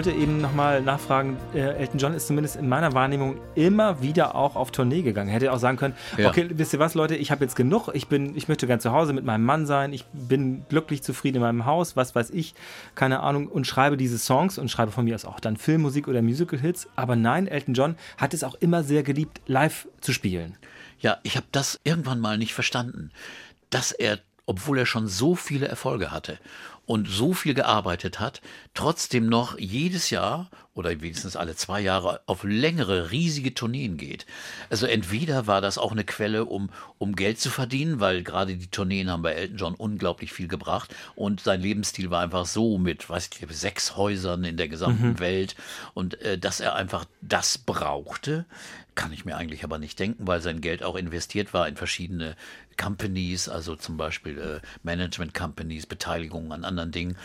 Wollte 0.01 0.17
eben 0.19 0.41
nochmal 0.41 0.81
nachfragen, 0.81 1.37
äh, 1.53 1.59
Elton 1.59 1.99
John 1.99 2.13
ist 2.15 2.25
zumindest 2.25 2.55
in 2.55 2.67
meiner 2.67 2.93
Wahrnehmung 2.93 3.39
immer 3.53 4.01
wieder 4.01 4.33
auch 4.33 4.55
auf 4.55 4.71
Tournee 4.71 5.03
gegangen. 5.03 5.29
Er 5.29 5.35
hätte 5.35 5.53
auch 5.53 5.59
sagen 5.59 5.77
können, 5.77 5.93
ja. 6.17 6.27
okay, 6.27 6.49
wisst 6.51 6.73
ihr 6.73 6.79
was, 6.79 6.95
Leute, 6.95 7.15
ich 7.15 7.29
habe 7.29 7.43
jetzt 7.43 7.55
genug, 7.55 7.89
ich 7.93 8.07
bin, 8.07 8.35
ich 8.35 8.47
möchte 8.47 8.65
gern 8.65 8.79
zu 8.79 8.93
Hause 8.93 9.13
mit 9.13 9.25
meinem 9.25 9.45
Mann 9.45 9.67
sein, 9.67 9.93
ich 9.93 10.05
bin 10.11 10.65
glücklich 10.69 11.03
zufrieden 11.03 11.37
in 11.37 11.43
meinem 11.43 11.67
Haus, 11.67 11.95
was 11.95 12.15
weiß 12.15 12.31
ich, 12.31 12.55
keine 12.95 13.19
Ahnung, 13.19 13.47
und 13.47 13.67
schreibe 13.67 13.95
diese 13.95 14.17
Songs 14.17 14.57
und 14.57 14.71
schreibe 14.71 14.91
von 14.91 15.05
mir 15.05 15.13
aus 15.13 15.23
auch 15.23 15.39
dann 15.39 15.55
Filmmusik 15.55 16.07
oder 16.07 16.23
Musical-Hits. 16.23 16.87
Aber 16.95 17.15
nein, 17.15 17.45
Elton 17.45 17.75
John 17.75 17.95
hat 18.17 18.33
es 18.33 18.43
auch 18.43 18.55
immer 18.55 18.83
sehr 18.83 19.03
geliebt, 19.03 19.39
live 19.45 19.87
zu 19.99 20.13
spielen. 20.13 20.57
Ja, 20.99 21.19
ich 21.21 21.35
habe 21.35 21.45
das 21.51 21.79
irgendwann 21.83 22.19
mal 22.19 22.39
nicht 22.39 22.55
verstanden, 22.55 23.11
dass 23.69 23.91
er 23.91 24.17
obwohl 24.47 24.79
er 24.79 24.85
schon 24.85 25.07
so 25.07 25.35
viele 25.35 25.67
Erfolge 25.67 26.11
hatte 26.11 26.39
und 26.85 27.07
so 27.07 27.33
viel 27.33 27.53
gearbeitet 27.53 28.19
hat, 28.19 28.41
trotzdem 28.73 29.27
noch 29.27 29.57
jedes 29.57 30.09
Jahr 30.09 30.49
oder 30.73 30.89
wenigstens 31.01 31.35
alle 31.35 31.55
zwei 31.55 31.81
Jahre 31.81 32.21
auf 32.27 32.43
längere, 32.43 33.11
riesige 33.11 33.53
Tourneen 33.53 33.97
geht. 33.97 34.25
Also 34.69 34.85
entweder 34.85 35.45
war 35.45 35.59
das 35.59 35.77
auch 35.77 35.91
eine 35.91 36.05
Quelle, 36.05 36.45
um, 36.45 36.69
um 36.97 37.15
Geld 37.15 37.39
zu 37.39 37.49
verdienen, 37.49 37.99
weil 37.99 38.23
gerade 38.23 38.55
die 38.55 38.67
Tourneen 38.67 39.09
haben 39.09 39.21
bei 39.21 39.33
Elton 39.33 39.57
John 39.57 39.75
unglaublich 39.75 40.31
viel 40.31 40.47
gebracht 40.47 40.95
und 41.15 41.41
sein 41.41 41.61
Lebensstil 41.61 42.09
war 42.09 42.21
einfach 42.21 42.45
so 42.45 42.77
mit, 42.77 43.09
weiß 43.09 43.29
ich, 43.33 43.55
sechs 43.55 43.97
Häusern 43.97 44.43
in 44.45 44.55
der 44.57 44.69
gesamten 44.69 45.09
mhm. 45.09 45.19
Welt 45.19 45.55
und 45.93 46.21
äh, 46.21 46.37
dass 46.37 46.61
er 46.61 46.75
einfach 46.75 47.05
das 47.21 47.57
brauchte, 47.57 48.45
kann 48.95 49.13
ich 49.13 49.25
mir 49.25 49.37
eigentlich 49.37 49.63
aber 49.63 49.77
nicht 49.77 49.99
denken, 49.99 50.27
weil 50.27 50.41
sein 50.41 50.61
Geld 50.61 50.83
auch 50.83 50.95
investiert 50.95 51.53
war 51.53 51.67
in 51.67 51.75
verschiedene 51.75 52.35
Companies, 52.77 53.49
also 53.49 53.75
zum 53.75 53.97
Beispiel 53.97 54.37
äh, 54.37 54.67
Management 54.83 55.33
Companies, 55.33 55.85
Beteiligungen 55.85 56.51
an 56.51 56.65
anderen 56.65 56.91
Dingen. 56.91 57.17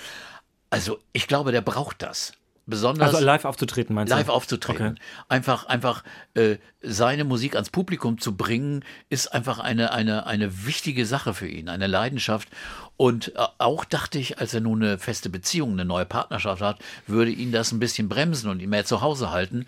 Also 0.71 0.99
ich 1.13 1.27
glaube, 1.27 1.53
der 1.53 1.63
braucht 1.63 2.03
das 2.03 2.35
besonders. 2.67 3.15
Also 3.15 3.25
live 3.25 3.45
aufzutreten, 3.45 3.95
meinst 3.95 4.13
du? 4.13 4.17
Live 4.17 4.29
aufzutreten. 4.29 4.87
Okay. 4.87 5.01
Einfach, 5.29 5.67
einfach 5.67 6.03
äh, 6.35 6.57
seine 6.83 7.25
Musik 7.25 7.55
ans 7.55 7.71
Publikum 7.71 8.19
zu 8.19 8.37
bringen, 8.37 8.85
ist 9.09 9.33
einfach 9.33 9.59
eine, 9.59 9.93
eine, 9.93 10.27
eine 10.27 10.67
wichtige 10.67 11.07
Sache 11.07 11.33
für 11.33 11.49
ihn, 11.49 11.69
eine 11.69 11.87
Leidenschaft. 11.87 12.49
Und 12.97 13.35
äh, 13.37 13.47
auch 13.59 13.85
dachte 13.85 14.19
ich, 14.19 14.39
als 14.39 14.53
er 14.53 14.61
nun 14.61 14.83
eine 14.83 14.99
feste 14.99 15.31
Beziehung, 15.31 15.73
eine 15.73 15.85
neue 15.85 16.07
Partnerschaft 16.07 16.63
hat, 16.63 16.79
würde 17.07 17.31
ihn 17.31 17.53
das 17.53 17.73
ein 17.73 17.79
bisschen 17.79 18.09
bremsen 18.09 18.51
und 18.51 18.61
ihn 18.61 18.71
mehr 18.71 18.85
zu 18.85 19.01
Hause 19.01 19.31
halten. 19.31 19.67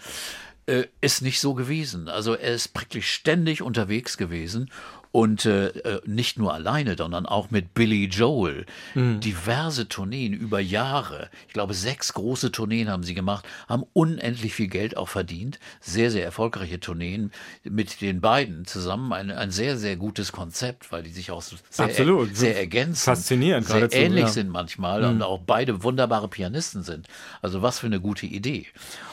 Äh, 0.68 0.88
ist 1.00 1.22
nicht 1.22 1.40
so 1.40 1.54
gewesen. 1.54 2.08
Also 2.08 2.34
er 2.34 2.52
ist 2.52 2.74
praktisch 2.74 3.10
ständig 3.10 3.62
unterwegs 3.62 4.18
gewesen 4.18 4.70
und 5.11 5.46
äh, 5.46 5.68
äh, 5.68 6.00
nicht 6.04 6.38
nur 6.38 6.52
alleine, 6.52 6.96
sondern 6.96 7.26
auch 7.26 7.50
mit 7.50 7.74
Billy 7.74 8.06
Joel. 8.06 8.66
Mhm. 8.94 9.20
Diverse 9.20 9.88
Tourneen 9.88 10.32
über 10.32 10.61
Jahre. 10.61 11.30
Ich 11.46 11.54
glaube, 11.54 11.74
sechs 11.74 12.12
große 12.12 12.52
Tourneen 12.52 12.90
haben 12.90 13.02
sie 13.02 13.14
gemacht, 13.14 13.46
haben 13.68 13.84
unendlich 13.92 14.54
viel 14.54 14.68
Geld 14.68 14.96
auch 14.96 15.09
verdient. 15.09 15.59
Sehr, 15.80 16.11
sehr 16.11 16.24
erfolgreiche 16.24 16.80
Tourneen 16.80 17.32
mit 17.64 18.00
den 18.00 18.20
beiden 18.20 18.66
zusammen. 18.66 19.12
Ein, 19.12 19.30
ein 19.30 19.50
sehr, 19.50 19.78
sehr 19.78 19.96
gutes 19.96 20.32
Konzept, 20.32 20.92
weil 20.92 21.02
die 21.02 21.11
sich 21.11 21.30
auch 21.30 21.42
sehr, 21.42 21.59
Absolut. 21.86 22.36
sehr 22.36 22.59
ergänzen. 22.59 23.04
Faszinierend. 23.04 23.66
Sehr 23.66 23.92
ähnlich 23.92 24.24
ja. 24.24 24.28
sind 24.28 24.50
manchmal 24.50 25.02
mhm. 25.02 25.09
und 25.09 25.22
auch 25.22 25.40
beide 25.46 25.82
wunderbare 25.82 26.28
Pianisten 26.28 26.82
sind. 26.82 27.06
Also 27.40 27.62
was 27.62 27.78
für 27.78 27.86
eine 27.86 28.00
gute 28.00 28.26
Idee. 28.26 28.66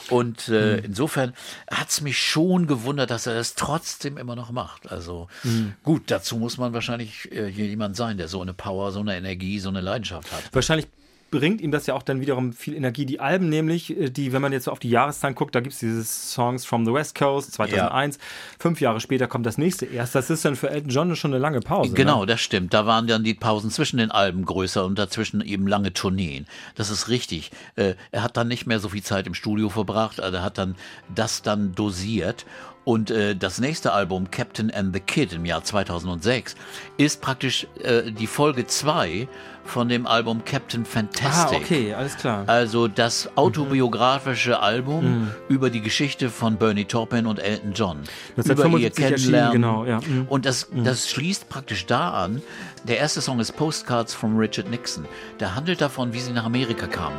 Und 0.09 0.49
äh, 0.49 0.77
mhm. 0.77 0.85
insofern 0.85 1.33
hat 1.69 1.89
es 1.89 2.01
mich 2.01 2.17
schon 2.17 2.67
gewundert, 2.67 3.09
dass 3.09 3.27
er 3.27 3.33
das 3.33 3.55
trotzdem 3.55 4.17
immer 4.17 4.35
noch 4.35 4.51
macht. 4.51 4.91
Also 4.91 5.27
mhm. 5.43 5.73
Gut, 5.85 6.03
dazu 6.07 6.37
muss 6.37 6.57
man 6.57 6.73
wahrscheinlich 6.73 7.31
äh, 7.31 7.47
jemand 7.47 7.95
sein, 7.95 8.17
der 8.17 8.27
so 8.27 8.41
eine 8.41 8.53
Power, 8.53 8.91
so 8.91 8.99
eine 8.99 9.15
Energie, 9.15 9.59
so 9.59 9.69
eine 9.69 9.81
Leidenschaft 9.81 10.31
hat. 10.31 10.43
Wahrscheinlich 10.51 10.87
bringt 11.31 11.59
ihm 11.61 11.71
das 11.71 11.85
ja 11.85 11.93
auch 11.93 12.03
dann 12.03 12.21
wiederum 12.21 12.53
viel 12.53 12.75
Energie. 12.75 13.05
Die 13.05 13.19
Alben 13.19 13.49
nämlich, 13.49 13.95
äh, 13.97 14.09
die, 14.09 14.31
wenn 14.31 14.41
man 14.41 14.53
jetzt 14.53 14.65
so 14.65 14.71
auf 14.71 14.79
die 14.79 14.89
Jahreszahlen 14.89 15.35
guckt, 15.35 15.55
da 15.55 15.59
gibt 15.59 15.73
es 15.73 15.79
diese 15.79 16.03
Songs 16.03 16.65
from 16.65 16.85
the 16.85 16.93
West 16.93 17.15
Coast 17.15 17.53
2001. 17.53 18.15
Ja. 18.15 18.21
Fünf 18.59 18.81
Jahre 18.81 18.99
später 18.99 19.27
kommt 19.27 19.45
das 19.45 19.57
nächste 19.57 19.85
erst. 19.85 20.15
Das 20.15 20.29
ist 20.29 20.45
dann 20.45 20.55
für 20.55 20.69
Elton 20.69 20.89
John 20.89 21.15
schon 21.15 21.31
eine 21.31 21.41
lange 21.41 21.59
Pause. 21.59 21.93
Genau, 21.93 22.21
ne? 22.21 22.27
das 22.27 22.41
stimmt. 22.41 22.73
Da 22.73 22.85
waren 22.85 23.07
dann 23.07 23.23
die 23.23 23.33
Pausen 23.33 23.69
zwischen 23.69 23.97
den 23.97 24.11
Alben 24.11 24.45
größer 24.45 24.85
und 24.85 24.97
dazwischen 24.97 25.41
eben 25.41 25.67
lange 25.67 25.93
Tourneen. 25.93 26.45
Das 26.75 26.89
ist 26.89 27.09
richtig. 27.09 27.51
Äh, 27.75 27.95
er 28.11 28.23
hat 28.23 28.37
dann 28.37 28.47
nicht 28.47 28.65
mehr 28.65 28.79
so 28.79 28.89
viel 28.89 29.03
Zeit 29.03 29.27
im 29.27 29.33
Studio 29.33 29.69
verbracht. 29.69 30.19
Also 30.21 30.37
er 30.37 30.43
hat 30.43 30.57
dann 30.57 30.75
das 31.13 31.41
dann 31.41 31.75
dosiert 31.75 32.45
und 32.85 33.09
äh, 33.09 33.35
das 33.35 33.59
nächste 33.59 33.91
Album, 33.91 34.29
Captain 34.31 34.71
and 34.71 34.93
the 34.93 34.99
Kid 34.99 35.33
im 35.33 35.43
Jahr 35.43 35.63
2006, 35.63 36.55
ist 36.97 37.19
praktisch 37.19 37.67
äh, 37.83 38.11
die 38.11 38.27
Folge 38.27 38.67
2 38.67 39.27
von 39.65 39.89
dem 39.89 40.05
Album 40.05 40.45
Captain 40.45 40.85
Fantastic. 40.85 41.57
Ah, 41.59 41.61
okay, 41.61 41.93
alles 41.95 42.15
klar. 42.15 42.43
Also 42.45 42.87
das 42.87 43.29
autobiografische 43.35 44.51
mhm. 44.51 44.63
Album 44.63 45.05
mhm. 45.05 45.31
über 45.49 45.71
die 45.71 45.81
Geschichte 45.81 46.29
von 46.29 46.57
Bernie 46.57 46.85
Taupin 46.85 47.25
und 47.25 47.39
Elton 47.39 47.73
John. 47.73 48.03
Das 48.35 48.45
über 48.45 48.77
ihr 48.77 48.91
Kennenlernen. 48.91 49.53
Genau, 49.53 49.85
ja. 49.85 49.99
Mhm. 49.99 50.27
Und 50.29 50.45
das, 50.45 50.69
mhm. 50.71 50.83
das 50.83 51.09
schließt 51.09 51.49
praktisch 51.49 51.87
da 51.87 52.11
an. 52.11 52.43
Der 52.83 52.99
erste 52.99 53.19
Song 53.19 53.39
ist 53.39 53.53
Postcards 53.57 54.13
from 54.13 54.37
Richard 54.37 54.69
Nixon. 54.69 55.05
Der 55.39 55.55
handelt 55.55 55.81
davon, 55.81 56.13
wie 56.13 56.19
sie 56.19 56.31
nach 56.31 56.45
Amerika 56.45 56.85
kamen. 56.85 57.17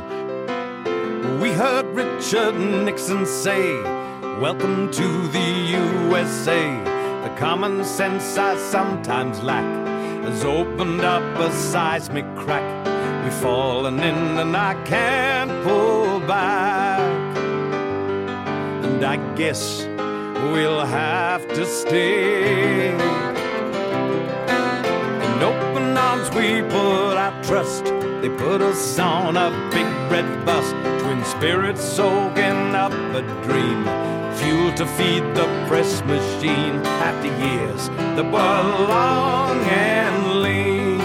We 1.41 1.53
heard 1.53 1.85
Richard 1.93 2.57
Nixon 2.57 3.25
say 3.25 3.83
Welcome 4.41 4.91
to 4.91 5.27
the 5.29 5.39
USA. 6.09 6.69
The 7.23 7.35
common 7.39 7.83
sense 7.83 8.37
I 8.37 8.55
sometimes 8.55 9.41
lack 9.41 9.65
has 10.25 10.43
opened 10.45 11.01
up 11.01 11.23
a 11.39 11.51
seismic 11.51 12.23
crack. 12.35 12.85
We've 13.23 13.33
fallen 13.33 13.95
in 13.95 14.37
and 14.37 14.55
I 14.55 14.75
can't 14.83 15.49
pull 15.63 16.19
back. 16.19 16.99
And 18.85 19.03
I 19.03 19.17
guess 19.33 19.87
we'll 20.51 20.85
have 20.85 21.47
to 21.47 21.65
stay. 21.65 22.89
In 25.33 25.41
open 25.41 25.97
arms 25.97 26.29
we 26.29 26.61
put 26.61 27.17
our 27.17 27.43
trust. 27.43 28.06
They 28.27 28.35
put 28.35 28.61
us 28.61 28.99
on 28.99 29.37
a 29.37 29.49
big 29.71 29.85
red 30.11 30.45
bus, 30.45 30.69
twin 31.01 31.23
spirits 31.23 31.81
soaking 31.81 32.75
up 32.75 32.91
a 32.91 33.21
dream 33.45 33.85
fuel 34.35 34.73
to 34.73 34.85
feed 34.85 35.23
the 35.33 35.45
press 35.69 36.03
machine. 36.03 36.75
After 37.07 37.27
years 37.27 37.87
that 37.87 38.25
were 38.25 38.87
long 38.89 39.57
and 39.69 40.41
lean, 40.41 40.99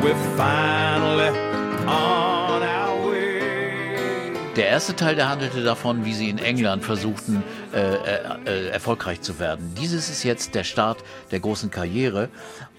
we're 0.00 0.36
finally 0.36 1.36
on. 1.88 2.25
Der 4.56 4.68
erste 4.68 4.96
Teil, 4.96 5.16
der 5.16 5.28
handelte 5.28 5.62
davon, 5.62 6.06
wie 6.06 6.14
sie 6.14 6.30
in 6.30 6.38
England 6.38 6.82
versuchten, 6.82 7.42
äh, 7.74 7.96
äh, 7.96 8.20
äh, 8.46 8.68
erfolgreich 8.68 9.20
zu 9.20 9.38
werden. 9.38 9.74
Dieses 9.78 10.08
ist 10.08 10.22
jetzt 10.22 10.54
der 10.54 10.64
Start 10.64 11.04
der 11.30 11.40
großen 11.40 11.70
Karriere 11.70 12.30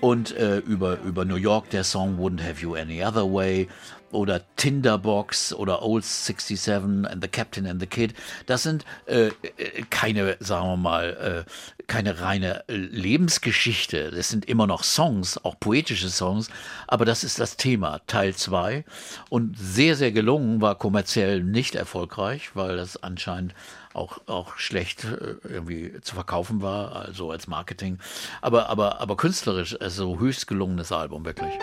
und 0.02 0.36
äh, 0.36 0.58
über, 0.58 0.98
über 1.02 1.24
New 1.24 1.36
York 1.36 1.70
der 1.70 1.84
Song 1.84 2.18
Wouldn't 2.18 2.42
Have 2.42 2.64
You 2.64 2.74
Any 2.74 3.04
Other 3.06 3.32
Way 3.32 3.68
oder 4.12 4.42
Tinderbox 4.56 5.54
oder 5.54 5.84
Old 5.84 6.04
67 6.04 7.06
and 7.06 7.22
the 7.22 7.28
Captain 7.28 7.68
and 7.68 7.80
the 7.80 7.86
Kid. 7.86 8.16
Das 8.48 8.64
sind 8.64 8.84
äh, 9.06 9.28
äh, 9.28 9.32
keine, 9.92 10.38
sagen 10.40 10.68
wir 10.68 10.78
mal, 10.78 11.46
äh, 11.46 11.77
keine 11.88 12.22
reine 12.22 12.68
äh, 12.68 12.76
Lebensgeschichte. 12.76 14.12
Das 14.12 14.30
sind 14.30 14.46
immer 14.46 14.68
noch 14.68 14.84
Songs, 14.84 15.44
auch 15.44 15.60
poetische 15.60 16.10
Songs, 16.10 16.50
aber 16.88 17.06
das 17.06 17.24
ist 17.24 17.40
das 17.40 17.58
Thema, 17.58 18.02
Teil 18.08 18.36
2. 18.36 18.84
Und 19.30 19.58
sehr, 19.58 19.96
sehr 19.96 20.12
gelungen, 20.12 20.62
war 20.62 20.76
kommerziell 20.76 21.44
nicht 21.44 21.76
erfolgreich, 21.76 22.56
weil 22.56 22.78
das 22.78 23.02
anscheinend 23.02 23.56
auch, 23.94 24.20
auch 24.28 24.58
schlecht 24.58 25.06
äh, 25.06 25.36
irgendwie 25.44 26.00
zu 26.02 26.16
verkaufen 26.16 26.62
war, 26.62 26.96
also 26.96 27.32
als 27.32 27.48
Marketing. 27.48 28.00
Aber, 28.42 28.70
aber, 28.70 29.02
aber 29.02 29.18
künstlerisch, 29.18 29.80
also 29.82 30.20
höchst 30.20 30.48
gelungenes 30.48 30.92
Album, 30.92 31.26
wirklich. 31.26 31.54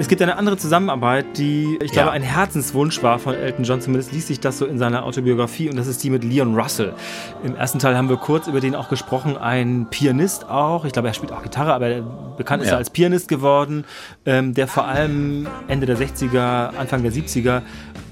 Es 0.00 0.06
gibt 0.06 0.22
eine 0.22 0.36
andere 0.36 0.56
Zusammenarbeit, 0.56 1.38
die, 1.38 1.76
ich 1.82 1.90
glaube, 1.90 2.08
ja. 2.08 2.12
ein 2.12 2.22
Herzenswunsch 2.22 3.02
war 3.02 3.18
von 3.18 3.34
Elton 3.34 3.64
John. 3.64 3.80
Zumindest 3.80 4.12
liest 4.12 4.28
sich 4.28 4.38
das 4.38 4.56
so 4.56 4.64
in 4.64 4.78
seiner 4.78 5.04
Autobiografie. 5.04 5.68
Und 5.68 5.76
das 5.76 5.88
ist 5.88 6.04
die 6.04 6.10
mit 6.10 6.22
Leon 6.22 6.54
Russell. 6.54 6.94
Im 7.42 7.56
ersten 7.56 7.80
Teil 7.80 7.96
haben 7.96 8.08
wir 8.08 8.16
kurz 8.16 8.46
über 8.46 8.60
den 8.60 8.76
auch 8.76 8.88
gesprochen. 8.88 9.36
Ein 9.36 9.88
Pianist 9.90 10.48
auch. 10.48 10.84
Ich 10.84 10.92
glaube, 10.92 11.08
er 11.08 11.14
spielt 11.14 11.32
auch 11.32 11.42
Gitarre, 11.42 11.74
aber 11.74 12.00
bekannt 12.36 12.62
ist 12.62 12.68
ja. 12.68 12.74
er 12.74 12.78
als 12.78 12.90
Pianist 12.90 13.26
geworden, 13.26 13.84
ähm, 14.24 14.54
der 14.54 14.68
vor 14.68 14.86
allem 14.86 15.48
Ende 15.66 15.86
der 15.86 15.98
60er, 15.98 16.76
Anfang 16.76 17.02
der 17.02 17.12
70er 17.12 17.62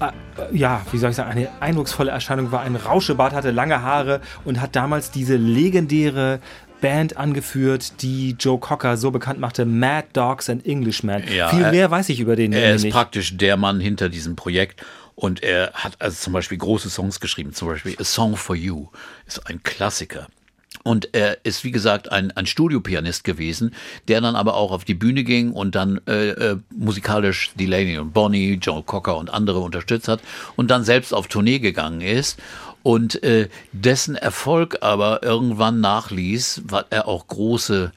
äh, 0.01 0.11
ja, 0.51 0.81
wie 0.91 0.97
soll 0.97 1.11
ich 1.11 1.15
sagen, 1.15 1.31
eine 1.31 1.49
eindrucksvolle 1.61 2.11
Erscheinung 2.11 2.51
war. 2.51 2.61
Ein 2.61 2.75
Rauschebart, 2.75 3.33
hatte 3.33 3.51
lange 3.51 3.81
Haare 3.81 4.21
und 4.45 4.61
hat 4.61 4.75
damals 4.75 5.09
diese 5.11 5.35
legendäre 5.35 6.39
Band 6.81 7.17
angeführt, 7.17 8.01
die 8.01 8.35
Joe 8.39 8.59
Cocker 8.59 8.97
so 8.97 9.11
bekannt 9.11 9.39
machte, 9.39 9.65
Mad 9.65 10.07
Dogs 10.13 10.49
and 10.49 10.65
Englishmen. 10.65 11.23
Ja, 11.33 11.49
Viel 11.49 11.69
mehr 11.71 11.89
weiß 11.91 12.09
ich 12.09 12.19
über 12.19 12.35
den 12.35 12.53
Er 12.53 12.75
ist 12.75 12.83
nicht. 12.83 12.93
praktisch 12.93 13.35
der 13.37 13.57
Mann 13.57 13.79
hinter 13.79 14.09
diesem 14.09 14.35
Projekt. 14.35 14.83
Und 15.15 15.41
er 15.41 15.71
hat 15.73 15.93
also 15.99 16.15
zum 16.15 16.33
Beispiel 16.33 16.59
große 16.59 16.89
Songs 16.91 17.19
geschrieben, 17.19 17.53
zum 17.53 17.69
Beispiel 17.69 17.95
A 17.99 18.03
Song 18.03 18.35
for 18.35 18.55
You 18.55 18.87
ist 19.25 19.47
ein 19.47 19.63
Klassiker. 19.63 20.27
Und 20.83 21.09
er 21.13 21.43
ist, 21.43 21.63
wie 21.63 21.71
gesagt, 21.71 22.11
ein, 22.11 22.31
ein 22.31 22.45
Studiopianist 22.45 23.23
gewesen, 23.23 23.73
der 24.07 24.21
dann 24.21 24.35
aber 24.35 24.53
auch 24.53 24.71
auf 24.71 24.85
die 24.85 24.93
Bühne 24.93 25.23
ging 25.23 25.51
und 25.51 25.75
dann 25.75 25.99
äh, 26.07 26.29
äh, 26.29 26.57
musikalisch 26.69 27.51
Delaney 27.59 27.97
und 27.97 28.13
Bonnie, 28.13 28.53
Joe 28.61 28.83
Cocker 28.83 29.17
und 29.17 29.29
andere 29.33 29.59
unterstützt 29.59 30.07
hat 30.07 30.21
und 30.55 30.69
dann 30.71 30.83
selbst 30.83 31.13
auf 31.13 31.27
Tournee 31.27 31.59
gegangen 31.59 32.01
ist 32.01 32.39
und 32.87 33.21
äh, 33.21 33.49
dessen 33.73 34.15
Erfolg 34.15 34.77
aber 34.79 35.21
irgendwann 35.21 35.81
nachließ, 35.81 36.61
weil 36.69 36.85
er 36.89 37.09
auch 37.09 37.27
große, 37.27 37.91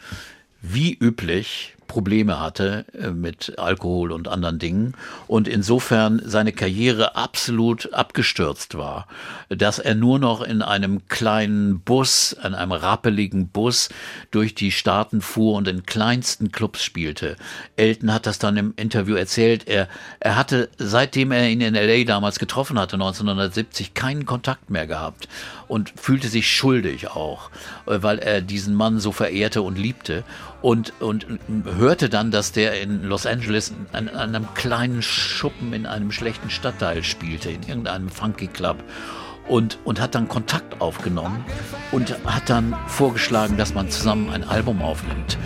wie 0.62 0.93
üblich, 0.95 1.76
Probleme 1.91 2.38
hatte 2.38 2.84
äh, 2.97 3.11
mit 3.11 3.59
Alkohol 3.59 4.12
und 4.12 4.28
anderen 4.28 4.61
Dingen 4.61 4.95
und 5.26 5.49
insofern 5.49 6.22
seine 6.24 6.53
Karriere 6.53 7.16
absolut 7.16 7.93
abgestürzt 7.93 8.78
war, 8.78 9.09
dass 9.49 9.80
er 9.80 9.97
nur 9.97 10.20
noch 10.20 10.41
in 10.41 10.62
einem 10.62 11.09
kleinen 11.09 11.80
Bus, 11.80 12.32
in 12.32 12.55
einem 12.55 12.70
rappeligen 12.70 13.49
Bus 13.49 13.88
durch 14.30 14.55
die 14.55 14.70
Staaten 14.70 15.20
fuhr 15.20 15.57
und 15.57 15.66
in 15.66 15.84
kleinsten 15.84 16.53
Clubs 16.53 16.84
spielte. 16.84 17.36
Elton 17.74 18.14
hat 18.14 18.24
das 18.24 18.38
dann 18.38 18.57
im 18.57 18.72
Interview 18.76 19.16
erzählt. 19.16 19.66
Er, 19.66 19.88
er 20.20 20.36
hatte, 20.36 20.68
seitdem 20.78 21.32
er 21.32 21.49
ihn 21.49 21.61
in 21.61 21.74
LA 21.74 22.05
damals 22.05 22.38
getroffen 22.38 22.78
hatte, 22.78 22.95
1970, 22.95 23.95
keinen 23.95 24.26
Kontakt 24.26 24.70
mehr 24.70 24.86
gehabt 24.86 25.28
und 25.66 25.93
fühlte 25.97 26.28
sich 26.28 26.49
schuldig 26.49 27.09
auch, 27.11 27.51
weil 27.84 28.20
er 28.20 28.43
diesen 28.43 28.74
Mann 28.74 29.01
so 29.01 29.11
verehrte 29.11 29.62
und 29.62 29.76
liebte 29.76 30.22
und, 30.63 30.93
und 31.01 31.27
hörte 31.65 32.09
dann, 32.09 32.31
dass 32.31 32.53
der 32.53 32.81
in 32.81 33.05
Los 33.05 33.27
Angeles 33.27 33.73
an, 33.93 34.09
an 34.09 34.35
einem 34.35 34.55
kleinen 34.55 35.03
Schuppen 35.03 35.73
in 35.73 35.87
einem 35.87 36.13
schlechten 36.13 36.51
Stadtteil 36.51 37.03
spielte, 37.03 37.51
in 37.51 37.63
irgendeinem 37.63 38.09
Funky 38.09 38.47
Club. 38.47 38.83
Und, 39.49 39.79
und 39.85 40.01
hat 40.01 40.15
dann 40.15 40.29
Kontakt 40.29 40.81
aufgenommen 40.81 41.45
und 41.91 42.15
hat 42.25 42.49
dann 42.49 42.77
vorgeschlagen, 42.87 43.57
dass 43.57 43.75
man 43.75 43.91
zusammen 43.91 44.31
ein 44.31 44.45
Album 44.45 44.81
aufnimmt. 44.81 45.39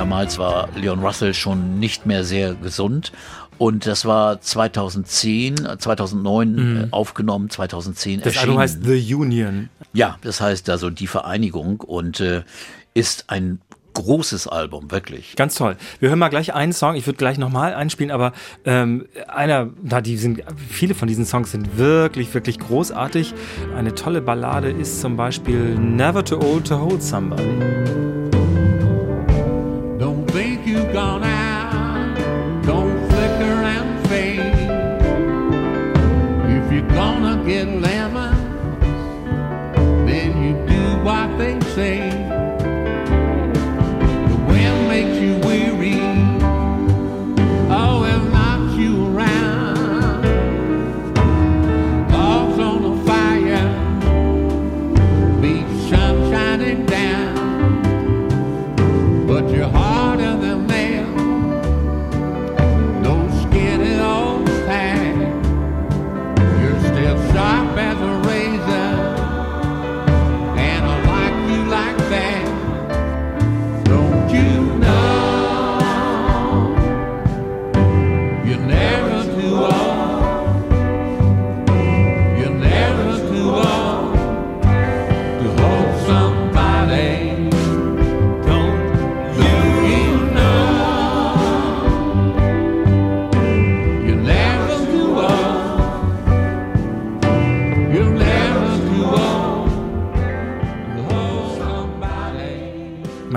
Damals 0.00 0.38
war 0.38 0.70
Leon 0.74 1.00
Russell 1.00 1.34
schon 1.34 1.78
nicht 1.78 2.06
mehr 2.06 2.24
sehr 2.24 2.54
gesund 2.54 3.12
und 3.58 3.84
das 3.84 4.06
war 4.06 4.40
2010, 4.40 5.76
2009 5.78 6.54
mhm. 6.54 6.76
Äh, 6.76 6.86
aufgenommen, 6.90 7.50
2010 7.50 8.20
das 8.20 8.28
erschienen. 8.28 8.32
Das 8.32 8.42
Album 8.42 8.58
heißt 8.60 8.78
The 8.82 9.14
Union. 9.14 9.68
Ja, 9.92 10.16
das 10.22 10.40
heißt 10.40 10.70
also 10.70 10.88
die 10.88 11.06
Vereinigung 11.06 11.80
und 11.80 12.18
äh, 12.20 12.44
ist 12.94 13.26
ein 13.28 13.60
großes 13.92 14.48
Album, 14.48 14.90
wirklich. 14.90 15.36
Ganz 15.36 15.56
toll. 15.56 15.76
Wir 15.98 16.08
hören 16.08 16.18
mal 16.18 16.30
gleich 16.30 16.54
einen 16.54 16.72
Song. 16.72 16.94
Ich 16.94 17.06
würde 17.06 17.18
gleich 17.18 17.36
nochmal 17.36 17.74
einspielen, 17.74 18.10
aber 18.10 18.32
ähm, 18.64 19.04
einer, 19.28 19.68
da 19.82 20.00
die 20.00 20.16
sind, 20.16 20.42
viele 20.56 20.94
von 20.94 21.08
diesen 21.08 21.26
Songs 21.26 21.52
sind 21.52 21.76
wirklich, 21.76 22.32
wirklich 22.32 22.58
großartig. 22.58 23.34
Eine 23.76 23.94
tolle 23.94 24.22
Ballade 24.22 24.70
ist 24.70 25.02
zum 25.02 25.18
Beispiel 25.18 25.78
Never 25.78 26.24
Too 26.24 26.40
Old 26.40 26.68
to 26.68 26.80
Hold 26.80 27.02
Somebody. 27.02 28.09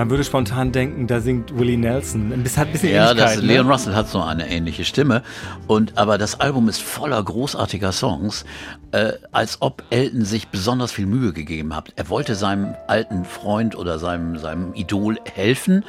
Man 0.03 0.09
würde 0.09 0.25
spontan 0.25 0.73
denken, 0.73 1.07
da 1.07 1.21
singt 1.21 1.57
Willie 1.57 1.77
Nelson. 1.77 2.43
Das 2.43 2.57
hat 2.57 2.67
ein 2.67 2.73
bisschen 2.73 2.93
Ja, 2.93 3.13
das, 3.13 3.37
ne? 3.37 3.43
Leon 3.43 3.71
Russell 3.71 3.95
hat 3.95 4.09
so 4.09 4.21
eine 4.21 4.49
ähnliche 4.49 4.83
Stimme. 4.83 5.23
Und, 5.65 5.97
aber 5.97 6.17
das 6.17 6.41
Album 6.41 6.67
ist 6.67 6.81
voller 6.81 7.23
großartiger 7.23 7.93
Songs, 7.93 8.43
äh, 8.91 9.13
als 9.31 9.61
ob 9.61 9.81
Elton 9.91 10.25
sich 10.25 10.49
besonders 10.49 10.91
viel 10.91 11.05
Mühe 11.05 11.31
gegeben 11.31 11.73
hat. 11.73 11.93
Er 11.95 12.09
wollte 12.09 12.35
seinem 12.35 12.75
alten 12.87 13.23
Freund 13.23 13.77
oder 13.77 13.97
seinem, 13.97 14.37
seinem 14.39 14.73
Idol 14.73 15.19
helfen 15.23 15.85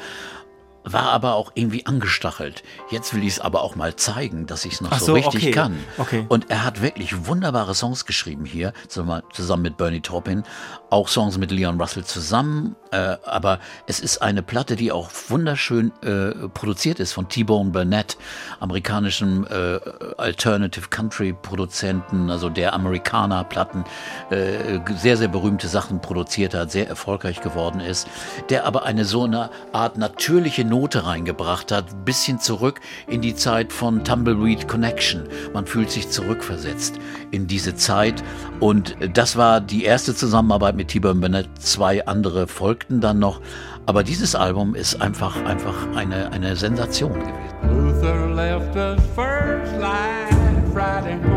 war 0.85 1.11
aber 1.13 1.35
auch 1.35 1.53
irgendwie 1.55 1.87
angestachelt. 1.87 2.63
Jetzt 2.91 3.15
will 3.15 3.23
ich 3.23 3.35
es 3.35 3.41
aber 3.41 3.63
auch 3.63 3.75
mal 3.75 3.97
zeigen, 3.97 4.47
dass 4.47 4.65
ich 4.65 4.75
es 4.75 4.81
noch 4.83 4.93
so, 4.99 5.07
so, 5.07 5.13
richtig 5.15 5.45
okay. 5.45 5.51
kann. 5.51 5.79
Okay. 5.97 6.27
Und 6.29 6.51
er 6.51 6.63
hat 6.63 6.83
wirklich 6.83 7.27
wunderbare 7.27 7.75
Songs 7.75 8.05
geschrieben 8.05 8.45
hier, 8.45 8.73
zusammen 8.89 9.63
mit 9.63 9.79
Bernie 9.79 10.03
Taupin, 10.03 10.45
auch 10.91 11.09
Songs 11.09 11.39
mit 11.39 11.51
Leon 11.51 11.81
Russell 11.81 12.05
zusammen. 12.05 12.77
Äh, 12.91 13.17
aber 13.25 13.59
es 13.87 13.99
ist 13.99 14.19
eine 14.19 14.43
Platte, 14.43 14.77
die 14.77 14.93
auch 14.93 15.11
wunderschön 15.29 15.91
äh, 16.03 16.49
produziert 16.49 17.01
ist 17.01 17.13
von 17.13 17.29
T-Bone 17.29 17.71
Burnett, 17.71 18.19
amerikanischem 18.61 19.47
äh, 19.51 19.81
Alternative 20.19 20.89
Country 20.89 21.33
Produzenten, 21.33 22.31
also 22.31 22.51
der 22.51 22.75
Amerikaner-Platten, 22.75 23.85
äh, 24.31 24.81
sehr, 24.97 25.17
sehr 25.17 25.29
berühmte 25.29 25.67
Sachen 25.67 26.01
produziert 26.01 26.55
hat, 26.55 26.71
sehr 26.71 26.89
erfolgreich 26.89 27.41
geworden 27.41 27.81
ist, 27.81 28.07
der 28.51 28.67
aber 28.67 28.85
eine 28.85 29.05
so 29.05 29.25
eine 29.25 29.51
Art 29.73 29.97
natürliche 29.97 30.65
Note 30.75 31.07
reingebracht 31.07 31.71
hat, 31.71 32.05
bisschen 32.05 32.41
zurück 32.41 32.81
in 33.07 33.21
die 33.21 33.37
Zeit 33.37 33.73
von 33.73 34.03
Tumbleweed 34.03 34.67
Connection. 34.67 35.23
Man 35.53 35.67
fühlt 35.67 35.89
sich 35.89 36.11
zurückversetzt 36.11 36.99
in 37.31 37.47
diese 37.47 37.77
Zeit 37.77 38.25
und 38.59 38.97
das 39.15 39.37
war 39.37 39.61
die 39.61 39.85
erste 39.85 40.17
Zusammenarbeit 40.17 40.75
mit 40.75 40.89
T-Bone. 40.89 41.45
Zwei 41.61 42.05
andere 42.09 42.49
folgten 42.49 43.01
dann 43.01 43.21
noch, 43.21 43.41
aber 43.87 44.03
dieses 44.03 44.35
Album 44.35 44.75
ist 44.75 45.01
einfach, 45.01 45.37
einfach 45.45 45.77
eine, 45.95 46.33
eine 46.33 46.57
Sensation 46.57 47.13
gewesen. 47.13 47.95
Luther 48.03 48.35
left 48.35 48.75
us 48.75 49.01
first 49.15 49.77
light 49.79 50.35
Friday 50.73 51.34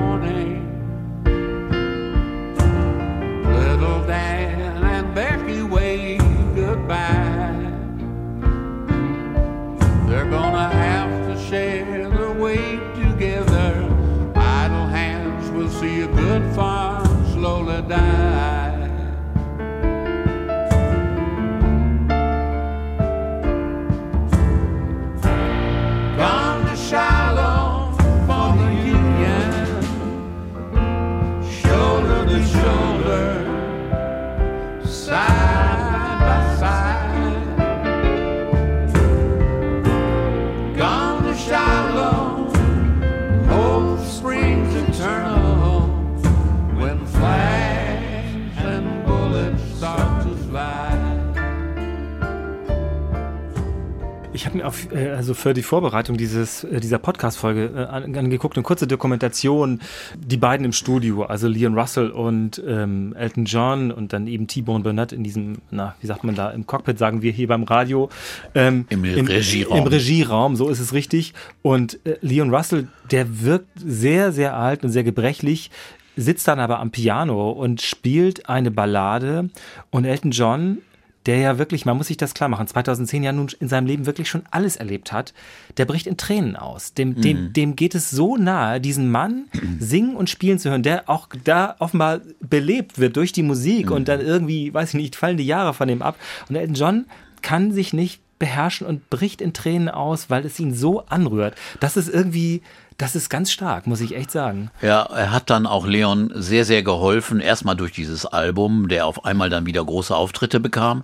also 55.27 55.41
für 55.41 55.53
die 55.53 55.61
Vorbereitung 55.61 56.15
dieses, 56.15 56.63
äh, 56.63 56.79
dieser 56.79 56.99
Podcast-Folge 56.99 57.71
äh, 57.75 57.79
angeguckt, 58.17 58.55
eine 58.55 58.63
kurze 58.63 58.87
Dokumentation, 58.87 59.81
die 60.15 60.37
beiden 60.37 60.65
im 60.65 60.71
Studio, 60.71 61.23
also 61.23 61.49
Leon 61.49 61.77
Russell 61.77 62.11
und 62.11 62.63
ähm, 62.65 63.13
Elton 63.17 63.43
John 63.43 63.91
und 63.91 64.13
dann 64.13 64.25
eben 64.27 64.47
T-Bone 64.47 64.85
Burnett 64.85 65.11
in 65.11 65.25
diesem, 65.25 65.57
na, 65.69 65.95
wie 65.99 66.07
sagt 66.07 66.23
man 66.23 66.35
da, 66.35 66.49
im 66.51 66.65
Cockpit, 66.65 66.97
sagen 66.97 67.21
wir 67.23 67.33
hier 67.33 67.49
beim 67.49 67.63
Radio. 67.63 68.09
Ähm, 68.55 68.85
Im, 68.87 69.03
Im 69.03 69.27
Regieraum. 69.27 69.79
Im 69.79 69.87
Regieraum, 69.87 70.55
so 70.55 70.69
ist 70.69 70.79
es 70.79 70.93
richtig. 70.93 71.33
Und 71.61 71.99
äh, 72.05 72.15
Leon 72.21 72.55
Russell, 72.55 72.87
der 73.11 73.41
wirkt 73.41 73.67
sehr, 73.75 74.31
sehr 74.31 74.55
alt 74.55 74.85
und 74.85 74.91
sehr 74.91 75.03
gebrechlich 75.03 75.71
sitzt 76.19 76.47
dann 76.47 76.59
aber 76.59 76.79
am 76.79 76.89
Piano 76.89 77.51
und 77.51 77.79
spielt 77.79 78.49
eine 78.49 78.71
Ballade 78.71 79.51
und 79.91 80.03
Elton 80.03 80.31
John 80.31 80.79
der 81.27 81.37
ja 81.37 81.57
wirklich, 81.57 81.85
man 81.85 81.97
muss 81.97 82.07
sich 82.07 82.17
das 82.17 82.33
klar 82.33 82.49
machen, 82.49 82.67
2010 82.67 83.21
ja 83.21 83.31
nun 83.31 83.49
in 83.59 83.67
seinem 83.67 83.85
Leben 83.85 84.05
wirklich 84.05 84.29
schon 84.29 84.43
alles 84.49 84.77
erlebt 84.77 85.11
hat, 85.11 85.33
der 85.77 85.85
bricht 85.85 86.07
in 86.07 86.17
Tränen 86.17 86.55
aus. 86.55 86.93
Dem, 86.93 87.09
mhm. 87.09 87.21
dem, 87.21 87.53
dem 87.53 87.75
geht 87.75 87.95
es 87.95 88.09
so 88.09 88.37
nahe, 88.37 88.81
diesen 88.81 89.11
Mann 89.11 89.45
singen 89.79 90.15
und 90.15 90.29
spielen 90.29 90.57
zu 90.57 90.69
hören, 90.69 90.83
der 90.83 91.09
auch 91.09 91.27
da 91.43 91.75
offenbar 91.79 92.21
belebt 92.39 92.97
wird 92.97 93.17
durch 93.17 93.33
die 93.33 93.43
Musik 93.43 93.87
mhm. 93.87 93.91
und 93.91 94.07
dann 94.07 94.21
irgendwie, 94.21 94.73
weiß 94.73 94.89
ich 94.89 94.95
nicht, 94.95 95.15
fallen 95.15 95.37
die 95.37 95.45
Jahre 95.45 95.73
von 95.73 95.89
ihm 95.89 96.01
ab. 96.01 96.17
Und 96.49 96.55
Elton 96.55 96.75
John 96.75 97.05
kann 97.41 97.71
sich 97.71 97.93
nicht 97.93 98.21
beherrschen 98.39 98.87
und 98.87 99.09
bricht 99.09 99.41
in 99.41 99.53
Tränen 99.53 99.89
aus, 99.89 100.29
weil 100.29 100.45
es 100.45 100.59
ihn 100.59 100.73
so 100.73 101.05
anrührt. 101.07 101.55
Das 101.79 101.97
ist 101.97 102.07
irgendwie, 102.07 102.61
das 102.97 103.15
ist 103.15 103.29
ganz 103.29 103.51
stark, 103.51 103.85
muss 103.85 104.01
ich 104.01 104.15
echt 104.15 104.31
sagen. 104.31 104.71
Ja, 104.81 105.03
er 105.03 105.31
hat 105.31 105.51
dann 105.51 105.67
auch 105.67 105.85
Leon 105.85 106.31
sehr, 106.33 106.65
sehr 106.65 106.81
geholfen. 106.81 107.39
Erstmal 107.39 107.75
durch 107.75 107.91
dieses 107.91 108.25
Album, 108.25 108.87
der 108.87 109.05
auf 109.05 109.23
einmal 109.23 109.51
dann 109.51 109.67
wieder 109.67 109.85
große 109.85 110.15
Auftritte 110.15 110.59
bekam. 110.59 111.03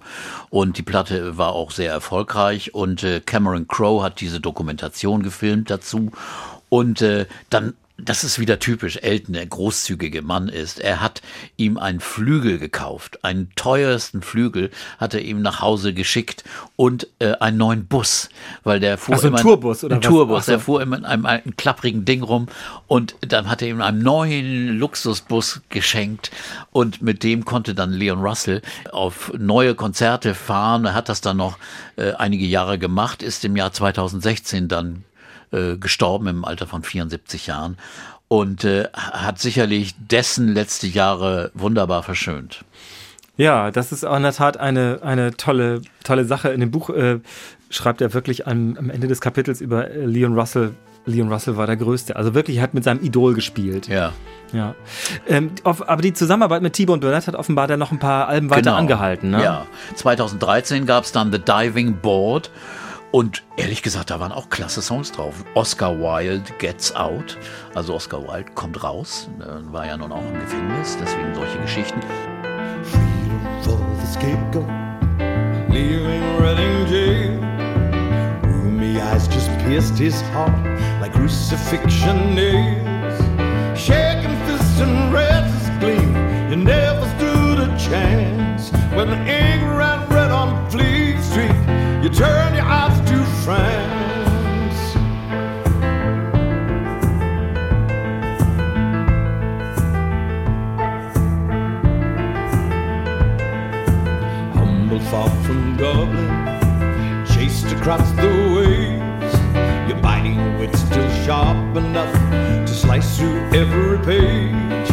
Und 0.49 0.77
die 0.79 0.83
Platte 0.83 1.37
war 1.37 1.53
auch 1.53 1.69
sehr 1.69 1.91
erfolgreich. 1.91 2.73
Und 2.73 3.03
äh, 3.03 3.21
Cameron 3.23 3.67
Crowe 3.67 4.03
hat 4.03 4.21
diese 4.21 4.39
Dokumentation 4.39 5.21
gefilmt 5.21 5.69
dazu. 5.69 6.11
Und 6.69 7.03
äh, 7.03 7.27
dann 7.51 7.75
das 7.97 8.23
ist 8.23 8.39
wieder 8.39 8.57
typisch 8.57 8.97
Elton, 8.97 9.33
der 9.33 9.45
großzügige 9.45 10.23
Mann 10.23 10.49
ist. 10.49 10.79
Er 10.79 10.99
hat 10.99 11.21
ihm 11.57 11.77
einen 11.77 11.99
Flügel 11.99 12.57
gekauft, 12.57 13.23
einen 13.23 13.51
teuersten 13.55 14.23
Flügel 14.23 14.71
hat 14.97 15.13
er 15.13 15.21
ihm 15.21 15.41
nach 15.43 15.61
Hause 15.61 15.93
geschickt 15.93 16.43
und 16.75 17.07
äh, 17.19 17.33
einen 17.33 17.57
neuen 17.57 17.85
Bus, 17.85 18.29
weil 18.63 18.79
der 18.79 18.97
fuhr 18.97 19.15
also 19.15 19.27
immer 19.27 19.37
ein 19.37 19.43
Tourbus 19.43 19.83
oder 19.83 19.95
ein 19.95 20.03
was? 20.03 20.09
Tourbus, 20.09 20.45
der 20.47 20.59
fuhr 20.59 20.81
immer 20.81 20.97
in 20.97 21.05
einem 21.05 21.25
alten 21.27 21.55
klapprigen 21.55 22.03
Ding 22.03 22.23
rum 22.23 22.47
und 22.87 23.15
dann 23.21 23.47
hat 23.47 23.61
er 23.61 23.67
ihm 23.67 23.81
einen 23.81 24.01
neuen 24.01 24.79
Luxusbus 24.79 25.61
geschenkt 25.69 26.31
und 26.71 27.03
mit 27.03 27.23
dem 27.23 27.45
konnte 27.45 27.75
dann 27.75 27.91
Leon 27.91 28.21
Russell 28.21 28.63
auf 28.91 29.31
neue 29.37 29.75
Konzerte 29.75 30.33
fahren. 30.33 30.85
Er 30.85 30.93
hat 30.95 31.09
das 31.09 31.21
dann 31.21 31.37
noch 31.37 31.57
äh, 31.95 32.13
einige 32.13 32.45
Jahre 32.45 32.79
gemacht, 32.79 33.21
ist 33.21 33.45
im 33.45 33.55
Jahr 33.55 33.71
2016 33.71 34.67
dann 34.67 35.03
äh, 35.53 35.77
gestorben 35.77 36.27
im 36.27 36.45
Alter 36.45 36.67
von 36.67 36.83
74 36.83 37.47
Jahren 37.47 37.77
und 38.27 38.63
äh, 38.63 38.87
hat 38.93 39.39
sicherlich 39.39 39.95
dessen 39.97 40.53
letzte 40.53 40.87
Jahre 40.87 41.51
wunderbar 41.53 42.03
verschönt. 42.03 42.65
Ja, 43.37 43.71
das 43.71 43.91
ist 43.91 44.03
auch 44.03 44.15
in 44.15 44.23
der 44.23 44.33
Tat 44.33 44.57
eine, 44.57 44.99
eine 45.01 45.35
tolle, 45.35 45.81
tolle 46.03 46.25
Sache. 46.25 46.49
In 46.49 46.59
dem 46.59 46.71
Buch 46.71 46.89
äh, 46.89 47.19
schreibt 47.69 48.01
er 48.01 48.13
wirklich 48.13 48.47
am, 48.47 48.77
am 48.77 48.89
Ende 48.89 49.07
des 49.07 49.21
Kapitels 49.21 49.61
über 49.61 49.89
äh, 49.89 50.05
Leon 50.05 50.37
Russell. 50.37 50.73
Leon 51.05 51.31
Russell 51.31 51.57
war 51.57 51.67
der 51.67 51.75
Größte. 51.75 52.15
Also 52.15 52.33
wirklich 52.33 52.61
hat 52.61 52.73
mit 52.73 52.83
seinem 52.83 53.03
Idol 53.03 53.33
gespielt. 53.33 53.87
Ja. 53.87 54.13
Ja. 54.53 54.75
Ähm, 55.27 55.51
auf, 55.63 55.87
aber 55.89 56.01
die 56.01 56.13
Zusammenarbeit 56.13 56.61
mit 56.61 56.73
T-Bone 56.73 56.99
Burnett 56.99 57.27
hat 57.27 57.35
offenbar 57.35 57.67
dann 57.67 57.79
noch 57.79 57.91
ein 57.91 57.99
paar 57.99 58.27
Alben 58.27 58.49
weiter 58.49 58.61
genau. 58.61 58.75
angehalten. 58.75 59.31
Ne? 59.31 59.43
Ja. 59.43 59.65
2013 59.95 60.85
gab 60.85 61.03
es 61.03 61.11
dann 61.11 61.31
The 61.31 61.39
Diving 61.39 61.97
Board 61.97 62.51
und 63.13 63.43
ehrlich 63.57 63.83
gesagt, 63.83 64.09
da 64.09 64.19
waren 64.19 64.31
auch 64.31 64.49
klasse 64.49 64.81
Songs 64.81 65.11
drauf. 65.11 65.45
Oscar 65.53 65.97
Wilde 65.99 66.51
Gets 66.57 66.95
Out. 66.95 67.37
Also 67.75 67.93
Oscar 67.93 68.23
Wilde 68.27 68.51
kommt 68.55 68.83
raus. 68.83 69.29
War 69.71 69.85
ja 69.85 69.95
nun 69.95 70.11
auch 70.11 70.25
im 70.25 70.39
Gefängnis, 70.39 70.97
deswegen 70.99 71.33
solche 71.35 71.59
Geschichten. 71.59 72.01
Freedom 72.83 73.39
for 73.61 73.79
the 74.01 74.07
scapegoat, 74.07 74.67
leaving 75.69 76.23
Reading 76.41 76.87
jail. 76.87 77.39
Roomy 78.43 78.99
eyes 78.99 79.27
just 79.27 79.49
pierced 79.59 79.97
his 79.97 80.21
heart 80.33 80.51
like 80.99 81.13
crucifixion 81.13 82.33
nails. 82.33 83.19
Shaking 83.79 84.35
fists 84.47 84.81
and 84.81 85.13
red 85.13 85.43
gleam, 85.79 86.15
you 86.49 86.55
never 86.55 87.05
stood 87.17 87.59
a 87.59 87.77
chance. 87.77 88.71
When 88.95 89.09
the 89.09 89.17
ran 89.17 90.07
red 90.09 90.31
on 90.31 90.69
Fleet 90.69 91.19
Street, 91.21 91.51
you 92.01 92.09
turn 92.09 92.55
your 92.55 92.65
eyes 92.65 92.92
France. 93.43 94.95
Humble 104.53 104.99
far 105.11 105.29
from 105.43 105.75
Dublin, 105.75 107.25
chased 107.25 107.69
across 107.73 108.09
the 108.11 108.31
waves. 108.55 109.33
Your 109.89 109.99
biting 110.01 110.57
wit 110.57 110.73
still 110.77 111.09
sharp 111.25 111.75
enough 111.75 112.13
to 112.65 112.73
slice 112.73 113.17
through 113.17 113.41
every 113.51 113.97
page. 114.05 114.87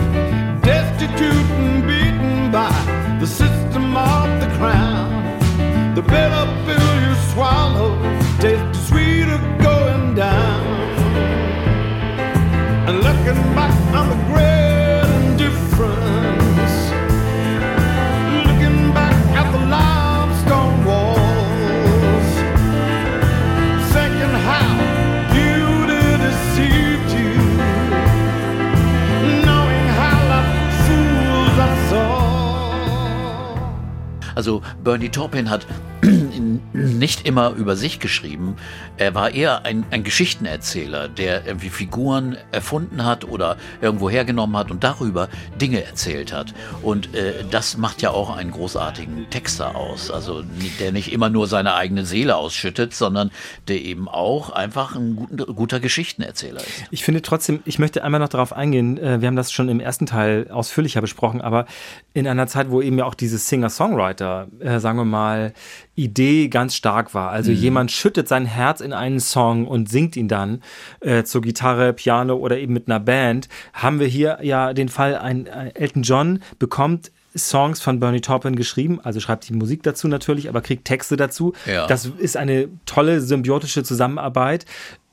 Destitute 0.62 1.50
and 1.62 1.86
beaten 1.86 2.50
by 2.50 2.72
the 3.20 3.26
system 3.28 3.96
of 3.96 4.40
the 4.40 4.48
crown. 4.56 5.38
The 5.94 6.02
bitter 6.02 6.46
pill 6.66 7.00
you 7.00 7.14
swallow 7.40 7.96
taste 8.38 8.62
is 8.70 8.88
sweeter 8.88 9.40
going 9.62 10.14
down. 10.14 10.60
And 12.86 12.96
looking 13.06 13.40
back 13.56 13.74
on 13.98 14.04
the 14.12 14.18
great 14.30 15.08
indifference, 15.24 16.74
looking 18.46 18.92
back 18.92 19.16
at 19.40 19.46
the 19.54 19.62
limestone 19.76 20.76
walls, 20.84 22.28
thinking 23.94 24.36
how 24.50 24.70
beauty 25.32 26.04
deceived 26.26 27.10
you, 27.18 27.32
knowing 29.46 29.86
how 30.00 30.16
love 30.32 30.50
fools 30.84 31.56
us 31.68 31.92
all. 32.04 32.76
Also 34.36 34.54
Bernie 34.82 35.08
Taupin 35.08 35.46
hat 35.46 35.64
nicht 36.72 37.26
immer 37.26 37.50
über 37.50 37.76
sich 37.76 38.00
geschrieben. 38.00 38.56
Er 38.96 39.14
war 39.14 39.32
eher 39.32 39.64
ein, 39.64 39.84
ein 39.90 40.04
Geschichtenerzähler, 40.04 41.08
der 41.08 41.46
irgendwie 41.46 41.70
Figuren 41.70 42.36
erfunden 42.52 43.04
hat 43.04 43.24
oder 43.24 43.56
irgendwo 43.80 44.10
hergenommen 44.10 44.56
hat 44.56 44.70
und 44.70 44.84
darüber 44.84 45.28
Dinge 45.60 45.84
erzählt 45.84 46.32
hat. 46.32 46.54
Und 46.82 47.14
äh, 47.14 47.44
das 47.50 47.76
macht 47.76 48.02
ja 48.02 48.10
auch 48.10 48.36
einen 48.36 48.50
großartigen 48.50 49.30
Texter 49.30 49.76
aus. 49.76 50.10
Also 50.10 50.42
der 50.78 50.92
nicht 50.92 51.12
immer 51.12 51.30
nur 51.30 51.46
seine 51.46 51.74
eigene 51.74 52.04
Seele 52.04 52.36
ausschüttet, 52.36 52.94
sondern 52.94 53.30
der 53.68 53.80
eben 53.82 54.08
auch 54.08 54.50
einfach 54.50 54.94
ein 54.96 55.16
guter, 55.16 55.46
guter 55.46 55.80
Geschichtenerzähler 55.80 56.60
ist. 56.60 56.84
Ich 56.90 57.04
finde 57.04 57.22
trotzdem, 57.22 57.60
ich 57.64 57.78
möchte 57.78 58.04
einmal 58.04 58.20
noch 58.20 58.28
darauf 58.28 58.52
eingehen, 58.52 58.98
äh, 58.98 59.20
wir 59.20 59.28
haben 59.28 59.36
das 59.36 59.52
schon 59.52 59.68
im 59.68 59.80
ersten 59.80 60.06
Teil 60.06 60.48
ausführlicher 60.50 61.00
besprochen, 61.00 61.40
aber 61.40 61.66
in 62.12 62.26
einer 62.26 62.46
Zeit, 62.46 62.70
wo 62.70 62.82
eben 62.82 62.98
ja 62.98 63.04
auch 63.04 63.14
dieses 63.14 63.48
Singer-Songwriter, 63.48 64.48
äh, 64.60 64.78
sagen 64.80 64.98
wir 64.98 65.04
mal, 65.04 65.52
Idee 65.94 66.48
ganz 66.48 66.74
stark 66.74 67.14
war. 67.14 67.30
Also 67.30 67.50
mhm. 67.50 67.56
jemand 67.56 67.92
schüttet 67.92 68.28
sein 68.28 68.46
Herz 68.46 68.80
in 68.80 68.92
einen 68.92 69.20
Song 69.20 69.66
und 69.66 69.88
singt 69.88 70.16
ihn 70.16 70.28
dann 70.28 70.62
äh, 71.00 71.24
zur 71.24 71.42
Gitarre, 71.42 71.92
Piano 71.92 72.34
oder 72.36 72.58
eben 72.58 72.72
mit 72.72 72.88
einer 72.88 73.00
Band. 73.00 73.48
Haben 73.72 74.00
wir 74.00 74.06
hier 74.06 74.38
ja 74.42 74.72
den 74.72 74.88
Fall, 74.88 75.16
ein, 75.16 75.48
ein 75.48 75.74
Elton 75.74 76.02
John 76.02 76.42
bekommt 76.58 77.10
Songs 77.36 77.80
von 77.80 78.00
Bernie 78.00 78.20
Taupin 78.20 78.56
geschrieben, 78.56 79.00
also 79.00 79.20
schreibt 79.20 79.48
die 79.48 79.52
Musik 79.52 79.82
dazu 79.82 80.08
natürlich, 80.08 80.48
aber 80.48 80.60
kriegt 80.60 80.84
Texte 80.84 81.16
dazu. 81.16 81.52
Ja. 81.64 81.86
Das 81.86 82.06
ist 82.06 82.36
eine 82.36 82.68
tolle 82.86 83.20
symbiotische 83.20 83.84
Zusammenarbeit. 83.84 84.66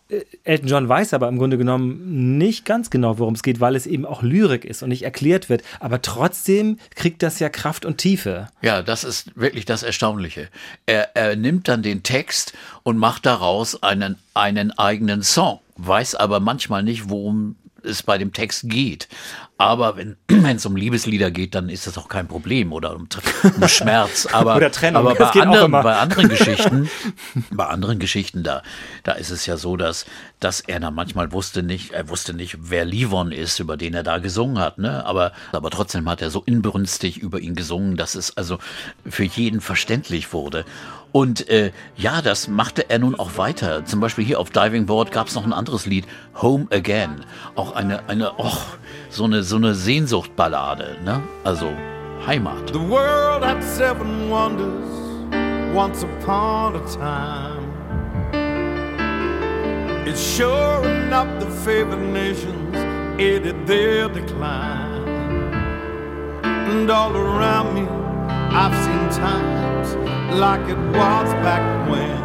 Äh, 0.09 0.21
Elton 0.43 0.67
John 0.67 0.89
weiß 0.89 1.13
aber 1.13 1.27
im 1.27 1.37
Grunde 1.37 1.57
genommen 1.57 2.37
nicht 2.37 2.65
ganz 2.65 2.89
genau, 2.89 3.19
worum 3.19 3.33
es 3.33 3.43
geht, 3.43 3.59
weil 3.59 3.75
es 3.75 3.85
eben 3.85 4.05
auch 4.05 4.21
Lyrik 4.21 4.65
ist 4.65 4.83
und 4.83 4.89
nicht 4.89 5.03
erklärt 5.03 5.49
wird. 5.49 5.63
Aber 5.79 6.01
trotzdem 6.01 6.79
kriegt 6.95 7.23
das 7.23 7.39
ja 7.39 7.49
Kraft 7.49 7.85
und 7.85 7.97
Tiefe. 7.97 8.47
Ja, 8.61 8.81
das 8.81 9.03
ist 9.03 9.35
wirklich 9.35 9.65
das 9.65 9.83
Erstaunliche. 9.83 10.49
Er, 10.85 11.15
er 11.15 11.35
nimmt 11.35 11.67
dann 11.67 11.83
den 11.83 12.03
Text 12.03 12.53
und 12.83 12.97
macht 12.97 13.25
daraus 13.25 13.81
einen, 13.83 14.17
einen 14.33 14.77
eigenen 14.77 15.23
Song, 15.23 15.59
weiß 15.77 16.15
aber 16.15 16.39
manchmal 16.39 16.83
nicht, 16.83 17.09
worum 17.09 17.55
es 17.87 18.03
bei 18.03 18.17
dem 18.17 18.33
Text 18.33 18.69
geht. 18.69 19.07
Aber 19.57 19.97
wenn 19.97 20.17
es 20.55 20.65
um 20.65 20.75
Liebeslieder 20.75 21.31
geht, 21.31 21.55
dann 21.55 21.69
ist 21.69 21.87
das 21.87 21.97
auch 21.97 22.09
kein 22.09 22.27
Problem 22.27 22.71
oder 22.71 22.95
um, 22.95 23.07
um 23.59 23.67
Schmerz. 23.67 24.27
Aber, 24.31 24.55
oder 24.55 24.71
Trennung. 24.71 25.07
Aber 25.07 25.15
bei 25.33 25.41
anderen, 25.41 25.71
bei 25.71 25.95
anderen 25.97 26.29
Geschichten, 26.29 26.89
bei 27.49 27.65
anderen 27.65 27.97
Geschichten, 27.97 28.43
da, 28.43 28.61
da 29.03 29.13
ist 29.13 29.31
es 29.31 29.45
ja 29.45 29.57
so, 29.57 29.75
dass, 29.75 30.05
dass 30.39 30.59
er 30.59 30.79
dann 30.79 30.93
manchmal 30.93 31.31
wusste 31.31 31.63
nicht, 31.63 31.91
er 31.91 32.09
wusste 32.09 32.33
nicht, 32.33 32.57
wer 32.59 32.85
Livon 32.85 33.31
ist, 33.31 33.59
über 33.59 33.77
den 33.77 33.95
er 33.95 34.03
da 34.03 34.19
gesungen 34.19 34.59
hat, 34.59 34.77
ne? 34.77 35.05
Aber, 35.05 35.31
aber 35.51 35.71
trotzdem 35.71 36.07
hat 36.07 36.21
er 36.21 36.29
so 36.29 36.43
inbrünstig 36.45 37.17
über 37.17 37.39
ihn 37.39 37.55
gesungen, 37.55 37.97
dass 37.97 38.13
es 38.15 38.37
also 38.37 38.59
für 39.09 39.23
jeden 39.23 39.61
verständlich 39.61 40.33
wurde. 40.33 40.65
Und 41.17 41.49
äh, 41.49 41.71
ja, 41.95 42.21
das 42.21 42.47
machte 42.47 42.91
er 42.91 42.99
nun 42.99 43.15
auch 43.15 43.39
weiter. 43.39 43.83
Zum 43.85 43.99
Beispiel 43.99 44.23
hier 44.23 44.39
auf 44.39 44.51
Diving 44.51 44.85
Board 44.85 45.11
gab 45.11 45.25
es 45.25 45.33
noch 45.33 45.47
ein 45.47 45.51
anderes 45.51 45.87
Lied, 45.87 46.05
Home 46.43 46.67
Again. 46.69 47.25
Auch 47.55 47.75
eine, 47.75 48.07
eine, 48.07 48.37
och, 48.37 48.77
so 49.09 49.23
eine, 49.23 49.41
so 49.41 49.55
eine 49.55 49.73
Sehnsuchtballade, 49.73 50.97
ne? 51.03 51.23
Also 51.43 51.71
Heimat. 52.27 52.71
The 52.71 52.87
world 52.87 53.43
had 53.43 53.63
seven 53.63 54.29
wonders 54.29 54.85
once 55.73 56.03
upon 56.03 56.75
a 56.75 56.85
time. 56.85 57.65
It's 60.05 60.21
sure 60.21 60.87
enough 60.87 61.29
the 61.39 61.49
favored 61.65 62.13
nations 62.13 62.75
aided 63.17 63.55
their 63.65 64.07
decline. 64.07 65.03
And 66.43 66.91
all 66.91 67.17
around 67.17 67.73
me, 67.73 67.87
I've 68.49 68.75
seen 68.85 69.21
times 69.21 69.95
like 70.35 70.61
it 70.69 70.77
was 70.77 71.33
back 71.45 71.89
when. 71.89 72.17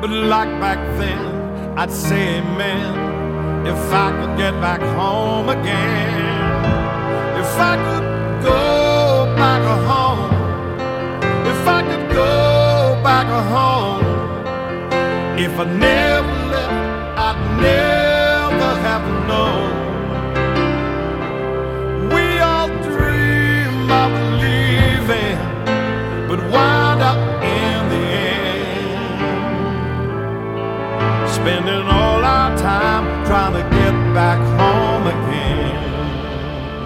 But 0.00 0.10
like 0.10 0.50
back 0.60 0.78
then, 0.98 1.78
I'd 1.78 1.90
say 1.90 2.38
amen 2.38 3.66
if 3.66 3.92
I 3.92 4.10
could 4.18 4.36
get 4.36 4.52
back 4.60 4.80
home 4.80 5.48
again. 5.48 6.42
If 7.40 7.58
I 7.58 7.76
could 7.84 8.42
go 8.42 9.34
back 9.36 9.62
home, 9.88 10.32
if 11.46 11.66
I 11.66 11.82
could 11.82 12.08
go 12.12 13.00
back 13.02 13.26
home, 13.56 14.04
if 15.38 15.58
I 15.58 15.64
never 15.64 16.32
left, 16.52 17.18
I'd 17.18 17.60
never 17.60 18.01
spending 31.42 31.86
all 31.88 32.22
our 32.22 32.54
time 32.56 33.04
trying 33.26 33.52
to 33.52 33.62
get 33.76 34.14
back 34.14 34.38
home 34.58 35.06
again. 35.08 35.58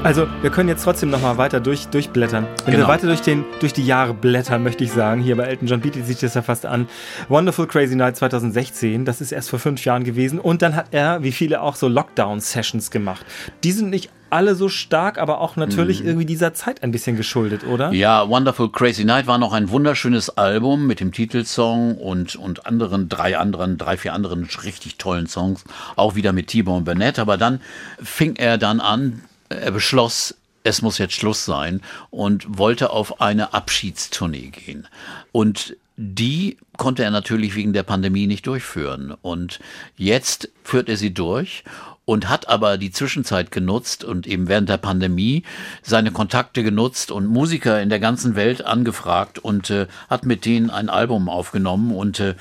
Also, 0.02 0.28
wir 0.40 0.50
können 0.50 0.68
jetzt 0.68 0.84
trotzdem 0.84 1.10
noch 1.10 1.20
mal 1.20 1.36
weiter 1.36 1.58
durch, 1.58 1.88
durchblättern. 1.88 2.46
Wenn 2.64 2.74
Genau. 2.74 2.86
wir 2.86 2.88
weiter 2.92 3.08
durch, 3.08 3.22
den, 3.22 3.44
durch 3.58 3.72
die 3.72 3.84
Jahre 3.84 4.14
blättern, 4.14 4.62
möchte 4.62 4.84
ich 4.84 4.92
sagen, 4.92 5.20
hier 5.20 5.36
bei 5.36 5.42
Elton 5.44 5.66
John 5.66 5.80
bietet 5.80 6.06
sich 6.06 6.20
das 6.20 6.34
ja 6.34 6.42
fast 6.42 6.64
an. 6.64 6.86
Wonderful 7.28 7.66
Crazy 7.66 7.96
Night 7.96 8.16
2016, 8.16 9.04
das 9.04 9.20
ist 9.20 9.32
erst 9.32 9.50
vor 9.50 9.58
fünf 9.58 9.84
Jahren 9.84 10.04
gewesen. 10.04 10.38
Und 10.38 10.62
dann 10.62 10.76
hat 10.76 10.86
er, 10.92 11.24
wie 11.24 11.32
viele 11.32 11.60
auch, 11.60 11.74
so 11.74 11.88
Lockdown-Sessions 11.88 12.92
gemacht. 12.92 13.26
Die 13.64 13.72
sind 13.72 13.90
nicht 13.90 14.10
alle 14.30 14.54
so 14.54 14.68
stark, 14.68 15.18
aber 15.18 15.40
auch 15.40 15.56
natürlich 15.56 16.04
irgendwie 16.04 16.26
dieser 16.26 16.52
Zeit 16.54 16.82
ein 16.82 16.90
bisschen 16.90 17.16
geschuldet, 17.16 17.64
oder? 17.64 17.88
Mhm. 17.88 17.94
Ja, 17.94 18.28
Wonderful 18.28 18.70
Crazy 18.70 19.04
Night 19.04 19.26
war 19.26 19.38
noch 19.38 19.52
ein 19.52 19.70
wunderschönes 19.70 20.30
Album 20.30 20.86
mit 20.86 21.00
dem 21.00 21.12
Titelsong 21.12 21.96
und, 21.96 22.36
und 22.36 22.66
anderen, 22.66 23.08
drei 23.08 23.38
anderen, 23.38 23.78
drei, 23.78 23.96
vier 23.96 24.12
anderen 24.12 24.48
richtig 24.64 24.96
tollen 24.96 25.26
Songs. 25.26 25.64
Auch 25.94 26.14
wieder 26.14 26.32
mit 26.32 26.48
T-Bone 26.48 26.84
Burnett. 26.84 27.18
Aber 27.18 27.36
dann 27.36 27.60
fing 28.02 28.36
er 28.36 28.58
dann 28.58 28.80
an, 28.80 29.22
er 29.48 29.70
beschloss, 29.70 30.34
es 30.64 30.82
muss 30.82 30.98
jetzt 30.98 31.14
Schluss 31.14 31.44
sein 31.44 31.80
und 32.10 32.58
wollte 32.58 32.90
auf 32.90 33.20
eine 33.20 33.54
Abschiedstournee 33.54 34.50
gehen. 34.50 34.88
Und 35.32 35.76
die 35.96 36.58
konnte 36.76 37.04
er 37.04 37.10
natürlich 37.10 37.54
wegen 37.54 37.72
der 37.72 37.82
Pandemie 37.82 38.26
nicht 38.26 38.46
durchführen. 38.46 39.14
Und 39.22 39.60
jetzt 39.96 40.50
führt 40.64 40.88
er 40.88 40.96
sie 40.96 41.12
durch 41.12 41.64
und 42.06 42.28
hat 42.28 42.48
aber 42.48 42.78
die 42.78 42.92
Zwischenzeit 42.92 43.50
genutzt 43.50 44.04
und 44.04 44.26
eben 44.26 44.48
während 44.48 44.68
der 44.68 44.78
Pandemie 44.78 45.42
seine 45.82 46.12
Kontakte 46.12 46.62
genutzt 46.62 47.10
und 47.10 47.26
Musiker 47.26 47.82
in 47.82 47.90
der 47.90 47.98
ganzen 47.98 48.36
Welt 48.36 48.64
angefragt 48.64 49.38
und 49.38 49.68
äh, 49.70 49.86
hat 50.08 50.24
mit 50.24 50.46
denen 50.46 50.70
ein 50.70 50.88
Album 50.88 51.28
aufgenommen 51.28 51.94
und 51.94 52.20
äh, 52.20 52.34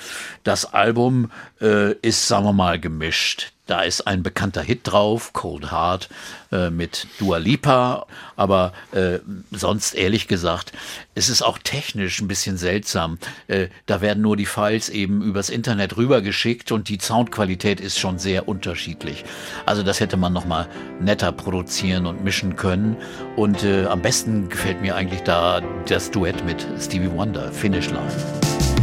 das 0.44 0.74
Album 0.74 1.32
äh, 1.60 1.94
ist, 1.94 2.28
sagen 2.28 2.46
wir 2.46 2.54
mal, 2.54 2.80
gemischt. 2.80 3.52
Da 3.68 3.82
ist 3.82 4.06
ein 4.06 4.22
bekannter 4.22 4.62
Hit 4.62 4.82
drauf, 4.84 5.34
Cold 5.34 5.72
Heart, 5.72 6.10
äh, 6.52 6.70
mit 6.70 7.08
Dua 7.18 7.38
Lipa, 7.38 8.06
aber 8.36 8.74
äh, 8.92 9.18
sonst 9.50 9.96
ehrlich 9.96 10.28
gesagt, 10.28 10.72
es 11.16 11.30
ist 11.30 11.42
auch 11.42 11.58
technisch 11.58 12.22
ein 12.22 12.28
bisschen 12.28 12.58
seltsam. 12.58 13.18
Äh, 13.48 13.70
da 13.88 14.02
werden 14.02 14.22
nur 14.26 14.36
die 14.36 14.48
Files 14.48 14.90
eben 14.90 15.22
übers 15.22 15.52
Internet 15.52 15.98
rübergeschickt 15.98 16.72
und 16.72 16.90
die 16.90 16.98
Soundqualität 17.00 17.80
ist 17.80 18.00
schon 18.00 18.18
sehr 18.18 18.48
unterschiedlich. 18.48 19.24
Also 19.68 19.84
das 19.84 20.00
hätte 20.00 20.18
man 20.18 20.34
noch 20.34 20.46
mal 20.46 20.68
netter 21.00 21.32
produzieren 21.32 22.08
und 22.08 22.24
mischen 22.24 22.56
können. 22.56 22.98
Und 23.36 23.64
äh, 23.64 23.86
am 23.86 24.02
besten 24.02 24.50
gefällt 24.50 24.82
mir 24.82 24.96
eigentlich 24.96 25.22
da 25.22 25.62
das 25.88 26.10
Duett 26.10 26.44
mit 26.44 26.66
Stevie 26.80 27.12
Wonder, 27.12 27.52
Finish 27.52 27.92
Line. 27.92 28.75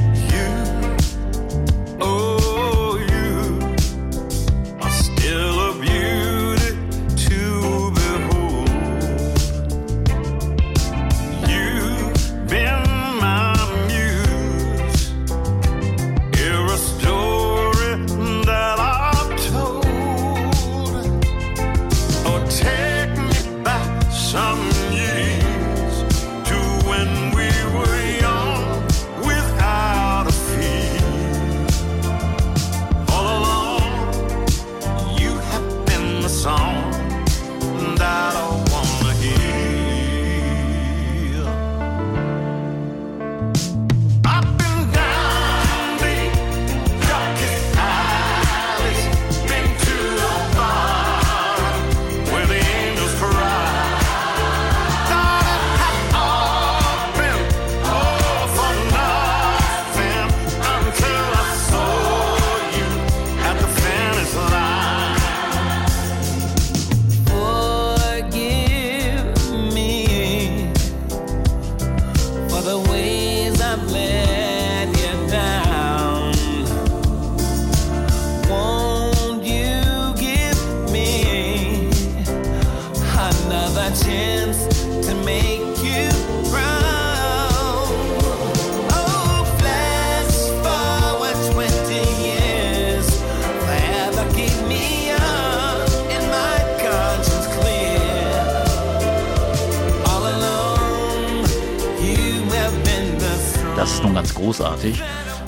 Nun 104.03 104.15
ganz 104.15 104.35
großartig. 104.35 105.03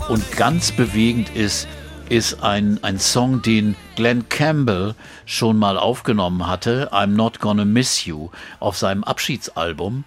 Und 0.09 0.32
ganz 0.32 0.72
bewegend 0.72 1.35
ist, 1.35 1.66
ist 2.09 2.43
ein, 2.43 2.78
ein 2.82 2.98
Song, 2.98 3.43
den 3.43 3.76
Glenn 3.97 4.28
Campbell 4.28 4.94
schon 5.24 5.59
mal 5.59 5.78
aufgenommen 5.78 6.47
hatte, 6.47 6.90
I'm 6.93 7.09
Not 7.09 7.40
Gonna 7.40 7.64
Miss 7.64 8.05
You, 8.05 8.31
auf 8.60 8.76
seinem 8.76 9.05
Abschiedsalbum. 9.05 10.05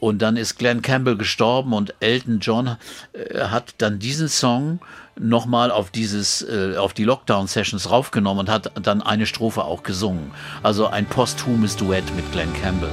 Und 0.00 0.22
dann 0.22 0.36
ist 0.36 0.58
Glenn 0.58 0.82
Campbell 0.82 1.16
gestorben 1.16 1.72
und 1.72 1.94
Elton 2.00 2.38
John 2.40 2.76
äh, 3.12 3.40
hat 3.46 3.74
dann 3.78 3.98
diesen 3.98 4.28
Song 4.28 4.78
nochmal 5.18 5.72
auf 5.72 5.90
dieses, 5.90 6.42
äh, 6.42 6.76
auf 6.76 6.92
die 6.92 7.04
Lockdown-Sessions 7.04 7.90
raufgenommen 7.90 8.46
und 8.46 8.50
hat 8.50 8.70
dann 8.80 9.02
eine 9.02 9.26
Strophe 9.26 9.64
auch 9.64 9.82
gesungen. 9.82 10.30
Also 10.62 10.86
ein 10.86 11.06
posthumes 11.06 11.76
Duett 11.76 12.04
mit 12.14 12.30
Glenn 12.30 12.52
Campbell. 12.62 12.90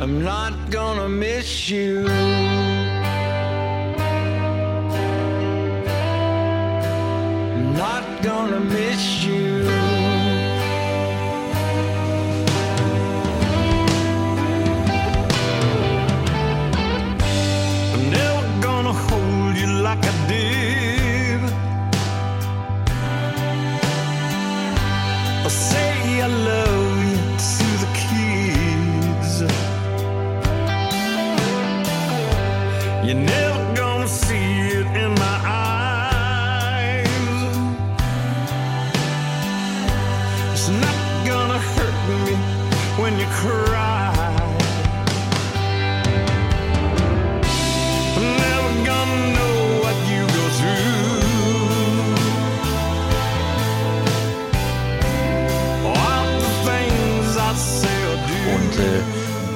I'm 0.00 0.22
not 0.22 0.52
gonna 0.70 1.08
miss 1.08 1.68
you. 1.68 2.04
not 7.58 8.22
gonna 8.22 8.60
miss 8.60 9.24
you. 9.24 9.68
I'm 17.94 18.10
never 18.10 18.62
gonna 18.62 18.92
hold 18.92 19.56
you 19.56 19.66
like 19.82 20.04
I 20.04 20.28
did. 20.28 20.77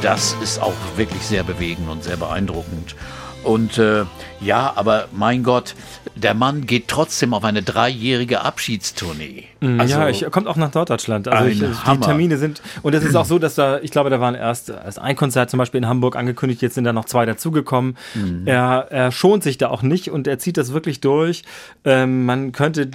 Das 0.02 0.36
ist 0.42 0.60
auch 0.60 0.74
wirklich 0.96 1.22
sehr 1.22 1.44
bewegend 1.44 1.88
und 1.88 2.02
sehr 2.02 2.16
beeindruckend. 2.16 2.96
Und 3.44 3.78
äh, 3.78 4.04
ja, 4.44 4.72
aber 4.76 5.08
mein 5.12 5.42
Gott, 5.42 5.74
der 6.14 6.34
Mann 6.34 6.66
geht 6.66 6.88
trotzdem 6.88 7.34
auf 7.34 7.44
eine 7.44 7.62
dreijährige 7.62 8.42
Abschiedstournee. 8.42 9.44
Also, 9.78 9.94
ja, 9.94 10.08
ich 10.08 10.28
kommt 10.30 10.48
auch 10.48 10.56
nach 10.56 10.74
Norddeutschland. 10.74 11.28
Also 11.28 11.44
Ein 11.44 11.52
ich, 11.52 11.60
die. 11.60 12.00
Termine 12.00 12.36
sind 12.36 12.60
und 12.82 12.94
es 12.94 13.04
ist 13.04 13.14
auch 13.14 13.24
so, 13.24 13.38
dass 13.38 13.54
da, 13.54 13.78
ich 13.78 13.92
glaube, 13.92 14.10
da 14.10 14.20
waren 14.20 14.34
erst, 14.34 14.70
erst 14.70 14.98
ein 14.98 15.14
Konzert 15.14 15.50
zum 15.50 15.58
Beispiel 15.58 15.78
in 15.78 15.86
Hamburg 15.86 16.16
angekündigt, 16.16 16.62
jetzt 16.62 16.74
sind 16.74 16.84
da 16.84 16.92
noch 16.92 17.04
zwei 17.04 17.26
dazugekommen. 17.26 17.96
Mhm. 18.14 18.42
Er, 18.46 18.88
er 18.90 19.12
schont 19.12 19.44
sich 19.44 19.58
da 19.58 19.68
auch 19.68 19.82
nicht 19.82 20.10
und 20.10 20.26
er 20.26 20.38
zieht 20.38 20.56
das 20.56 20.72
wirklich 20.72 21.00
durch. 21.00 21.44
Ähm, 21.84 22.26
man 22.26 22.50
könnte 22.52 22.90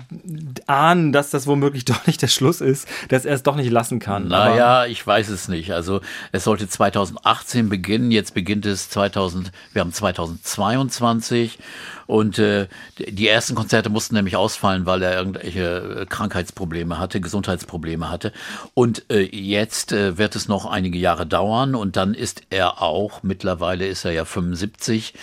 ahnen, 0.67 1.13
dass 1.13 1.29
das 1.29 1.47
womöglich 1.47 1.85
doch 1.85 2.05
nicht 2.05 2.21
der 2.21 2.27
Schluss 2.27 2.59
ist, 2.59 2.87
dass 3.07 3.25
er 3.25 3.35
es 3.35 3.43
doch 3.43 3.55
nicht 3.55 3.71
lassen 3.71 3.99
kann. 3.99 4.27
Naja, 4.27 4.85
ich 4.85 5.05
weiß 5.05 5.29
es 5.29 5.47
nicht. 5.47 5.73
Also 5.73 6.01
es 6.33 6.43
sollte 6.43 6.67
2018 6.67 7.69
beginnen, 7.69 8.11
jetzt 8.11 8.33
beginnt 8.33 8.65
es 8.65 8.89
2000, 8.89 9.51
wir 9.71 9.81
haben 9.81 9.93
2022 9.93 11.36
1990 11.45 11.96
und 12.07 12.39
äh, 12.39 12.67
die 12.97 13.27
ersten 13.27 13.53
Konzerte 13.53 13.89
mussten 13.89 14.15
nämlich 14.15 14.37
ausfallen, 14.37 14.85
weil 14.85 15.03
er 15.03 15.17
irgendwelche 15.17 16.01
äh, 16.01 16.05
Krankheitsprobleme 16.05 16.97
hatte, 16.97 17.19
Gesundheitsprobleme 17.19 18.09
hatte. 18.09 18.31
Und 18.73 19.03
äh, 19.11 19.23
jetzt 19.23 19.91
äh, 19.91 20.17
wird 20.17 20.35
es 20.35 20.47
noch 20.47 20.65
einige 20.65 20.97
Jahre 20.97 21.25
dauern 21.25 21.75
und 21.75 21.97
dann 21.97 22.13
ist 22.13 22.43
er 22.49 22.81
auch, 22.81 23.23
mittlerweile 23.23 23.85
ist 23.85 24.05
er 24.05 24.11
ja 24.11 24.25
75, 24.25 25.13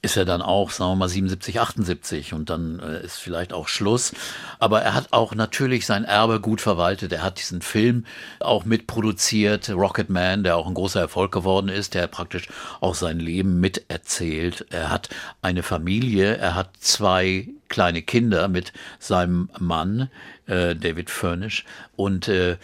ist 0.00 0.16
er 0.16 0.24
dann 0.24 0.40
auch, 0.40 0.70
sagen 0.70 0.92
wir 0.92 0.96
mal 0.96 1.08
77, 1.08 1.60
78 1.60 2.32
und 2.32 2.48
dann 2.48 2.80
äh, 2.80 3.04
ist 3.04 3.18
vielleicht 3.18 3.52
auch 3.52 3.68
Schluss. 3.68 4.12
Aber 4.58 4.80
er 4.82 4.94
hat 4.94 5.12
auch 5.12 5.34
natürlich 5.34 5.84
sein 5.84 6.04
Erbe 6.04 6.40
gut 6.40 6.60
verwaltet. 6.60 7.12
Er 7.12 7.22
hat 7.22 7.38
diesen 7.38 7.60
Film 7.60 8.06
auch 8.40 8.64
mitproduziert, 8.64 9.68
Rocket 9.70 10.08
Man, 10.08 10.42
der 10.42 10.56
auch 10.56 10.66
ein 10.66 10.74
großer 10.74 11.00
Erfolg 11.00 11.32
geworden 11.32 11.68
ist, 11.68 11.94
der 11.94 12.06
praktisch 12.06 12.48
auch 12.80 12.94
sein 12.94 13.20
Leben 13.20 13.60
miterzählt. 13.60 14.66
Er 14.70 14.88
hat 14.88 15.10
eine 15.42 15.62
Familie, 15.62 16.29
er 16.38 16.54
hat 16.54 16.76
zwei 16.78 17.48
kleine 17.68 18.02
Kinder 18.02 18.48
mit 18.48 18.72
seinem 18.98 19.50
Mann, 19.58 20.10
äh, 20.50 20.74
David 20.76 21.08
Furnish, 21.10 21.64
und 21.96 22.28
äh, 22.28 22.56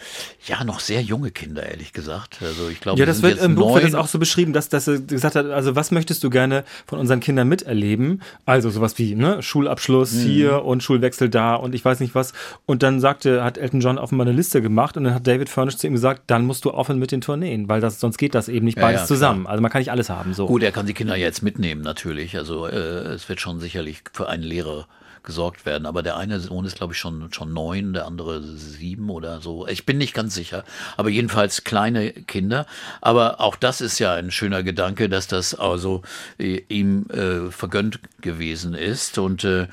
ja, 0.47 0.63
noch 0.63 0.79
sehr 0.79 1.01
junge 1.01 1.29
Kinder, 1.31 1.63
ehrlich 1.69 1.93
gesagt. 1.93 2.39
Also 2.41 2.69
ich 2.69 2.79
glaube, 2.81 2.99
Ja, 2.99 3.05
das 3.05 3.21
wird 3.21 3.39
im 3.41 3.55
Buch 3.55 3.75
wird 3.75 3.85
das 3.85 3.93
auch 3.95 4.07
so 4.07 4.17
beschrieben, 4.19 4.51
dass, 4.51 4.67
dass 4.69 4.87
er 4.87 4.99
gesagt 4.99 5.35
hat, 5.35 5.45
also 5.45 5.75
was 5.75 5.91
möchtest 5.91 6.23
du 6.23 6.29
gerne 6.31 6.63
von 6.87 6.97
unseren 6.99 7.19
Kindern 7.19 7.47
miterleben? 7.47 8.21
Also 8.45 8.69
sowas 8.71 8.97
wie 8.97 9.13
ne, 9.15 9.41
Schulabschluss 9.43 10.13
Mhm. 10.13 10.19
hier 10.21 10.65
und 10.65 10.81
Schulwechsel 10.83 11.29
da 11.29 11.55
und 11.55 11.75
ich 11.75 11.85
weiß 11.85 11.99
nicht 11.99 12.15
was. 12.15 12.33
Und 12.65 12.81
dann 12.83 12.99
sagte, 12.99 13.43
hat 13.43 13.57
Elton 13.59 13.79
John 13.81 13.97
offenbar 13.99 14.25
eine 14.27 14.35
Liste 14.35 14.61
gemacht 14.61 14.97
und 14.97 15.03
dann 15.03 15.13
hat 15.13 15.27
David 15.27 15.49
Furnish 15.49 15.77
zu 15.77 15.85
ihm 15.87 15.93
gesagt, 15.93 16.23
dann 16.27 16.45
musst 16.45 16.65
du 16.65 16.71
aufhören 16.71 16.97
mit 16.99 17.11
den 17.11 17.21
Tourneen, 17.21 17.69
weil 17.69 17.79
das 17.81 17.99
sonst 17.99 18.17
geht 18.17 18.33
das 18.35 18.49
eben 18.49 18.65
nicht 18.65 18.77
Ja, 18.77 18.83
beides 18.83 19.01
ja, 19.01 19.07
zusammen. 19.07 19.45
Also 19.47 19.61
man 19.61 19.71
kann 19.71 19.79
nicht 19.79 19.91
alles 19.91 20.09
haben 20.09 20.33
so. 20.33 20.47
Gut, 20.47 20.63
er 20.63 20.71
kann 20.71 20.87
die 20.87 20.93
Kinder 20.93 21.15
jetzt 21.15 21.43
mitnehmen, 21.43 21.81
natürlich. 21.81 22.35
Also 22.37 22.65
äh, 22.67 22.75
es 23.13 23.29
wird 23.29 23.39
schon 23.39 23.59
sicherlich 23.59 24.01
für 24.13 24.27
einen 24.29 24.43
Lehrer 24.43 24.87
gesorgt 25.23 25.65
werden. 25.65 25.85
Aber 25.85 26.03
der 26.03 26.17
eine 26.17 26.39
Sohn 26.39 26.65
ist, 26.65 26.77
glaube 26.77 26.93
ich, 26.93 26.99
schon, 26.99 27.31
schon 27.31 27.53
neun, 27.53 27.93
der 27.93 28.05
andere 28.05 28.41
sieben 28.41 29.09
oder 29.09 29.41
so. 29.41 29.67
Ich 29.67 29.85
bin 29.85 29.97
nicht 29.97 30.13
ganz 30.13 30.35
sicher. 30.35 30.63
Aber 30.95 31.09
jedenfalls 31.09 31.63
kleine 31.63 32.11
Kinder. 32.11 32.65
Aber 33.01 33.41
auch 33.41 33.55
das 33.55 33.81
ist 33.81 33.99
ja 33.99 34.13
ein 34.13 34.31
schöner 34.31 34.63
Gedanke, 34.63 35.09
dass 35.09 35.27
das 35.27 35.55
also 35.55 36.01
äh, 36.37 36.61
ihm 36.69 37.05
äh, 37.09 37.51
vergönnt 37.51 37.99
gewesen 38.21 38.73
ist. 38.73 39.17
Und 39.17 39.43
äh, 39.43 39.67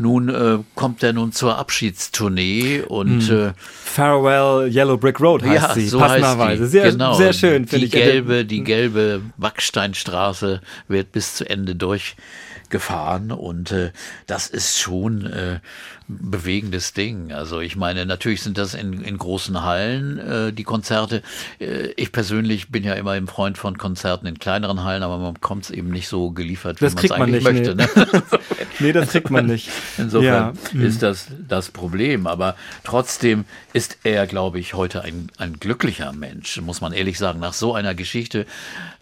nun 0.00 0.28
äh, 0.30 0.58
kommt 0.74 1.02
er 1.02 1.12
nun 1.12 1.32
zur 1.32 1.58
Abschiedstournee 1.58 2.82
und 2.88 3.28
äh, 3.28 3.52
Farewell 3.58 4.72
Yellow 4.72 4.96
Brick 4.96 5.20
Road 5.20 5.42
heißt 5.42 5.68
ja, 5.68 5.74
sie, 5.74 5.88
so 5.88 5.98
passenderweise. 5.98 6.66
Sehr, 6.66 6.90
genau. 6.90 7.12
sehr 7.12 7.34
schön, 7.34 7.66
finde 7.66 7.80
Die 7.80 7.84
ich. 7.86 7.92
gelbe, 7.92 8.44
die 8.46 8.64
gelbe 8.64 9.20
Backsteinstraße 9.36 10.62
wird 10.88 11.12
bis 11.12 11.34
zu 11.34 11.48
Ende 11.48 11.74
durchgefahren 12.70 13.32
und 13.32 13.72
äh, 13.72 13.92
das 14.26 14.46
ist 14.46 14.78
schon 14.78 15.26
äh, 15.26 15.60
bewegendes 16.18 16.92
Ding. 16.92 17.32
Also 17.32 17.60
ich 17.60 17.76
meine, 17.76 18.06
natürlich 18.06 18.42
sind 18.42 18.58
das 18.58 18.74
in, 18.74 19.02
in 19.02 19.18
großen 19.18 19.62
Hallen 19.62 20.18
äh, 20.18 20.52
die 20.52 20.64
Konzerte. 20.64 21.22
Äh, 21.60 21.88
ich 21.96 22.12
persönlich 22.12 22.70
bin 22.70 22.84
ja 22.84 22.94
immer 22.94 23.12
ein 23.12 23.26
Freund 23.26 23.58
von 23.58 23.78
Konzerten 23.78 24.26
in 24.26 24.38
kleineren 24.38 24.84
Hallen, 24.84 25.02
aber 25.02 25.18
man 25.18 25.34
bekommt 25.34 25.64
es 25.64 25.70
eben 25.70 25.90
nicht 25.90 26.08
so 26.08 26.30
geliefert, 26.30 26.80
wie 26.80 26.86
man 26.86 26.96
es 26.96 27.08
man 27.10 27.22
eigentlich 27.22 27.44
nicht, 27.44 27.76
möchte. 27.76 27.76
nee. 27.76 27.84
Ne? 27.84 28.22
Nee, 28.80 28.92
das 28.92 29.10
kriegt 29.10 29.30
man 29.30 29.44
nicht. 29.44 29.68
Insofern 29.98 30.54
Ja, 30.72 30.80
ist 30.80 31.02
das 31.02 31.26
das 31.46 31.70
Problem. 31.70 32.26
Aber 32.26 32.56
trotzdem 32.82 33.44
ist 33.74 33.98
er, 34.04 34.26
glaube 34.26 34.58
ich, 34.58 34.72
heute 34.72 35.02
ein, 35.02 35.30
ein 35.36 35.60
glücklicher 35.60 36.12
Mensch, 36.12 36.60
muss 36.62 36.80
man 36.80 36.94
ehrlich 36.94 37.18
sagen. 37.18 37.40
Nach 37.40 37.52
so 37.52 37.74
einer 37.74 37.94
Geschichte, 37.94 38.46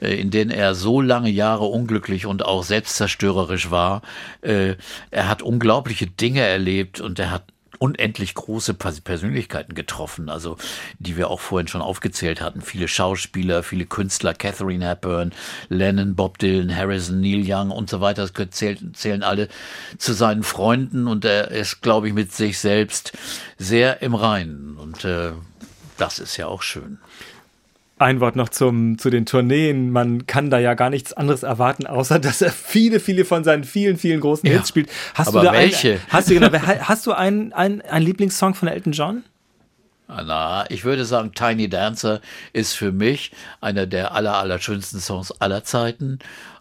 äh, 0.00 0.20
in 0.20 0.30
der 0.30 0.48
er 0.50 0.74
so 0.74 1.00
lange 1.00 1.30
Jahre 1.30 1.64
unglücklich 1.64 2.26
und 2.26 2.44
auch 2.44 2.64
selbstzerstörerisch 2.64 3.70
war, 3.70 4.02
äh, 4.42 4.74
er 5.10 5.28
hat 5.28 5.42
unglaubliche 5.42 6.06
Dinge 6.06 6.40
erlebt 6.40 6.97
und 7.00 7.18
er 7.18 7.30
hat 7.30 7.44
unendlich 7.78 8.34
große 8.34 8.72
Pers- 8.74 9.00
Persönlichkeiten 9.00 9.74
getroffen, 9.74 10.28
also 10.28 10.56
die 10.98 11.16
wir 11.16 11.30
auch 11.30 11.40
vorhin 11.40 11.68
schon 11.68 11.80
aufgezählt 11.82 12.40
hatten. 12.40 12.60
Viele 12.60 12.88
Schauspieler, 12.88 13.62
viele 13.62 13.86
Künstler, 13.86 14.34
Catherine 14.34 14.84
Hepburn, 14.86 15.32
Lennon, 15.68 16.14
Bob 16.14 16.38
Dylan, 16.38 16.74
Harrison, 16.74 17.20
Neil 17.20 17.44
Young 17.46 17.70
und 17.70 17.88
so 17.88 18.00
weiter, 18.00 18.26
das 18.26 18.50
zählen, 18.50 18.94
zählen 18.94 19.22
alle 19.22 19.48
zu 19.98 20.12
seinen 20.12 20.42
Freunden 20.42 21.06
und 21.06 21.24
er 21.24 21.50
ist, 21.50 21.80
glaube 21.80 22.08
ich, 22.08 22.14
mit 22.14 22.32
sich 22.32 22.58
selbst 22.58 23.12
sehr 23.58 24.02
im 24.02 24.14
Reinen 24.14 24.76
und 24.76 25.04
äh, 25.04 25.32
das 25.96 26.18
ist 26.18 26.36
ja 26.36 26.46
auch 26.46 26.62
schön. 26.62 26.98
Ein 27.98 28.20
Wort 28.20 28.36
noch 28.36 28.48
zum, 28.48 28.98
zu 28.98 29.10
den 29.10 29.26
Tourneen. 29.26 29.90
Man 29.90 30.26
kann 30.26 30.50
da 30.50 30.58
ja 30.58 30.74
gar 30.74 30.90
nichts 30.90 31.12
anderes 31.12 31.42
erwarten, 31.42 31.86
außer 31.86 32.18
dass 32.18 32.40
er 32.42 32.52
viele, 32.52 33.00
viele 33.00 33.24
von 33.24 33.44
seinen 33.44 33.64
vielen, 33.64 33.96
vielen 33.96 34.20
großen 34.20 34.48
Ja. 34.48 34.56
Hits 34.56 34.68
spielt. 34.68 34.88
Hast 35.14 35.28
Aber 35.28 35.40
du 35.40 35.46
da 35.46 35.52
welche? 35.52 35.94
Ein, 35.94 36.00
hast 36.08 36.30
du, 36.30 36.34
genau, 36.34 36.52
hast 36.52 37.06
du 37.06 37.12
einen, 37.12 37.52
einen, 37.52 37.80
einen 37.82 38.04
Lieblingssong 38.04 38.54
von 38.54 38.68
Elton 38.68 38.92
John? 38.92 39.24
Na, 40.08 40.64
ich 40.70 40.84
würde 40.84 41.04
sagen, 41.04 41.32
Tiny 41.34 41.68
Dancer 41.68 42.20
ist 42.52 42.74
für 42.74 42.92
mich 42.92 43.32
einer 43.60 43.86
der 43.86 44.14
aller, 44.14 44.38
aller 44.38 44.58
schönsten 44.58 45.00
Songs 45.00 45.32
aller 45.40 45.64
Zeiten. 45.64 46.18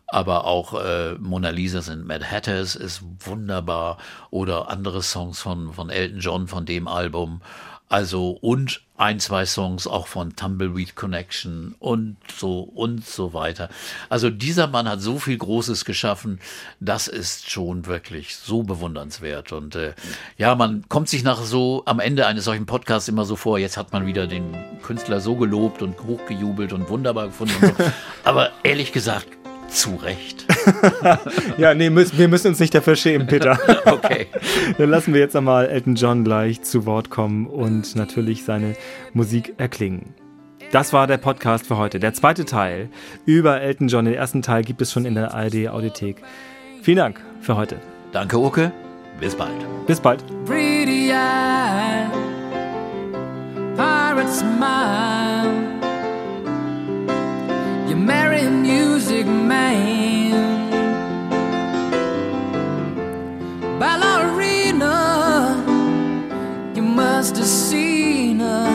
Aber 0.08 0.46
auch 0.46 0.74
äh, 0.82 1.16
Mona 1.16 1.50
Lisa 1.50 1.80
and 1.92 2.08
Mad 2.08 2.26
Hatters 2.26 2.76
ist 2.76 3.02
wunderbar. 3.20 3.98
Oder 4.32 4.70
andere 4.70 5.02
Songs 5.02 5.40
von, 5.40 5.74
von 5.74 5.90
Elton 5.90 6.20
John 6.20 6.48
von 6.48 6.66
dem 6.66 6.88
Album. 6.88 7.42
Also 7.90 8.32
und 8.42 8.82
ein, 8.98 9.20
zwei 9.20 9.46
Songs 9.46 9.88
auch 9.88 10.08
von 10.08 10.36
Tumbleweed 10.36 10.96
Connection 10.96 11.76
und 11.80 12.18
so 12.36 12.62
und 12.62 13.06
so 13.06 13.34
weiter. 13.34 13.70
Also 14.10 14.30
dieser 14.30 14.68
Mann 14.68 14.90
hat 14.90 15.02
so 15.02 15.20
viel 15.20 15.38
Großes 15.38 15.86
geschaffen, 15.86 16.40
das 16.80 17.08
ist 17.08 17.50
schon 17.50 17.86
wirklich 17.86 18.36
so 18.36 18.64
bewundernswert. 18.64 19.52
Und 19.52 19.76
äh, 19.76 19.94
ja, 20.38 20.56
man 20.56 20.90
kommt 20.90 21.10
sich 21.10 21.24
nach 21.24 21.42
so 21.44 21.84
am 21.86 22.00
Ende 22.00 22.26
eines 22.26 22.46
solchen 22.46 22.66
Podcasts 22.66 23.08
immer 23.08 23.24
so 23.24 23.36
vor, 23.36 23.60
jetzt 23.60 23.78
hat 23.78 23.94
man 23.94 24.08
wieder 24.08 24.26
den 24.28 24.56
Künstler 24.82 25.22
so 25.22 25.36
gelobt 25.36 25.82
und 25.82 26.02
hochgejubelt 26.04 26.74
und 26.74 26.90
wunderbar 26.90 27.28
gefunden. 27.28 27.54
Und 27.62 27.78
so. 27.78 27.84
Aber 28.24 28.52
ehrlich 28.64 28.92
gesagt, 28.92 29.28
zu 29.70 29.96
Recht. 29.96 30.46
Ja, 31.58 31.74
nee, 31.74 31.90
müssen, 31.90 32.18
wir 32.18 32.28
müssen 32.28 32.50
uns 32.50 32.60
nicht 32.60 32.76
dafür 32.76 32.96
schämen, 32.96 33.26
Peter. 33.28 33.58
Okay. 33.86 34.28
Dann 34.78 34.90
lassen 34.90 35.14
wir 35.14 35.22
jetzt 35.22 35.36
einmal 35.36 35.68
Elton 35.68 35.96
John 35.96 36.24
gleich 36.24 36.62
zu 36.62 36.86
Wort 36.86 37.10
kommen 37.10 37.48
und 37.48 37.96
natürlich 37.96 38.44
seine 38.44 38.76
Musik 39.14 39.54
erklingen. 39.58 40.14
Das 40.72 40.92
war 40.94 41.08
der 41.08 41.18
Podcast 41.18 41.66
für 41.66 41.78
heute. 41.78 42.00
Der 42.00 42.14
zweite 42.14 42.46
Teil 42.46 42.90
über 43.26 43.62
Elton 43.62 43.88
John. 43.88 44.06
Den 44.06 44.14
ersten 44.14 44.42
Teil 44.42 44.64
gibt 44.64 44.82
es 44.82 44.92
schon 44.92 45.06
in 45.06 45.16
der 45.16 45.34
ARD 45.34 45.70
Audiothek. 45.70 46.18
Vielen 46.82 46.98
Dank 46.98 47.22
für 47.42 47.56
heute. 47.56 47.78
Danke, 48.12 48.38
Uke. 48.38 48.72
Bis 49.20 49.36
bald. 49.36 49.66
Bis 49.88 50.00
bald. 50.00 50.24
pretty 50.46 51.12
eye, 51.12 52.06
pirate 53.76 54.30
smile. 54.30 55.67
Music 58.50 59.26
man, 59.26 60.70
ballerina. 63.80 64.96
You 66.74 66.82
must 66.82 67.36
have 67.38 67.46
seen 67.46 68.40
her 68.40 68.70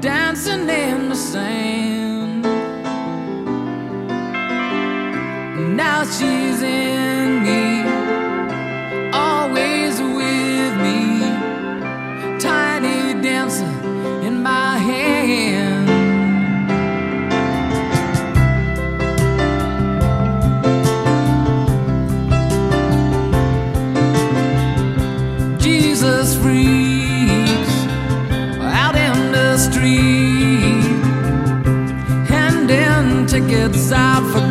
dancing 0.00 0.68
in 0.68 1.08
the 1.08 1.16
sand. 1.16 2.44
Now 5.76 6.04
she's 6.04 6.62
in 6.62 7.09
tickets 33.72 33.92
out 33.92 34.22
for 34.32 34.49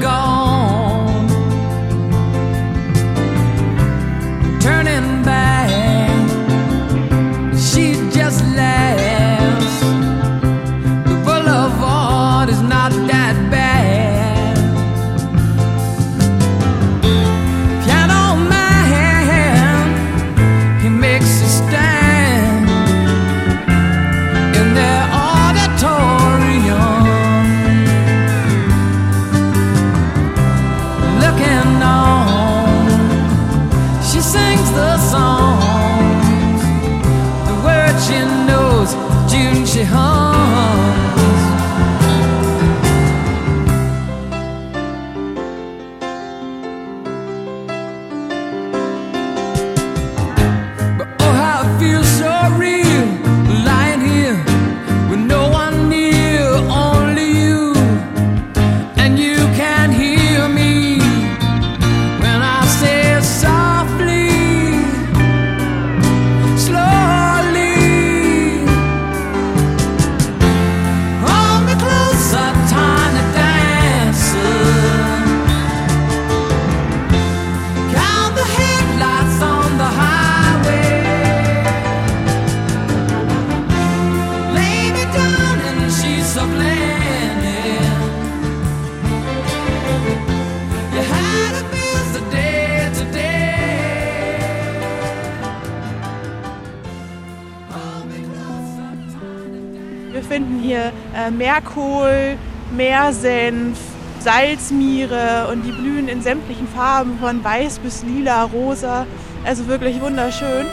Meersenf, 103.09 103.79
Salzmiere 104.19 105.47
und 105.51 105.63
die 105.63 105.71
blühen 105.71 106.07
in 106.07 106.21
sämtlichen 106.21 106.67
Farben 106.67 107.17
von 107.17 107.43
weiß 107.43 107.79
bis 107.79 108.03
lila, 108.03 108.43
rosa. 108.43 109.07
Also 109.43 109.67
wirklich 109.67 109.99
wunderschön. 109.99 110.67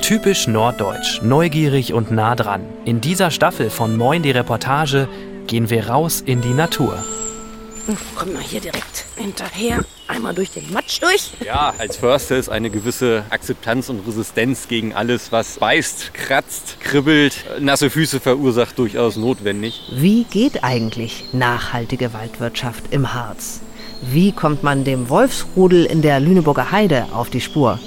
Typisch 0.00 0.46
norddeutsch, 0.46 1.20
neugierig 1.22 1.92
und 1.92 2.10
nah 2.10 2.36
dran. 2.36 2.62
In 2.86 3.02
dieser 3.02 3.30
Staffel 3.30 3.68
von 3.68 3.98
Moin 3.98 4.22
die 4.22 4.30
Reportage 4.30 5.08
gehen 5.46 5.68
wir 5.68 5.90
raus 5.90 6.22
in 6.24 6.40
die 6.40 6.54
Natur. 6.54 7.04
Komm 8.16 8.32
mal 8.32 8.42
hier 8.42 8.62
direkt 8.62 9.04
hinterher. 9.16 9.84
Einmal 10.14 10.34
durch 10.34 10.50
den 10.50 10.72
Matsch 10.72 11.02
durch. 11.02 11.32
Ja, 11.44 11.74
als 11.76 11.96
Förster 11.96 12.36
ist 12.36 12.48
eine 12.48 12.70
gewisse 12.70 13.24
Akzeptanz 13.30 13.88
und 13.88 14.06
Resistenz 14.06 14.68
gegen 14.68 14.94
alles, 14.94 15.32
was 15.32 15.58
beißt, 15.58 16.14
kratzt, 16.14 16.78
kribbelt, 16.80 17.44
nasse 17.58 17.90
Füße 17.90 18.20
verursacht, 18.20 18.78
durchaus 18.78 19.16
notwendig. 19.16 19.80
Wie 19.92 20.24
geht 20.24 20.62
eigentlich 20.62 21.24
nachhaltige 21.32 22.12
Waldwirtschaft 22.12 22.84
im 22.92 23.12
Harz? 23.12 23.60
Wie 24.02 24.30
kommt 24.30 24.62
man 24.62 24.84
dem 24.84 25.08
Wolfsrudel 25.08 25.84
in 25.84 26.00
der 26.00 26.20
Lüneburger 26.20 26.70
Heide 26.70 27.06
auf 27.12 27.30
die 27.30 27.40
Spur? 27.40 27.80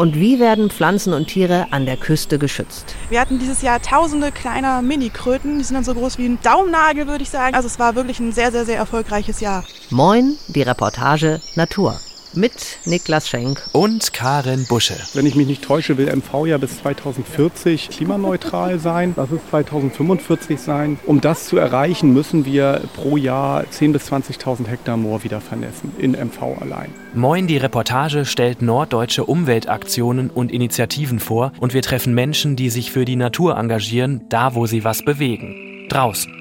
Und 0.00 0.18
wie 0.18 0.40
werden 0.40 0.70
Pflanzen 0.70 1.12
und 1.12 1.26
Tiere 1.26 1.66
an 1.72 1.84
der 1.84 1.98
Küste 1.98 2.38
geschützt? 2.38 2.96
Wir 3.10 3.20
hatten 3.20 3.38
dieses 3.38 3.60
Jahr 3.60 3.82
tausende 3.82 4.32
kleiner 4.32 4.80
Mini-Kröten. 4.80 5.58
Die 5.58 5.64
sind 5.64 5.74
dann 5.74 5.84
so 5.84 5.92
groß 5.92 6.16
wie 6.16 6.24
ein 6.24 6.38
Daumennagel, 6.42 7.06
würde 7.06 7.22
ich 7.22 7.28
sagen. 7.28 7.54
Also 7.54 7.66
es 7.66 7.78
war 7.78 7.94
wirklich 7.96 8.18
ein 8.18 8.32
sehr, 8.32 8.50
sehr, 8.50 8.64
sehr 8.64 8.78
erfolgreiches 8.78 9.40
Jahr. 9.40 9.62
Moin, 9.90 10.38
die 10.48 10.62
Reportage 10.62 11.42
Natur. 11.54 12.00
Mit 12.32 12.78
Niklas 12.84 13.28
Schenk. 13.28 13.60
Und 13.72 14.12
Karin 14.12 14.64
Busche. 14.68 14.94
Wenn 15.14 15.26
ich 15.26 15.34
mich 15.34 15.48
nicht 15.48 15.64
täusche, 15.64 15.98
will 15.98 16.06
MV 16.06 16.46
ja 16.46 16.58
bis 16.58 16.78
2040 16.78 17.88
klimaneutral 17.88 18.78
sein. 18.78 19.14
Das 19.16 19.32
ist 19.32 19.48
2045 19.50 20.60
sein. 20.60 20.98
Um 21.06 21.20
das 21.20 21.48
zu 21.48 21.56
erreichen, 21.56 22.12
müssen 22.12 22.44
wir 22.44 22.82
pro 22.94 23.16
Jahr 23.16 23.64
10.000 23.64 23.92
bis 23.92 24.12
20.000 24.12 24.66
Hektar 24.68 24.96
Moor 24.96 25.24
wieder 25.24 25.40
vernässen, 25.40 25.92
in 25.98 26.12
MV 26.12 26.60
allein. 26.60 26.94
Moin 27.14 27.48
die 27.48 27.56
Reportage 27.56 28.24
stellt 28.24 28.62
norddeutsche 28.62 29.24
Umweltaktionen 29.24 30.30
und 30.30 30.52
Initiativen 30.52 31.18
vor 31.18 31.52
und 31.58 31.74
wir 31.74 31.82
treffen 31.82 32.14
Menschen, 32.14 32.54
die 32.54 32.70
sich 32.70 32.92
für 32.92 33.04
die 33.04 33.16
Natur 33.16 33.56
engagieren, 33.56 34.26
da 34.28 34.54
wo 34.54 34.66
sie 34.66 34.84
was 34.84 35.04
bewegen. 35.04 35.88
Draußen. 35.88 36.32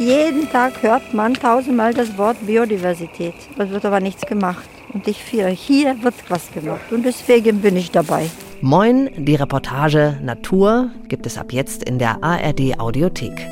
Jeden 0.00 0.50
Tag 0.50 0.82
hört 0.82 1.14
man 1.14 1.34
tausendmal 1.34 1.94
das 1.94 2.16
Wort 2.18 2.36
Biodiversität. 2.46 3.34
Es 3.56 3.70
wird 3.70 3.84
aber 3.84 4.00
nichts 4.00 4.26
gemacht. 4.26 4.68
Und 4.92 5.06
ich 5.06 5.22
finde, 5.22 5.48
hier 5.48 6.02
wird 6.02 6.14
was 6.28 6.50
gemacht. 6.52 6.90
Und 6.90 7.04
deswegen 7.04 7.60
bin 7.60 7.76
ich 7.76 7.90
dabei. 7.90 8.30
Moin, 8.60 9.10
die 9.16 9.36
Reportage 9.36 10.18
Natur 10.22 10.90
gibt 11.08 11.26
es 11.26 11.38
ab 11.38 11.52
jetzt 11.52 11.84
in 11.84 11.98
der 11.98 12.22
ARD 12.24 12.78
Audiothek. 12.78 13.46